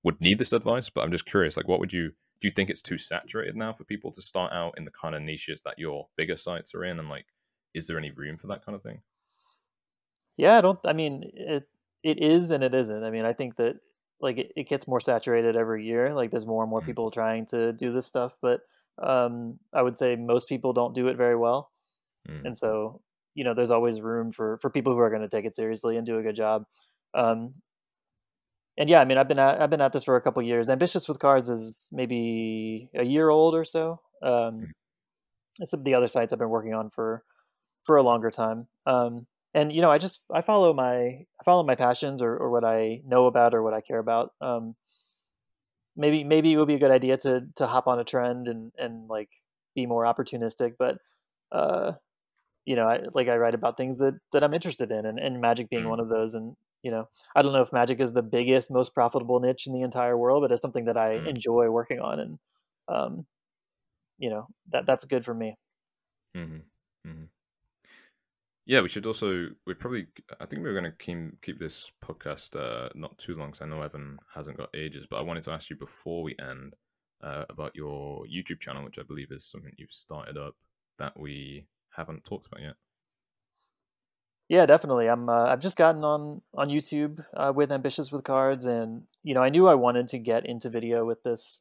would 0.02 0.20
need 0.20 0.38
this 0.38 0.52
advice 0.52 0.88
but 0.90 1.02
i'm 1.02 1.10
just 1.12 1.26
curious 1.26 1.56
like 1.56 1.68
what 1.68 1.80
would 1.80 1.92
you 1.92 2.12
do 2.40 2.48
you 2.48 2.52
think 2.52 2.70
it's 2.70 2.82
too 2.82 2.98
saturated 2.98 3.56
now 3.56 3.72
for 3.72 3.84
people 3.84 4.10
to 4.12 4.22
start 4.22 4.52
out 4.52 4.74
in 4.76 4.84
the 4.84 4.90
kind 4.90 5.14
of 5.14 5.22
niches 5.22 5.62
that 5.62 5.78
your 5.78 6.06
bigger 6.16 6.36
sites 6.36 6.74
are 6.74 6.84
in? 6.84 6.98
And 6.98 7.08
like 7.08 7.26
is 7.74 7.86
there 7.86 7.98
any 7.98 8.10
room 8.10 8.36
for 8.38 8.46
that 8.48 8.64
kind 8.64 8.74
of 8.76 8.82
thing 8.82 9.00
Yeah, 10.36 10.58
I 10.58 10.60
don't. 10.60 10.78
I 10.84 10.92
mean, 10.92 11.30
it 11.34 11.68
it 12.02 12.20
is 12.22 12.50
and 12.50 12.62
it 12.64 12.74
isn't. 12.74 13.04
I 13.04 13.10
mean, 13.10 13.24
I 13.24 13.32
think 13.32 13.56
that 13.56 13.76
like 14.20 14.38
it, 14.38 14.52
it 14.56 14.68
gets 14.68 14.88
more 14.88 15.00
saturated 15.00 15.56
every 15.56 15.84
year. 15.84 16.14
Like 16.14 16.30
there's 16.30 16.46
more 16.46 16.62
and 16.62 16.70
more 16.70 16.80
Mhm. 16.80 16.86
people 16.86 17.10
trying 17.10 17.46
to 17.46 17.72
do 17.72 17.92
this 17.92 18.06
stuff, 18.06 18.36
but 18.42 18.60
um, 19.02 19.58
I 19.72 19.82
would 19.82 19.96
say 19.96 20.16
most 20.16 20.48
people 20.48 20.72
don't 20.72 20.94
do 20.94 21.08
it 21.08 21.16
very 21.16 21.36
well, 21.36 21.70
Mm. 22.28 22.46
and 22.46 22.56
so 22.56 23.02
you 23.34 23.44
know, 23.44 23.54
there's 23.54 23.70
always 23.72 24.00
room 24.00 24.30
for 24.30 24.58
for 24.62 24.70
people 24.70 24.92
who 24.94 25.00
are 25.00 25.10
going 25.10 25.22
to 25.22 25.28
take 25.28 25.44
it 25.44 25.54
seriously 25.54 25.96
and 25.96 26.06
do 26.06 26.18
a 26.18 26.22
good 26.22 26.36
job. 26.36 26.66
Um, 27.14 27.48
and 28.76 28.88
yeah, 28.90 29.00
I 29.00 29.04
mean, 29.04 29.18
I've 29.18 29.28
been 29.28 29.38
at 29.38 29.60
I've 29.60 29.70
been 29.70 29.80
at 29.80 29.92
this 29.92 30.04
for 30.04 30.16
a 30.16 30.20
couple 30.22 30.42
years. 30.42 30.68
Ambitious 30.68 31.08
with 31.08 31.18
cards 31.18 31.48
is 31.48 31.88
maybe 31.92 32.90
a 32.94 33.04
year 33.04 33.28
old 33.30 33.54
or 33.54 33.64
so. 33.64 34.00
Um, 34.22 34.72
some 35.64 35.80
of 35.80 35.84
the 35.84 35.94
other 35.94 36.08
sites 36.08 36.32
I've 36.32 36.38
been 36.38 36.50
working 36.50 36.74
on 36.74 36.90
for 36.90 37.24
for 37.84 37.96
a 37.96 38.02
longer 38.02 38.30
time. 38.30 38.68
Um, 38.86 39.26
and 39.54 39.72
you 39.72 39.80
know, 39.82 39.90
I 39.90 39.98
just 39.98 40.24
I 40.32 40.40
follow 40.42 40.72
my 40.72 41.26
I 41.40 41.44
follow 41.44 41.62
my 41.62 41.74
passions 41.76 42.22
or, 42.22 42.36
or 42.36 42.50
what 42.50 42.64
I 42.64 43.02
know 43.06 43.26
about 43.26 43.54
or 43.54 43.62
what 43.62 43.74
I 43.74 43.80
care 43.80 43.98
about. 43.98 44.34
Um, 44.40 44.76
maybe 45.96 46.24
maybe 46.24 46.52
it 46.52 46.56
would 46.56 46.68
be 46.68 46.74
a 46.74 46.78
good 46.78 46.90
idea 46.90 47.16
to 47.18 47.46
to 47.56 47.66
hop 47.66 47.86
on 47.86 47.98
a 47.98 48.04
trend 48.04 48.48
and 48.48 48.72
and 48.78 49.08
like 49.08 49.30
be 49.74 49.86
more 49.86 50.04
opportunistic, 50.04 50.74
but 50.78 50.98
uh, 51.52 51.92
you 52.66 52.76
know, 52.76 52.88
I, 52.88 53.00
like 53.14 53.28
I 53.28 53.36
write 53.36 53.54
about 53.54 53.76
things 53.76 53.98
that 53.98 54.20
that 54.32 54.44
I'm 54.44 54.54
interested 54.54 54.92
in, 54.92 55.06
and, 55.06 55.18
and 55.18 55.40
magic 55.40 55.70
being 55.70 55.84
Mm. 55.84 55.88
one 55.88 56.00
of 56.00 56.08
those. 56.10 56.34
And 56.34 56.56
you 56.82 56.90
know, 56.92 57.08
I 57.36 57.42
don't 57.42 57.52
know 57.54 57.62
if 57.62 57.72
magic 57.72 58.00
is 58.00 58.12
the 58.14 58.22
biggest, 58.22 58.70
most 58.70 58.94
profitable 58.94 59.40
niche 59.40 59.66
in 59.68 59.74
the 59.74 59.82
entire 59.82 60.18
world, 60.18 60.42
but 60.44 60.52
it's 60.52 60.62
something 60.62 60.86
that 60.86 60.96
I 60.98 61.10
Mm. 61.16 61.26
enjoy 61.26 61.70
working 61.70 62.00
on, 62.00 62.20
and 62.20 62.40
um, 62.88 63.26
you 64.18 64.30
know, 64.30 64.48
that 64.70 64.86
that's 64.86 65.04
good 65.06 65.24
for 65.24 65.34
me. 65.34 65.56
hmm 66.34 66.60
hmm 67.04 67.24
Yeah, 68.66 68.80
we 68.80 68.88
should 68.88 69.04
also. 69.04 69.48
We 69.66 69.74
probably. 69.74 70.06
I 70.40 70.46
think 70.46 70.62
we 70.62 70.70
are 70.70 70.80
going 70.80 70.90
to 70.90 70.92
keep 70.92 71.42
keep 71.42 71.58
this 71.58 71.90
podcast 72.02 72.56
uh, 72.56 72.88
not 72.94 73.18
too 73.18 73.36
long. 73.36 73.50
Because 73.50 73.62
I 73.62 73.66
know 73.66 73.82
Evan 73.82 74.16
hasn't 74.34 74.56
got 74.56 74.74
ages, 74.74 75.06
but 75.08 75.16
I 75.16 75.22
wanted 75.22 75.42
to 75.44 75.50
ask 75.50 75.68
you 75.68 75.76
before 75.76 76.22
we 76.22 76.34
end 76.40 76.74
uh, 77.22 77.44
about 77.50 77.72
your 77.74 78.24
YouTube 78.24 78.60
channel, 78.60 78.84
which 78.84 78.98
I 78.98 79.02
believe 79.02 79.30
is 79.30 79.44
something 79.44 79.72
you've 79.76 79.92
started 79.92 80.38
up 80.38 80.54
that 80.98 81.18
we 81.18 81.66
haven't 81.94 82.24
talked 82.24 82.46
about 82.46 82.62
yet. 82.62 82.74
Yeah, 84.48 84.64
definitely. 84.64 85.08
I'm. 85.08 85.28
Uh, 85.28 85.44
I've 85.44 85.60
just 85.60 85.76
gotten 85.76 86.02
on 86.02 86.40
on 86.54 86.70
YouTube 86.70 87.22
uh, 87.36 87.52
with 87.54 87.70
Ambitious 87.70 88.10
with 88.10 88.24
Cards, 88.24 88.64
and 88.64 89.02
you 89.22 89.34
know, 89.34 89.42
I 89.42 89.50
knew 89.50 89.68
I 89.68 89.74
wanted 89.74 90.08
to 90.08 90.18
get 90.18 90.46
into 90.46 90.70
video 90.70 91.04
with 91.04 91.22
this 91.22 91.60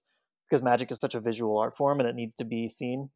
because 0.50 0.64
Magic 0.64 0.90
is 0.90 1.02
such 1.02 1.16
a 1.16 1.20
visual 1.20 1.58
art 1.58 1.76
form, 1.76 2.00
and 2.00 2.08
it 2.08 2.16
needs 2.16 2.36
to 2.36 2.46
be 2.46 2.70
seen. 2.70 3.10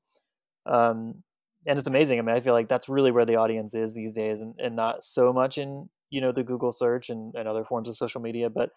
Um, 0.65 1.23
and 1.65 1.77
it's 1.77 1.87
amazing. 1.87 2.19
I 2.19 2.21
mean, 2.21 2.35
I 2.35 2.39
feel 2.39 2.53
like 2.53 2.69
that's 2.69 2.87
really 2.87 3.11
where 3.11 3.25
the 3.25 3.37
audience 3.37 3.73
is 3.73 3.95
these 3.95 4.13
days, 4.13 4.41
and, 4.41 4.55
and 4.57 4.75
not 4.75 5.03
so 5.03 5.33
much 5.33 5.57
in 5.57 5.89
you 6.09 6.21
know 6.21 6.31
the 6.31 6.43
Google 6.43 6.71
search 6.71 7.09
and, 7.09 7.33
and 7.35 7.47
other 7.47 7.63
forms 7.63 7.89
of 7.89 7.97
social 7.97 8.21
media. 8.21 8.49
But 8.49 8.69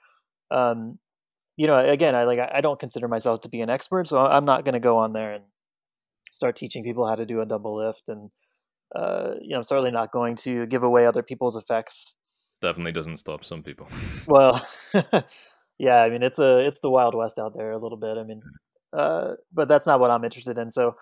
um, 0.51 0.99
you 1.57 1.66
know, 1.66 1.79
again, 1.79 2.14
I 2.14 2.25
like 2.25 2.38
I 2.40 2.61
don't 2.61 2.81
consider 2.81 3.09
myself 3.09 3.43
to 3.43 3.49
be 3.49 3.61
an 3.61 3.71
expert, 3.71 4.09
so 4.09 4.19
I'm 4.19 4.45
not 4.45 4.64
going 4.64 4.75
to 4.75 4.81
go 4.81 4.99
on 4.99 5.12
there 5.12 5.35
and 5.35 5.45
start 6.31 6.57
teaching 6.57 6.85
people 6.85 7.09
how 7.09 7.16
to 7.16 7.27
do 7.27 7.40
a 7.40 7.47
double 7.47 7.77
lift 7.77 8.09
and 8.09 8.31
uh, 8.95 9.35
you 9.40 9.51
know, 9.51 9.59
I'm 9.59 9.64
certainly 9.64 9.90
not 9.90 10.12
going 10.12 10.37
to 10.37 10.66
give 10.66 10.83
away 10.83 11.07
other 11.07 11.23
people's 11.23 11.57
effects. 11.57 12.14
Definitely 12.61 12.93
doesn't 12.93 13.19
stop 13.19 13.45
some 13.45 13.62
people. 13.62 13.88
Well, 14.27 14.64
yeah, 15.79 16.03
I 16.03 16.11
mean, 16.11 16.23
it's 16.23 16.38
a 16.38 16.59
it's 16.59 16.81
the 16.81 16.90
wild 16.90 17.14
west 17.14 17.38
out 17.38 17.55
there 17.57 17.73
a 17.73 17.79
little 17.79 17.97
bit. 17.97 18.16
I 18.19 18.23
mean, 18.23 18.43
uh, 18.97 19.35
but 19.53 19.66
that's 19.66 19.87
not 19.87 19.99
what 19.99 20.11
I'm 20.11 20.25
interested 20.25 20.59
in. 20.59 20.69
So 20.71 20.95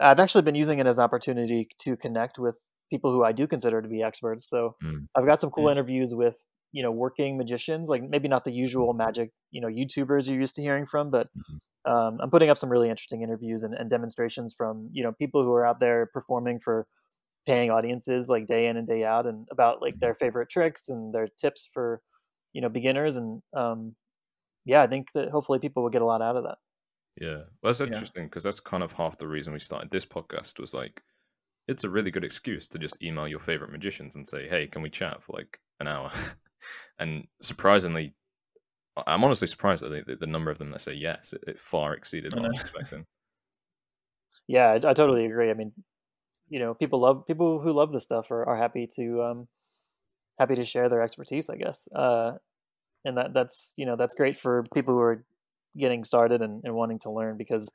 I've 0.00 0.18
actually 0.18 0.42
been 0.42 0.54
using 0.54 0.78
it 0.78 0.86
as 0.86 0.98
an 0.98 1.04
opportunity 1.04 1.68
to 1.80 1.96
connect 1.96 2.38
with 2.38 2.58
people 2.90 3.10
who 3.12 3.24
I 3.24 3.32
do 3.32 3.46
consider 3.46 3.82
to 3.82 3.88
be 3.88 4.02
experts. 4.02 4.48
So 4.48 4.76
Mm. 4.82 5.06
I've 5.16 5.26
got 5.26 5.40
some 5.40 5.50
cool 5.50 5.66
Yeah. 5.66 5.72
interviews 5.72 6.14
with 6.14 6.38
you 6.72 6.82
know 6.82 6.90
working 6.90 7.36
magicians, 7.38 7.88
like 7.88 8.02
maybe 8.02 8.28
not 8.28 8.44
the 8.44 8.52
usual 8.52 8.92
magic 8.94 9.32
you 9.50 9.60
know 9.60 9.68
YouTubers 9.68 10.28
you're 10.28 10.40
used 10.40 10.56
to 10.56 10.62
hearing 10.62 10.86
from, 10.86 11.10
but 11.10 11.28
Mhm. 11.34 11.58
um, 11.86 12.18
I'm 12.20 12.30
putting 12.30 12.50
up 12.50 12.58
some 12.58 12.70
really 12.70 12.90
interesting 12.90 13.22
interviews 13.22 13.62
and, 13.62 13.74
and 13.74 13.88
demonstrations 13.90 14.54
from 14.56 14.90
you 14.92 15.02
know 15.04 15.12
people 15.12 15.42
who 15.42 15.52
are 15.54 15.66
out 15.66 15.80
there 15.80 16.06
performing 16.06 16.60
for 16.60 16.86
paying 17.46 17.70
audiences 17.70 18.28
like 18.28 18.46
day 18.46 18.66
in 18.66 18.76
and 18.76 18.86
day 18.86 19.04
out 19.04 19.26
and 19.26 19.46
about 19.52 19.80
like 19.82 19.98
their 20.00 20.14
favorite 20.14 20.50
tricks 20.50 20.88
and 20.88 21.14
their 21.14 21.28
tips 21.28 21.68
for 21.72 22.02
you 22.52 22.60
know 22.60 22.68
beginners 22.68 23.16
and 23.16 23.42
um 23.56 23.96
yeah 24.64 24.82
i 24.82 24.86
think 24.86 25.12
that 25.14 25.30
hopefully 25.30 25.58
people 25.58 25.82
will 25.82 25.90
get 25.90 26.02
a 26.02 26.06
lot 26.06 26.22
out 26.22 26.36
of 26.36 26.44
that 26.44 26.58
Yeah, 27.20 27.42
well, 27.62 27.72
that's 27.72 27.80
interesting 27.80 28.24
because 28.24 28.44
that's 28.44 28.60
kind 28.60 28.82
of 28.82 28.92
half 28.92 29.18
the 29.18 29.28
reason 29.28 29.52
we 29.52 29.58
started 29.58 29.90
this 29.90 30.04
podcast. 30.04 30.58
Was 30.58 30.74
like, 30.74 31.02
it's 31.66 31.84
a 31.84 31.90
really 31.90 32.10
good 32.10 32.24
excuse 32.24 32.68
to 32.68 32.78
just 32.78 33.02
email 33.02 33.26
your 33.26 33.38
favorite 33.38 33.72
magicians 33.72 34.16
and 34.16 34.26
say, 34.26 34.48
"Hey, 34.48 34.66
can 34.66 34.82
we 34.82 34.90
chat 34.90 35.22
for 35.22 35.32
like 35.32 35.58
an 35.80 35.88
hour?" 35.88 36.10
and 36.98 37.26
surprisingly, 37.40 38.14
I'm 39.06 39.24
honestly 39.24 39.48
surprised 39.48 39.82
at 39.82 40.06
the, 40.06 40.16
the 40.16 40.26
number 40.26 40.50
of 40.50 40.58
them 40.58 40.70
that 40.72 40.82
say 40.82 40.92
yes. 40.92 41.32
It, 41.32 41.44
it 41.46 41.58
far 41.58 41.94
exceeded 41.94 42.34
what 42.34 42.44
I 42.44 42.48
was 42.48 42.60
expecting. 42.60 43.06
yeah 44.48 44.68
i, 44.68 44.74
I 44.74 44.94
totally 44.94 45.26
agree 45.26 45.50
i 45.50 45.54
mean 45.54 45.72
you 46.48 46.58
know 46.58 46.74
people 46.74 47.00
love 47.00 47.26
people 47.26 47.60
who 47.60 47.72
love 47.72 47.92
this 47.92 48.04
stuff 48.04 48.30
are, 48.30 48.44
are 48.44 48.56
happy 48.56 48.88
to 48.96 49.22
um 49.22 49.48
happy 50.38 50.54
to 50.54 50.64
share 50.64 50.88
their 50.88 51.02
expertise 51.02 51.50
i 51.50 51.56
guess 51.56 51.88
uh 51.94 52.32
and 53.04 53.16
that 53.16 53.32
that's 53.32 53.72
you 53.76 53.86
know 53.86 53.96
that's 53.96 54.14
great 54.14 54.38
for 54.38 54.62
people 54.72 54.94
who 54.94 55.00
are 55.00 55.24
getting 55.78 56.04
started 56.04 56.42
and, 56.42 56.62
and 56.64 56.74
wanting 56.74 56.98
to 57.00 57.10
learn 57.10 57.36
because 57.36 57.70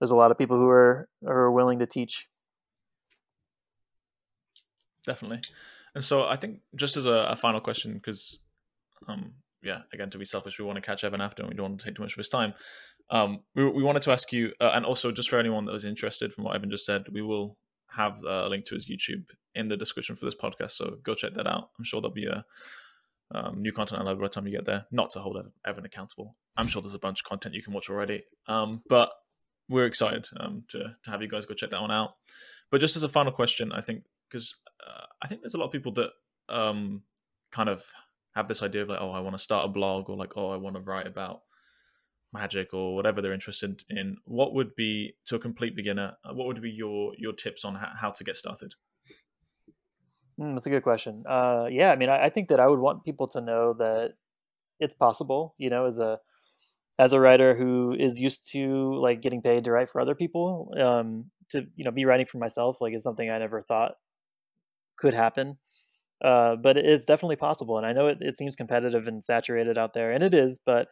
there's 0.00 0.10
a 0.10 0.16
lot 0.16 0.30
of 0.30 0.38
people 0.38 0.56
who 0.56 0.68
are 0.68 1.08
are 1.26 1.50
willing 1.50 1.78
to 1.78 1.86
teach 1.86 2.28
definitely. 5.06 5.40
And 5.94 6.04
so 6.04 6.24
I 6.24 6.36
think 6.36 6.58
just 6.74 6.96
as 6.96 7.06
a, 7.06 7.28
a 7.30 7.36
final 7.36 7.60
question, 7.60 7.94
because 7.94 8.40
um, 9.08 9.32
yeah, 9.62 9.80
again 9.94 10.10
to 10.10 10.18
be 10.18 10.24
selfish, 10.26 10.58
we 10.58 10.64
want 10.64 10.76
to 10.76 10.82
catch 10.82 11.04
Evan 11.04 11.22
after, 11.22 11.42
and 11.42 11.50
we 11.50 11.56
don't 11.56 11.70
want 11.70 11.80
to 11.80 11.86
take 11.86 11.96
too 11.96 12.02
much 12.02 12.12
of 12.12 12.18
his 12.18 12.28
time. 12.28 12.52
Um, 13.10 13.40
we, 13.54 13.64
we 13.70 13.82
wanted 13.82 14.02
to 14.02 14.12
ask 14.12 14.32
you, 14.32 14.52
uh, 14.60 14.72
and 14.74 14.84
also 14.84 15.12
just 15.12 15.30
for 15.30 15.38
anyone 15.38 15.64
that 15.64 15.72
was 15.72 15.84
interested, 15.84 16.34
from 16.34 16.44
what 16.44 16.56
Evan 16.56 16.70
just 16.70 16.84
said, 16.84 17.04
we 17.12 17.22
will 17.22 17.56
have 17.90 18.22
a 18.24 18.48
link 18.48 18.66
to 18.66 18.74
his 18.74 18.90
YouTube 18.90 19.24
in 19.54 19.68
the 19.68 19.76
description 19.76 20.16
for 20.16 20.26
this 20.26 20.34
podcast. 20.34 20.72
So 20.72 20.96
go 21.02 21.14
check 21.14 21.34
that 21.34 21.46
out. 21.46 21.70
I'm 21.78 21.84
sure 21.84 22.00
there'll 22.00 22.12
be 22.12 22.26
a 22.26 22.44
um, 23.34 23.60
new 23.60 23.72
content 23.72 24.00
allowed 24.00 24.18
by 24.18 24.26
the 24.26 24.28
time 24.28 24.46
you 24.46 24.52
get 24.56 24.66
there. 24.66 24.86
Not 24.90 25.10
to 25.10 25.20
hold 25.20 25.36
Evan 25.66 25.84
accountable. 25.84 26.36
I'm 26.56 26.68
sure 26.68 26.80
there's 26.80 26.94
a 26.94 26.98
bunch 26.98 27.20
of 27.20 27.24
content 27.24 27.54
you 27.54 27.62
can 27.62 27.72
watch 27.72 27.90
already. 27.90 28.22
Um, 28.48 28.82
but 28.88 29.10
we're 29.68 29.86
excited 29.86 30.28
um, 30.38 30.64
to 30.68 30.78
to 31.04 31.10
have 31.10 31.22
you 31.22 31.28
guys 31.28 31.46
go 31.46 31.54
check 31.54 31.70
that 31.70 31.80
one 31.80 31.90
out. 31.90 32.10
But 32.70 32.80
just 32.80 32.96
as 32.96 33.02
a 33.02 33.08
final 33.08 33.32
question, 33.32 33.72
I 33.72 33.80
think 33.80 34.04
because 34.28 34.56
uh, 34.86 35.06
I 35.22 35.28
think 35.28 35.40
there's 35.40 35.54
a 35.54 35.58
lot 35.58 35.66
of 35.66 35.72
people 35.72 35.92
that 35.94 36.10
um, 36.48 37.02
kind 37.52 37.68
of 37.68 37.84
have 38.34 38.48
this 38.48 38.62
idea 38.62 38.82
of 38.82 38.88
like, 38.88 39.00
oh, 39.00 39.10
I 39.10 39.20
want 39.20 39.34
to 39.34 39.42
start 39.42 39.64
a 39.64 39.68
blog, 39.68 40.08
or 40.08 40.16
like, 40.16 40.36
oh, 40.36 40.50
I 40.50 40.56
want 40.56 40.76
to 40.76 40.82
write 40.82 41.06
about 41.06 41.40
magic 42.32 42.74
or 42.74 42.94
whatever 42.94 43.22
they're 43.22 43.32
interested 43.32 43.82
in. 43.88 44.16
What 44.24 44.52
would 44.54 44.74
be 44.76 45.14
to 45.26 45.36
a 45.36 45.38
complete 45.38 45.74
beginner? 45.74 46.16
uh, 46.24 46.34
What 46.34 46.46
would 46.46 46.60
be 46.60 46.70
your 46.70 47.12
your 47.18 47.32
tips 47.32 47.64
on 47.64 47.74
how 47.74 48.10
to 48.10 48.24
get 48.24 48.36
started? 48.36 48.74
Mm, 50.40 50.54
that's 50.54 50.66
a 50.66 50.70
good 50.70 50.82
question. 50.82 51.22
Uh, 51.26 51.66
yeah, 51.70 51.90
I 51.90 51.96
mean, 51.96 52.08
I, 52.08 52.26
I 52.26 52.30
think 52.30 52.48
that 52.48 52.60
I 52.60 52.66
would 52.66 52.78
want 52.78 53.04
people 53.04 53.26
to 53.28 53.40
know 53.40 53.74
that 53.74 54.14
it's 54.80 54.94
possible. 54.94 55.54
You 55.58 55.70
know, 55.70 55.86
as 55.86 55.98
a 55.98 56.18
as 56.98 57.12
a 57.12 57.20
writer 57.20 57.54
who 57.54 57.94
is 57.98 58.20
used 58.20 58.50
to 58.52 58.94
like 59.00 59.20
getting 59.22 59.42
paid 59.42 59.64
to 59.64 59.72
write 59.72 59.90
for 59.90 60.00
other 60.00 60.14
people, 60.14 60.72
um, 60.80 61.30
to 61.50 61.66
you 61.76 61.84
know 61.84 61.90
be 61.90 62.04
writing 62.04 62.26
for 62.26 62.38
myself 62.38 62.80
like 62.80 62.94
is 62.94 63.02
something 63.02 63.30
I 63.30 63.38
never 63.38 63.62
thought 63.62 63.92
could 64.96 65.14
happen. 65.14 65.58
Uh, 66.24 66.56
but 66.56 66.78
it 66.78 66.86
is 66.86 67.04
definitely 67.04 67.36
possible, 67.36 67.76
and 67.76 67.86
I 67.86 67.92
know 67.92 68.08
it, 68.08 68.18
it 68.20 68.36
seems 68.36 68.56
competitive 68.56 69.06
and 69.06 69.22
saturated 69.22 69.76
out 69.78 69.92
there, 69.92 70.12
and 70.12 70.24
it 70.24 70.34
is. 70.34 70.58
But 70.58 70.88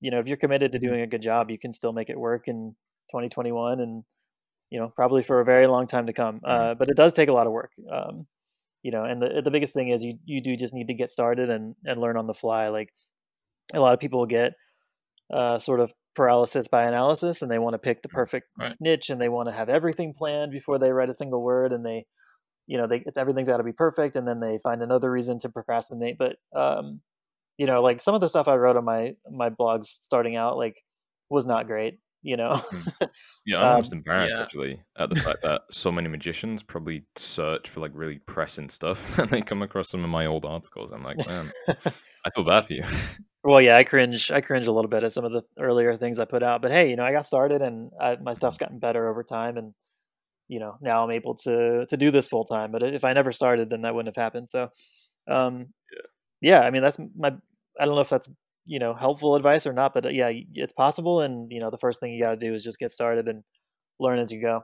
you 0.00 0.10
know, 0.10 0.18
if 0.18 0.26
you're 0.26 0.36
committed 0.36 0.72
to 0.72 0.78
doing 0.78 1.00
a 1.00 1.06
good 1.06 1.22
job, 1.22 1.50
you 1.50 1.58
can 1.58 1.72
still 1.72 1.92
make 1.92 2.10
it 2.10 2.18
work 2.18 2.48
in 2.48 2.74
2021, 3.10 3.80
and 3.80 4.04
you 4.70 4.78
know, 4.78 4.92
probably 4.94 5.22
for 5.22 5.40
a 5.40 5.44
very 5.44 5.66
long 5.66 5.86
time 5.86 6.06
to 6.06 6.12
come. 6.12 6.40
Uh, 6.44 6.74
but 6.74 6.90
it 6.90 6.96
does 6.96 7.12
take 7.14 7.28
a 7.28 7.32
lot 7.32 7.46
of 7.46 7.52
work. 7.52 7.72
Um, 7.90 8.26
you 8.82 8.90
know, 8.92 9.04
and 9.04 9.20
the 9.22 9.42
the 9.44 9.50
biggest 9.50 9.74
thing 9.74 9.88
is 9.90 10.02
you 10.02 10.18
you 10.24 10.42
do 10.42 10.56
just 10.56 10.74
need 10.74 10.86
to 10.88 10.94
get 10.94 11.10
started 11.10 11.50
and 11.50 11.74
and 11.84 12.00
learn 12.00 12.16
on 12.16 12.26
the 12.26 12.34
fly. 12.34 12.68
Like 12.68 12.90
a 13.74 13.80
lot 13.80 13.94
of 13.94 14.00
people 14.00 14.26
get 14.26 14.52
uh, 15.32 15.58
sort 15.58 15.80
of 15.80 15.92
paralysis 16.14 16.68
by 16.68 16.84
analysis, 16.84 17.42
and 17.42 17.50
they 17.50 17.58
want 17.58 17.74
to 17.74 17.78
pick 17.78 18.02
the 18.02 18.08
perfect 18.08 18.48
Right. 18.58 18.76
niche, 18.80 19.10
and 19.10 19.20
they 19.20 19.28
want 19.28 19.48
to 19.48 19.54
have 19.54 19.68
everything 19.68 20.14
planned 20.14 20.52
before 20.52 20.78
they 20.78 20.92
write 20.92 21.08
a 21.10 21.14
single 21.14 21.42
word, 21.42 21.72
and 21.72 21.84
they, 21.84 22.06
you 22.66 22.78
know, 22.78 22.86
they 22.86 23.02
it's 23.06 23.18
everything's 23.18 23.48
got 23.48 23.58
to 23.58 23.64
be 23.64 23.72
perfect, 23.72 24.16
and 24.16 24.26
then 24.28 24.40
they 24.40 24.58
find 24.62 24.82
another 24.82 25.10
reason 25.10 25.38
to 25.40 25.48
procrastinate. 25.48 26.16
But 26.18 26.36
um, 26.56 27.00
you 27.58 27.66
know, 27.66 27.82
like 27.82 28.00
some 28.00 28.14
of 28.14 28.20
the 28.20 28.28
stuff 28.28 28.48
I 28.48 28.56
wrote 28.56 28.76
on 28.76 28.84
my 28.84 29.14
my 29.30 29.50
blogs 29.50 29.86
starting 29.86 30.36
out, 30.36 30.56
like 30.56 30.82
was 31.30 31.46
not 31.46 31.66
great. 31.66 31.98
You 32.22 32.36
know, 32.36 32.60
Yeah, 33.46 33.58
I'm 33.58 33.64
Um, 33.64 33.68
almost 33.68 33.92
embarrassed 33.92 34.34
yeah. 34.34 34.42
actually 34.42 34.82
at 34.98 35.08
the 35.10 35.16
fact 35.16 35.42
that 35.42 35.62
so 35.70 35.90
many 35.92 36.08
magicians 36.08 36.62
probably 36.62 37.04
search 37.16 37.68
for 37.70 37.80
like 37.80 37.92
really 37.94 38.18
pressing 38.26 38.68
stuff 38.68 39.18
and 39.18 39.30
they 39.30 39.40
come 39.42 39.62
across 39.62 39.88
some 39.90 40.04
of 40.04 40.10
my 40.10 40.26
old 40.26 40.44
articles. 40.44 40.92
I'm 40.92 41.04
like, 41.04 41.24
man, 41.26 41.52
I 41.68 42.30
feel 42.34 42.44
bad 42.44 42.64
for 42.66 42.74
you. 42.74 42.84
Well, 43.44 43.60
yeah, 43.60 43.76
I 43.76 43.84
cringe. 43.84 44.30
I 44.30 44.40
cringe 44.40 44.66
a 44.66 44.72
little 44.72 44.88
bit 44.90 45.04
at 45.04 45.12
some 45.12 45.24
of 45.24 45.32
the 45.32 45.42
earlier 45.60 45.96
things 45.96 46.18
I 46.18 46.24
put 46.24 46.42
out, 46.42 46.60
but 46.60 46.70
hey, 46.72 46.90
you 46.90 46.96
know, 46.96 47.04
I 47.04 47.12
got 47.12 47.24
started 47.26 47.62
and 47.62 47.90
I, 48.00 48.16
my 48.16 48.32
stuff's 48.32 48.58
gotten 48.58 48.78
better 48.80 49.08
over 49.08 49.22
time, 49.22 49.56
and 49.56 49.74
you 50.48 50.60
know, 50.60 50.76
now 50.80 51.04
I'm 51.04 51.10
able 51.12 51.34
to 51.44 51.86
to 51.88 51.96
do 51.96 52.10
this 52.10 52.28
full 52.28 52.44
time. 52.44 52.72
But 52.72 52.82
if 52.82 53.04
I 53.04 53.12
never 53.14 53.32
started, 53.32 53.70
then 53.70 53.82
that 53.82 53.94
wouldn't 53.94 54.14
have 54.16 54.22
happened. 54.22 54.48
So, 54.48 54.68
um, 55.28 55.68
yeah, 56.40 56.60
I 56.60 56.70
mean, 56.70 56.82
that's 56.82 56.98
my. 57.16 57.32
I 57.80 57.86
don't 57.86 57.94
know 57.96 58.00
if 58.02 58.08
that's 58.10 58.28
you 58.68 58.78
know 58.78 58.94
helpful 58.94 59.36
advice 59.36 59.66
or 59.66 59.72
not, 59.72 59.94
but 59.94 60.06
uh, 60.06 60.10
yeah, 60.10 60.30
it's 60.54 60.74
possible, 60.74 61.22
and 61.22 61.52
you 61.52 61.60
know, 61.60 61.70
the 61.70 61.78
first 61.78 62.00
thing 62.00 62.12
you 62.12 62.22
got 62.22 62.32
to 62.32 62.36
do 62.48 62.54
is 62.54 62.64
just 62.64 62.78
get 62.78 62.92
started 62.92 63.28
and 63.28 63.44
learn 64.00 64.20
as 64.20 64.32
you 64.32 64.42
go. 64.42 64.62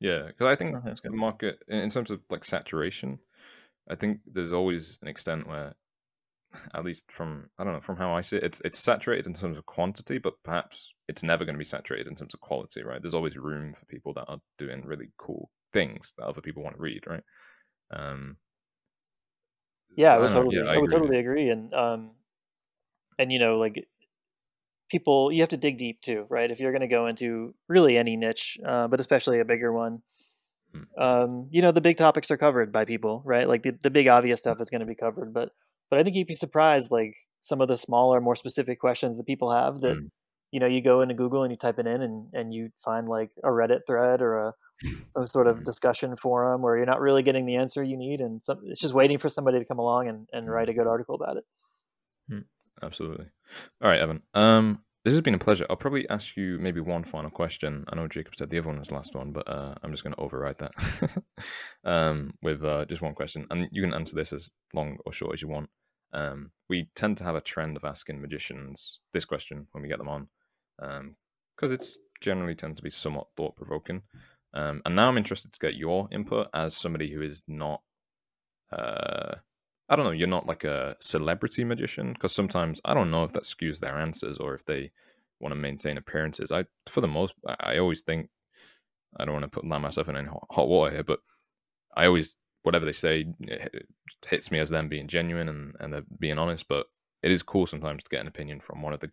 Yeah, 0.00 0.28
because 0.28 0.46
I 0.46 0.54
think 0.54 0.84
that's 0.84 1.00
the 1.00 1.10
market, 1.10 1.62
in 1.68 1.90
terms 1.90 2.10
of 2.10 2.22
like 2.30 2.44
saturation, 2.44 3.18
I 3.90 3.96
think 3.96 4.20
there's 4.26 4.52
always 4.52 4.98
an 5.02 5.08
extent 5.08 5.48
where, 5.48 5.74
at 6.74 6.84
least 6.84 7.12
from 7.12 7.50
I 7.58 7.64
don't 7.64 7.74
know 7.74 7.80
from 7.80 7.96
how 7.96 8.14
I 8.14 8.22
see 8.22 8.36
it, 8.38 8.44
it's 8.44 8.62
it's 8.64 8.78
saturated 8.78 9.26
in 9.26 9.34
terms 9.34 9.58
of 9.58 9.66
quantity, 9.66 10.18
but 10.18 10.34
perhaps 10.44 10.94
it's 11.08 11.22
never 11.22 11.44
going 11.44 11.54
to 11.56 11.58
be 11.60 11.64
saturated 11.66 12.06
in 12.08 12.16
terms 12.16 12.34
of 12.34 12.40
quality, 12.40 12.82
right? 12.84 13.02
There's 13.02 13.14
always 13.14 13.36
room 13.36 13.74
for 13.74 13.86
people 13.86 14.14
that 14.14 14.26
are 14.28 14.40
doing 14.58 14.84
really 14.86 15.12
cool 15.18 15.50
things 15.72 16.14
that 16.18 16.26
other 16.26 16.40
people 16.42 16.62
want 16.62 16.76
to 16.76 16.82
read, 16.82 17.06
right? 17.06 17.24
Um, 17.90 18.38
Yeah, 19.96 20.14
I 20.14 20.18
would 20.18 20.30
totally, 20.30 20.56
yeah, 20.56 20.62
I, 20.64 20.74
I 20.74 20.78
would 20.78 20.92
agree 20.92 21.00
totally 21.00 21.18
agree, 21.18 21.50
and 21.50 21.74
um, 21.74 22.12
and 23.18 23.32
you 23.32 23.38
know, 23.38 23.58
like 23.58 23.86
people, 24.90 25.30
you 25.30 25.40
have 25.42 25.50
to 25.50 25.56
dig 25.56 25.76
deep 25.76 26.00
too, 26.00 26.26
right? 26.30 26.50
If 26.50 26.60
you're 26.60 26.72
going 26.72 26.80
to 26.82 26.88
go 26.88 27.06
into 27.06 27.54
really 27.68 27.96
any 27.98 28.16
niche, 28.16 28.58
uh, 28.66 28.88
but 28.88 29.00
especially 29.00 29.40
a 29.40 29.44
bigger 29.44 29.72
one, 29.72 30.02
um, 30.98 31.48
you 31.50 31.62
know, 31.62 31.70
the 31.72 31.80
big 31.80 31.96
topics 31.96 32.30
are 32.30 32.36
covered 32.36 32.72
by 32.72 32.84
people, 32.84 33.22
right? 33.24 33.46
Like 33.48 33.62
the, 33.62 33.72
the 33.82 33.90
big 33.90 34.08
obvious 34.08 34.40
stuff 34.40 34.60
is 34.60 34.70
going 34.70 34.80
to 34.80 34.86
be 34.86 34.94
covered, 34.94 35.32
but 35.32 35.50
but 35.90 35.98
I 35.98 36.02
think 36.02 36.16
you'd 36.16 36.26
be 36.26 36.34
surprised, 36.34 36.90
like 36.90 37.14
some 37.40 37.60
of 37.62 37.68
the 37.68 37.76
smaller, 37.76 38.20
more 38.20 38.36
specific 38.36 38.78
questions 38.78 39.16
that 39.16 39.26
people 39.26 39.50
have 39.52 39.78
that 39.80 39.96
Mm. 39.96 40.10
you 40.50 40.60
know 40.60 40.66
you 40.66 40.80
go 40.82 41.02
into 41.02 41.14
Google 41.14 41.42
and 41.42 41.52
you 41.52 41.56
type 41.56 41.78
it 41.78 41.86
in 41.86 42.02
and 42.02 42.28
and 42.32 42.52
you 42.54 42.70
find 42.82 43.08
like 43.08 43.30
a 43.44 43.48
Reddit 43.48 43.80
thread 43.86 44.20
or 44.22 44.38
a 44.38 44.54
some 45.08 45.26
sort 45.26 45.46
of 45.46 45.58
Mhm. 45.58 45.64
discussion 45.64 46.16
forum 46.16 46.62
where 46.62 46.76
you're 46.76 46.86
not 46.86 47.00
really 47.00 47.22
getting 47.22 47.46
the 47.46 47.56
answer 47.56 47.82
you 47.82 47.96
need, 47.96 48.20
and 48.20 48.42
some, 48.42 48.60
it's 48.64 48.80
just 48.80 48.94
waiting 48.94 49.18
for 49.18 49.28
somebody 49.28 49.58
to 49.58 49.64
come 49.64 49.78
along 49.78 50.08
and, 50.08 50.28
and 50.32 50.50
write 50.50 50.68
a 50.68 50.74
good 50.74 50.86
article 50.86 51.14
about 51.14 51.36
it. 51.36 51.44
Absolutely. 52.82 53.26
All 53.82 53.90
right, 53.90 54.00
Evan. 54.00 54.22
Um, 54.34 54.82
this 55.04 55.14
has 55.14 55.22
been 55.22 55.34
a 55.34 55.38
pleasure. 55.38 55.66
I'll 55.70 55.76
probably 55.76 56.08
ask 56.08 56.36
you 56.36 56.58
maybe 56.60 56.80
one 56.80 57.04
final 57.04 57.30
question. 57.30 57.84
I 57.88 57.96
know 57.96 58.08
Jacob 58.08 58.34
said 58.36 58.50
the 58.50 58.58
other 58.58 58.68
one 58.68 58.78
was 58.78 58.88
the 58.88 58.94
last 58.94 59.14
one, 59.14 59.32
but 59.32 59.48
uh, 59.48 59.74
I'm 59.82 59.90
just 59.90 60.02
going 60.02 60.14
to 60.14 60.20
override 60.20 60.58
that 60.58 61.22
um, 61.84 62.34
with 62.42 62.64
uh, 62.64 62.84
just 62.84 63.00
one 63.00 63.14
question, 63.14 63.46
and 63.50 63.68
you 63.72 63.82
can 63.82 63.94
answer 63.94 64.16
this 64.16 64.32
as 64.32 64.50
long 64.74 64.98
or 65.06 65.12
short 65.12 65.34
as 65.34 65.42
you 65.42 65.48
want. 65.48 65.70
Um, 66.12 66.50
we 66.68 66.88
tend 66.94 67.16
to 67.18 67.24
have 67.24 67.36
a 67.36 67.40
trend 67.40 67.76
of 67.76 67.84
asking 67.84 68.20
magicians 68.20 69.00
this 69.12 69.24
question 69.24 69.66
when 69.72 69.82
we 69.82 69.88
get 69.88 69.98
them 69.98 70.08
on, 70.08 70.28
because 71.56 71.72
it's 71.72 71.98
generally 72.20 72.54
tends 72.54 72.76
to 72.76 72.82
be 72.82 72.90
somewhat 72.90 73.28
thought 73.36 73.56
provoking. 73.56 74.02
Um, 74.54 74.82
and 74.84 74.96
now 74.96 75.08
I'm 75.08 75.18
interested 75.18 75.52
to 75.52 75.60
get 75.60 75.74
your 75.74 76.08
input 76.10 76.48
as 76.54 76.76
somebody 76.76 77.12
who 77.12 77.22
is 77.22 77.42
not 77.46 77.82
uh, 78.72 79.36
I 79.88 79.96
don't 79.96 80.04
know, 80.04 80.10
you're 80.10 80.28
not 80.28 80.46
like 80.46 80.64
a 80.64 80.96
celebrity 81.00 81.64
magician 81.64 82.12
because 82.12 82.34
sometimes 82.34 82.80
I 82.84 82.94
don't 82.94 83.10
know 83.10 83.24
if 83.24 83.32
that 83.32 83.44
skews 83.44 83.80
their 83.80 83.98
answers 83.98 84.38
or 84.38 84.54
if 84.54 84.64
they 84.64 84.90
want 85.40 85.52
to 85.52 85.56
maintain 85.56 85.96
appearances. 85.96 86.52
I, 86.52 86.64
for 86.86 87.00
the 87.00 87.08
most, 87.08 87.34
I, 87.46 87.78
always 87.78 88.02
think 88.02 88.28
I 89.18 89.24
don't 89.24 89.34
want 89.34 89.44
to 89.44 89.60
put 89.60 89.64
myself 89.64 90.08
in 90.08 90.16
any 90.16 90.28
hot, 90.50 90.68
water 90.68 90.92
here, 90.92 91.04
but 91.04 91.20
I 91.96 92.06
always 92.06 92.36
whatever 92.64 92.84
they 92.84 92.92
say 92.92 93.24
it 93.40 93.70
it 93.72 93.86
hits 94.28 94.50
me 94.50 94.58
as 94.58 94.68
them 94.68 94.88
being 94.88 95.06
genuine 95.06 95.48
and 95.48 95.74
and 95.80 95.92
they're 95.92 96.02
being 96.18 96.38
honest. 96.38 96.68
But 96.68 96.86
it 97.22 97.30
is 97.30 97.42
cool 97.42 97.66
sometimes 97.66 98.02
to 98.04 98.10
get 98.10 98.20
an 98.20 98.28
opinion 98.28 98.60
from 98.60 98.82
one 98.82 98.92
of 98.92 99.00
the 99.00 99.10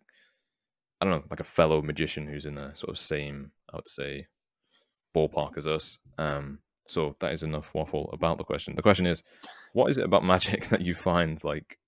I 1.00 1.04
don't 1.04 1.14
know, 1.14 1.24
like 1.30 1.40
a 1.40 1.44
fellow 1.44 1.82
magician 1.82 2.26
who's 2.26 2.46
in 2.46 2.54
the 2.54 2.72
sort 2.74 2.90
of 2.90 2.98
same, 2.98 3.52
I 3.72 3.76
would 3.76 3.88
say, 3.88 4.26
ballpark 5.14 5.58
as 5.58 5.66
us. 5.66 5.98
Um, 6.18 6.58
so 6.88 7.16
that 7.20 7.32
is 7.32 7.42
enough 7.42 7.70
waffle 7.74 8.10
about 8.12 8.38
the 8.38 8.44
question. 8.44 8.74
The 8.74 8.82
question 8.82 9.06
is, 9.06 9.22
what 9.72 9.90
is 9.90 9.98
it 9.98 10.04
about 10.04 10.24
magic 10.24 10.66
that 10.68 10.82
you 10.82 10.94
find 10.94 11.42
like, 11.44 11.78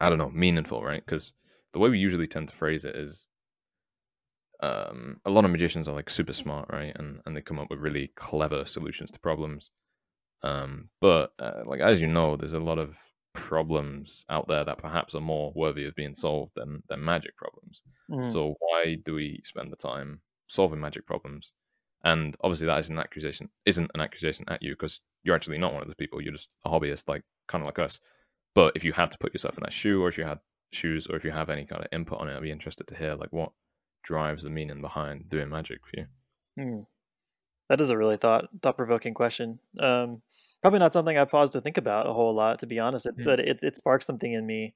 I 0.00 0.08
don't 0.08 0.18
know, 0.18 0.30
meaningful, 0.30 0.82
right? 0.82 1.04
Because 1.04 1.32
the 1.72 1.78
way 1.78 1.90
we 1.90 1.98
usually 1.98 2.26
tend 2.26 2.48
to 2.48 2.54
phrase 2.54 2.84
it 2.84 2.96
is, 2.96 3.28
um, 4.60 5.20
a 5.24 5.30
lot 5.30 5.44
of 5.44 5.50
magicians 5.50 5.88
are 5.88 5.94
like 5.94 6.10
super 6.10 6.32
smart, 6.32 6.68
right? 6.72 6.92
And 6.96 7.20
and 7.24 7.36
they 7.36 7.40
come 7.40 7.58
up 7.58 7.70
with 7.70 7.78
really 7.78 8.10
clever 8.16 8.64
solutions 8.64 9.10
to 9.12 9.20
problems. 9.20 9.70
Um, 10.42 10.88
but 11.00 11.32
uh, 11.38 11.62
like 11.64 11.80
as 11.80 12.00
you 12.00 12.06
know, 12.06 12.36
there's 12.36 12.52
a 12.52 12.60
lot 12.60 12.78
of 12.78 12.96
problems 13.34 14.24
out 14.30 14.48
there 14.48 14.64
that 14.64 14.78
perhaps 14.78 15.14
are 15.14 15.20
more 15.20 15.52
worthy 15.54 15.84
of 15.84 15.94
being 15.94 16.14
solved 16.14 16.52
than 16.56 16.82
than 16.88 17.04
magic 17.04 17.36
problems. 17.36 17.82
Mm. 18.10 18.28
So 18.28 18.56
why 18.58 18.96
do 19.04 19.14
we 19.14 19.40
spend 19.44 19.70
the 19.70 19.76
time 19.76 20.20
solving 20.48 20.80
magic 20.80 21.06
problems? 21.06 21.52
And 22.04 22.36
obviously, 22.42 22.66
that 22.66 22.78
is 22.78 22.88
an 22.88 22.98
accusation. 22.98 23.48
Isn't 23.66 23.90
an 23.94 24.00
accusation 24.00 24.44
at 24.48 24.62
you 24.62 24.72
because 24.72 25.00
you're 25.24 25.34
actually 25.34 25.58
not 25.58 25.72
one 25.72 25.82
of 25.82 25.88
those 25.88 25.96
people. 25.96 26.20
You're 26.20 26.32
just 26.32 26.48
a 26.64 26.70
hobbyist, 26.70 27.08
like 27.08 27.22
kind 27.48 27.62
of 27.62 27.66
like 27.66 27.78
us. 27.78 28.00
But 28.54 28.72
if 28.76 28.84
you 28.84 28.92
had 28.92 29.10
to 29.10 29.18
put 29.18 29.34
yourself 29.34 29.58
in 29.58 29.62
that 29.62 29.72
shoe, 29.72 30.02
or 30.02 30.08
if 30.08 30.16
you 30.16 30.24
had 30.24 30.38
shoes, 30.72 31.06
or 31.06 31.16
if 31.16 31.24
you 31.24 31.30
have 31.30 31.50
any 31.50 31.64
kind 31.64 31.82
of 31.82 31.88
input 31.92 32.20
on 32.20 32.28
it, 32.28 32.36
I'd 32.36 32.42
be 32.42 32.52
interested 32.52 32.86
to 32.88 32.96
hear 32.96 33.14
like 33.14 33.32
what 33.32 33.52
drives 34.02 34.42
the 34.42 34.50
meaning 34.50 34.80
behind 34.80 35.28
doing 35.28 35.48
magic 35.48 35.80
for 35.84 36.00
you. 36.00 36.06
Hmm. 36.56 36.80
That 37.68 37.80
is 37.80 37.90
a 37.90 37.98
really 37.98 38.16
thought 38.16 38.46
thought 38.62 38.76
provoking 38.76 39.14
question. 39.14 39.58
Um, 39.78 40.22
probably 40.62 40.78
not 40.78 40.92
something 40.92 41.18
I've 41.18 41.30
paused 41.30 41.52
to 41.52 41.60
think 41.60 41.76
about 41.76 42.08
a 42.08 42.12
whole 42.12 42.34
lot, 42.34 42.60
to 42.60 42.66
be 42.66 42.78
honest. 42.78 43.06
It, 43.06 43.14
Hmm. 43.18 43.24
But 43.24 43.40
it 43.40 43.58
it 43.62 43.76
sparks 43.76 44.06
something 44.06 44.32
in 44.32 44.46
me. 44.46 44.74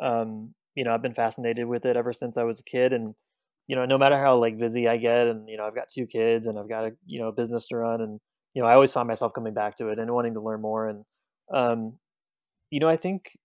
Um, 0.00 0.54
you 0.74 0.84
know, 0.84 0.94
I've 0.94 1.02
been 1.02 1.14
fascinated 1.14 1.66
with 1.66 1.84
it 1.84 1.96
ever 1.96 2.12
since 2.12 2.38
I 2.38 2.44
was 2.44 2.60
a 2.60 2.64
kid, 2.64 2.92
and 2.92 3.14
you 3.70 3.76
know, 3.76 3.86
no 3.86 3.98
matter 3.98 4.18
how 4.18 4.36
like 4.36 4.58
busy 4.58 4.88
I 4.88 4.96
get, 4.96 5.28
and 5.28 5.48
you 5.48 5.56
know, 5.56 5.64
I've 5.64 5.76
got 5.76 5.86
two 5.88 6.04
kids, 6.04 6.48
and 6.48 6.58
I've 6.58 6.68
got 6.68 6.86
a 6.86 6.90
you 7.06 7.20
know 7.20 7.28
a 7.28 7.32
business 7.32 7.68
to 7.68 7.76
run, 7.76 8.00
and 8.00 8.18
you 8.52 8.60
know, 8.60 8.66
I 8.66 8.74
always 8.74 8.90
find 8.90 9.06
myself 9.06 9.32
coming 9.32 9.52
back 9.52 9.76
to 9.76 9.90
it 9.90 10.00
and 10.00 10.10
wanting 10.12 10.34
to 10.34 10.40
learn 10.40 10.60
more. 10.60 10.88
And 10.88 11.04
um, 11.54 11.92
you 12.70 12.80
know, 12.80 12.88
I 12.88 12.96
think 12.96 13.38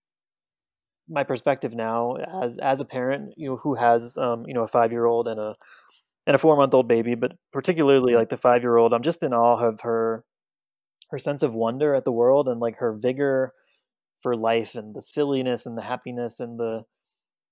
my 1.08 1.22
perspective 1.22 1.76
now 1.76 2.16
as 2.42 2.58
as 2.58 2.80
a 2.80 2.84
parent, 2.84 3.34
you 3.36 3.50
know, 3.50 3.56
who 3.62 3.76
has 3.76 4.18
um, 4.18 4.42
you 4.48 4.54
know 4.54 4.64
a 4.64 4.66
five 4.66 4.90
year 4.90 5.06
old 5.06 5.28
and 5.28 5.38
a 5.38 5.54
and 6.26 6.34
a 6.34 6.38
four 6.38 6.56
month 6.56 6.74
old 6.74 6.88
baby, 6.88 7.14
but 7.14 7.36
particularly 7.52 8.16
like 8.16 8.28
the 8.28 8.36
five 8.36 8.62
year 8.62 8.78
old, 8.78 8.92
I'm 8.92 9.04
just 9.04 9.22
in 9.22 9.32
awe 9.32 9.64
of 9.64 9.82
her 9.82 10.24
her 11.12 11.20
sense 11.20 11.44
of 11.44 11.54
wonder 11.54 11.94
at 11.94 12.04
the 12.04 12.10
world 12.10 12.48
and 12.48 12.58
like 12.58 12.78
her 12.78 12.92
vigor 12.92 13.52
for 14.20 14.34
life 14.34 14.74
and 14.74 14.92
the 14.92 15.00
silliness 15.00 15.66
and 15.66 15.78
the 15.78 15.82
happiness 15.82 16.40
and 16.40 16.58
the 16.58 16.82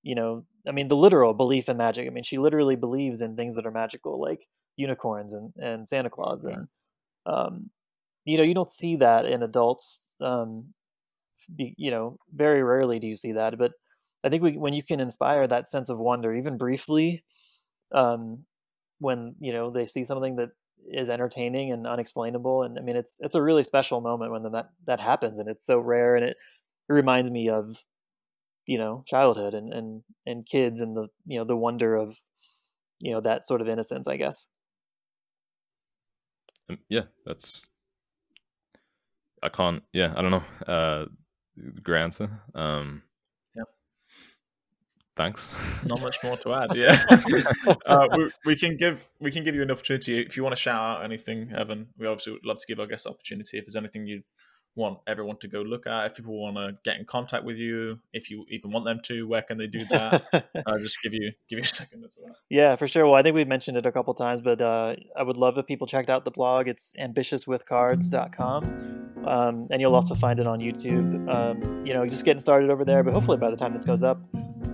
you 0.02 0.16
know 0.16 0.44
I 0.66 0.72
mean 0.72 0.88
the 0.88 0.96
literal 0.96 1.34
belief 1.34 1.68
in 1.68 1.76
magic. 1.76 2.06
I 2.06 2.10
mean 2.10 2.24
she 2.24 2.38
literally 2.38 2.76
believes 2.76 3.20
in 3.20 3.36
things 3.36 3.54
that 3.56 3.66
are 3.66 3.70
magical 3.70 4.20
like 4.20 4.46
unicorns 4.76 5.32
and 5.32 5.52
and 5.56 5.86
Santa 5.88 6.10
Claus 6.10 6.44
and 6.44 6.64
um 7.26 7.70
you 8.24 8.36
know 8.36 8.42
you 8.42 8.54
don't 8.54 8.70
see 8.70 8.96
that 8.96 9.26
in 9.26 9.42
adults 9.42 10.12
um 10.20 10.72
be, 11.54 11.74
you 11.76 11.90
know 11.90 12.18
very 12.34 12.62
rarely 12.62 12.98
do 12.98 13.06
you 13.06 13.16
see 13.16 13.32
that 13.32 13.58
but 13.58 13.72
I 14.24 14.30
think 14.30 14.42
we, 14.42 14.56
when 14.56 14.72
you 14.72 14.82
can 14.82 15.00
inspire 15.00 15.46
that 15.46 15.68
sense 15.68 15.90
of 15.90 16.00
wonder 16.00 16.34
even 16.34 16.56
briefly 16.56 17.24
um 17.92 18.42
when 18.98 19.34
you 19.38 19.52
know 19.52 19.70
they 19.70 19.84
see 19.84 20.04
something 20.04 20.36
that 20.36 20.50
is 20.90 21.08
entertaining 21.08 21.72
and 21.72 21.86
unexplainable 21.86 22.62
and 22.62 22.78
i 22.78 22.82
mean 22.82 22.96
it's 22.96 23.16
it's 23.20 23.34
a 23.34 23.42
really 23.42 23.62
special 23.62 24.00
moment 24.00 24.32
when 24.32 24.42
that 24.52 24.68
that 24.86 25.00
happens 25.00 25.38
and 25.38 25.48
it's 25.48 25.64
so 25.64 25.78
rare 25.78 26.16
and 26.16 26.24
it, 26.24 26.36
it 26.88 26.92
reminds 26.92 27.30
me 27.30 27.48
of 27.48 27.82
you 28.66 28.78
know 28.78 29.02
childhood 29.06 29.54
and 29.54 29.72
and 29.72 30.02
and 30.26 30.46
kids 30.46 30.80
and 30.80 30.96
the 30.96 31.08
you 31.26 31.38
know 31.38 31.44
the 31.44 31.56
wonder 31.56 31.94
of 31.94 32.16
you 32.98 33.12
know 33.12 33.20
that 33.20 33.44
sort 33.44 33.60
of 33.60 33.68
innocence 33.68 34.08
i 34.08 34.16
guess 34.16 34.46
Um, 36.70 36.78
yeah, 36.88 37.02
that's. 37.26 37.66
I 39.42 39.50
can't. 39.50 39.82
Yeah, 39.92 40.14
I 40.16 40.22
don't 40.22 40.30
know. 40.30 40.44
Uh, 40.66 41.06
great 41.82 42.02
answer. 42.02 42.30
Um, 42.54 43.02
Yep. 43.54 43.66
Thanks. 45.16 45.48
Not 45.84 46.00
much 46.00 46.16
more 46.24 46.36
to 46.38 46.54
add. 46.54 46.74
Yeah, 46.74 47.04
uh, 47.86 48.08
we, 48.16 48.30
we 48.46 48.56
can 48.56 48.76
give 48.76 49.06
we 49.20 49.30
can 49.30 49.44
give 49.44 49.54
you 49.54 49.62
an 49.62 49.70
opportunity 49.70 50.20
if 50.20 50.36
you 50.36 50.42
want 50.42 50.56
to 50.56 50.60
shout 50.60 50.80
out 50.98 51.04
anything, 51.04 51.52
Evan. 51.56 51.88
We 51.98 52.06
obviously 52.06 52.32
would 52.32 52.46
love 52.46 52.58
to 52.58 52.66
give 52.66 52.80
our 52.80 52.86
guests 52.86 53.06
opportunity. 53.06 53.58
If 53.58 53.66
there's 53.66 53.76
anything 53.76 54.06
you 54.06 54.22
want 54.76 54.98
everyone 55.06 55.36
to 55.38 55.48
go 55.48 55.62
look 55.62 55.86
at, 55.86 56.06
if 56.06 56.16
people 56.16 56.40
want 56.40 56.56
to 56.56 56.76
get 56.84 56.98
in 56.98 57.04
contact 57.04 57.44
with 57.44 57.56
you, 57.56 57.98
if 58.12 58.30
you 58.30 58.44
even 58.50 58.72
want 58.72 58.84
them 58.84 59.00
to, 59.04 59.26
where 59.26 59.42
can 59.42 59.58
they 59.58 59.66
do 59.66 59.84
that? 59.86 60.24
I'll 60.66 60.78
just 60.78 60.98
give 61.02 61.14
you 61.14 61.32
give 61.48 61.58
you 61.58 61.64
a 61.64 61.66
second. 61.66 62.04
Yeah, 62.50 62.76
for 62.76 62.86
sure. 62.86 63.06
Well, 63.06 63.14
I 63.14 63.22
think 63.22 63.34
we've 63.34 63.48
mentioned 63.48 63.76
it 63.76 63.86
a 63.86 63.92
couple 63.92 64.14
times, 64.14 64.40
but 64.40 64.60
uh, 64.60 64.94
I 65.16 65.22
would 65.22 65.36
love 65.36 65.58
if 65.58 65.66
people 65.66 65.86
checked 65.86 66.10
out 66.10 66.24
the 66.24 66.30
blog. 66.30 66.68
It's 66.68 66.92
ambitiouswithcards.com. 66.98 69.04
Um, 69.26 69.68
and 69.70 69.80
you'll 69.80 69.94
also 69.94 70.14
find 70.14 70.38
it 70.38 70.46
on 70.46 70.58
YouTube. 70.58 71.32
Um, 71.32 71.86
you 71.86 71.94
know, 71.94 72.04
just 72.04 72.24
getting 72.24 72.40
started 72.40 72.70
over 72.70 72.84
there, 72.84 73.02
but 73.02 73.14
hopefully 73.14 73.38
by 73.38 73.50
the 73.50 73.56
time 73.56 73.72
this 73.72 73.84
goes 73.84 74.02
up, 74.02 74.20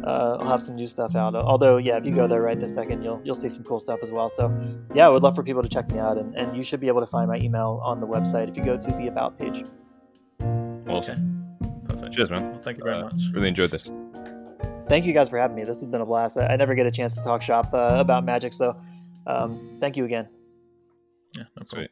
uh, 0.05 0.38
I'll 0.40 0.48
have 0.48 0.62
some 0.62 0.74
new 0.74 0.86
stuff 0.86 1.14
out. 1.14 1.34
Although, 1.34 1.76
yeah, 1.76 1.98
if 1.98 2.05
you 2.05 2.12
go 2.12 2.26
there 2.26 2.42
right 2.42 2.59
this 2.59 2.74
second, 2.74 3.03
you'll 3.03 3.20
you'll 3.22 3.34
see 3.34 3.48
some 3.48 3.64
cool 3.64 3.80
stuff 3.80 4.01
as 4.03 4.11
well. 4.11 4.28
So, 4.28 4.53
yeah, 4.94 5.07
I 5.07 5.09
would 5.09 5.22
love 5.22 5.36
for 5.36 5.42
people 5.42 5.62
to 5.62 5.68
check 5.68 5.90
me 5.92 5.98
out, 5.98 6.18
and, 6.18 6.34
and 6.34 6.57
you 6.57 6.64
should 6.64 6.80
be 6.80 6.88
able 6.88 7.01
to 7.01 7.07
find 7.07 7.28
my 7.28 7.36
email 7.36 7.80
on 7.84 8.01
the 8.01 8.07
website 8.07 8.48
if 8.48 8.57
you 8.57 8.64
go 8.64 8.76
to 8.76 8.90
the 8.90 9.07
About 9.07 9.38
page. 9.38 9.64
Awesome. 10.91 11.57
Perfect. 11.84 12.12
Cheers, 12.14 12.30
man. 12.30 12.51
Well, 12.53 12.61
thank 12.62 12.78
you 12.78 12.84
very 12.84 12.97
Uh, 12.97 13.05
much. 13.05 13.22
Really 13.32 13.49
enjoyed 13.49 13.70
this. 13.70 13.91
Thank 14.88 15.05
you 15.07 15.12
guys 15.12 15.28
for 15.28 15.38
having 15.38 15.57
me. 15.57 15.62
This 15.64 15.78
has 15.80 15.86
been 15.86 16.01
a 16.01 16.07
blast. 16.07 16.36
I, 16.38 16.47
I 16.47 16.57
never 16.57 16.74
get 16.74 16.86
a 16.86 16.91
chance 16.91 17.14
to 17.14 17.22
talk 17.22 17.43
shop 17.43 17.72
uh, 17.72 17.97
about 17.99 18.24
magic, 18.24 18.53
so 18.53 18.76
um, 19.26 19.59
thank 19.80 19.97
you 19.97 20.05
again. 20.05 20.28
Yeah, 21.36 21.45
no 21.57 21.62
problem. 21.64 21.86
Sweet. 21.86 21.91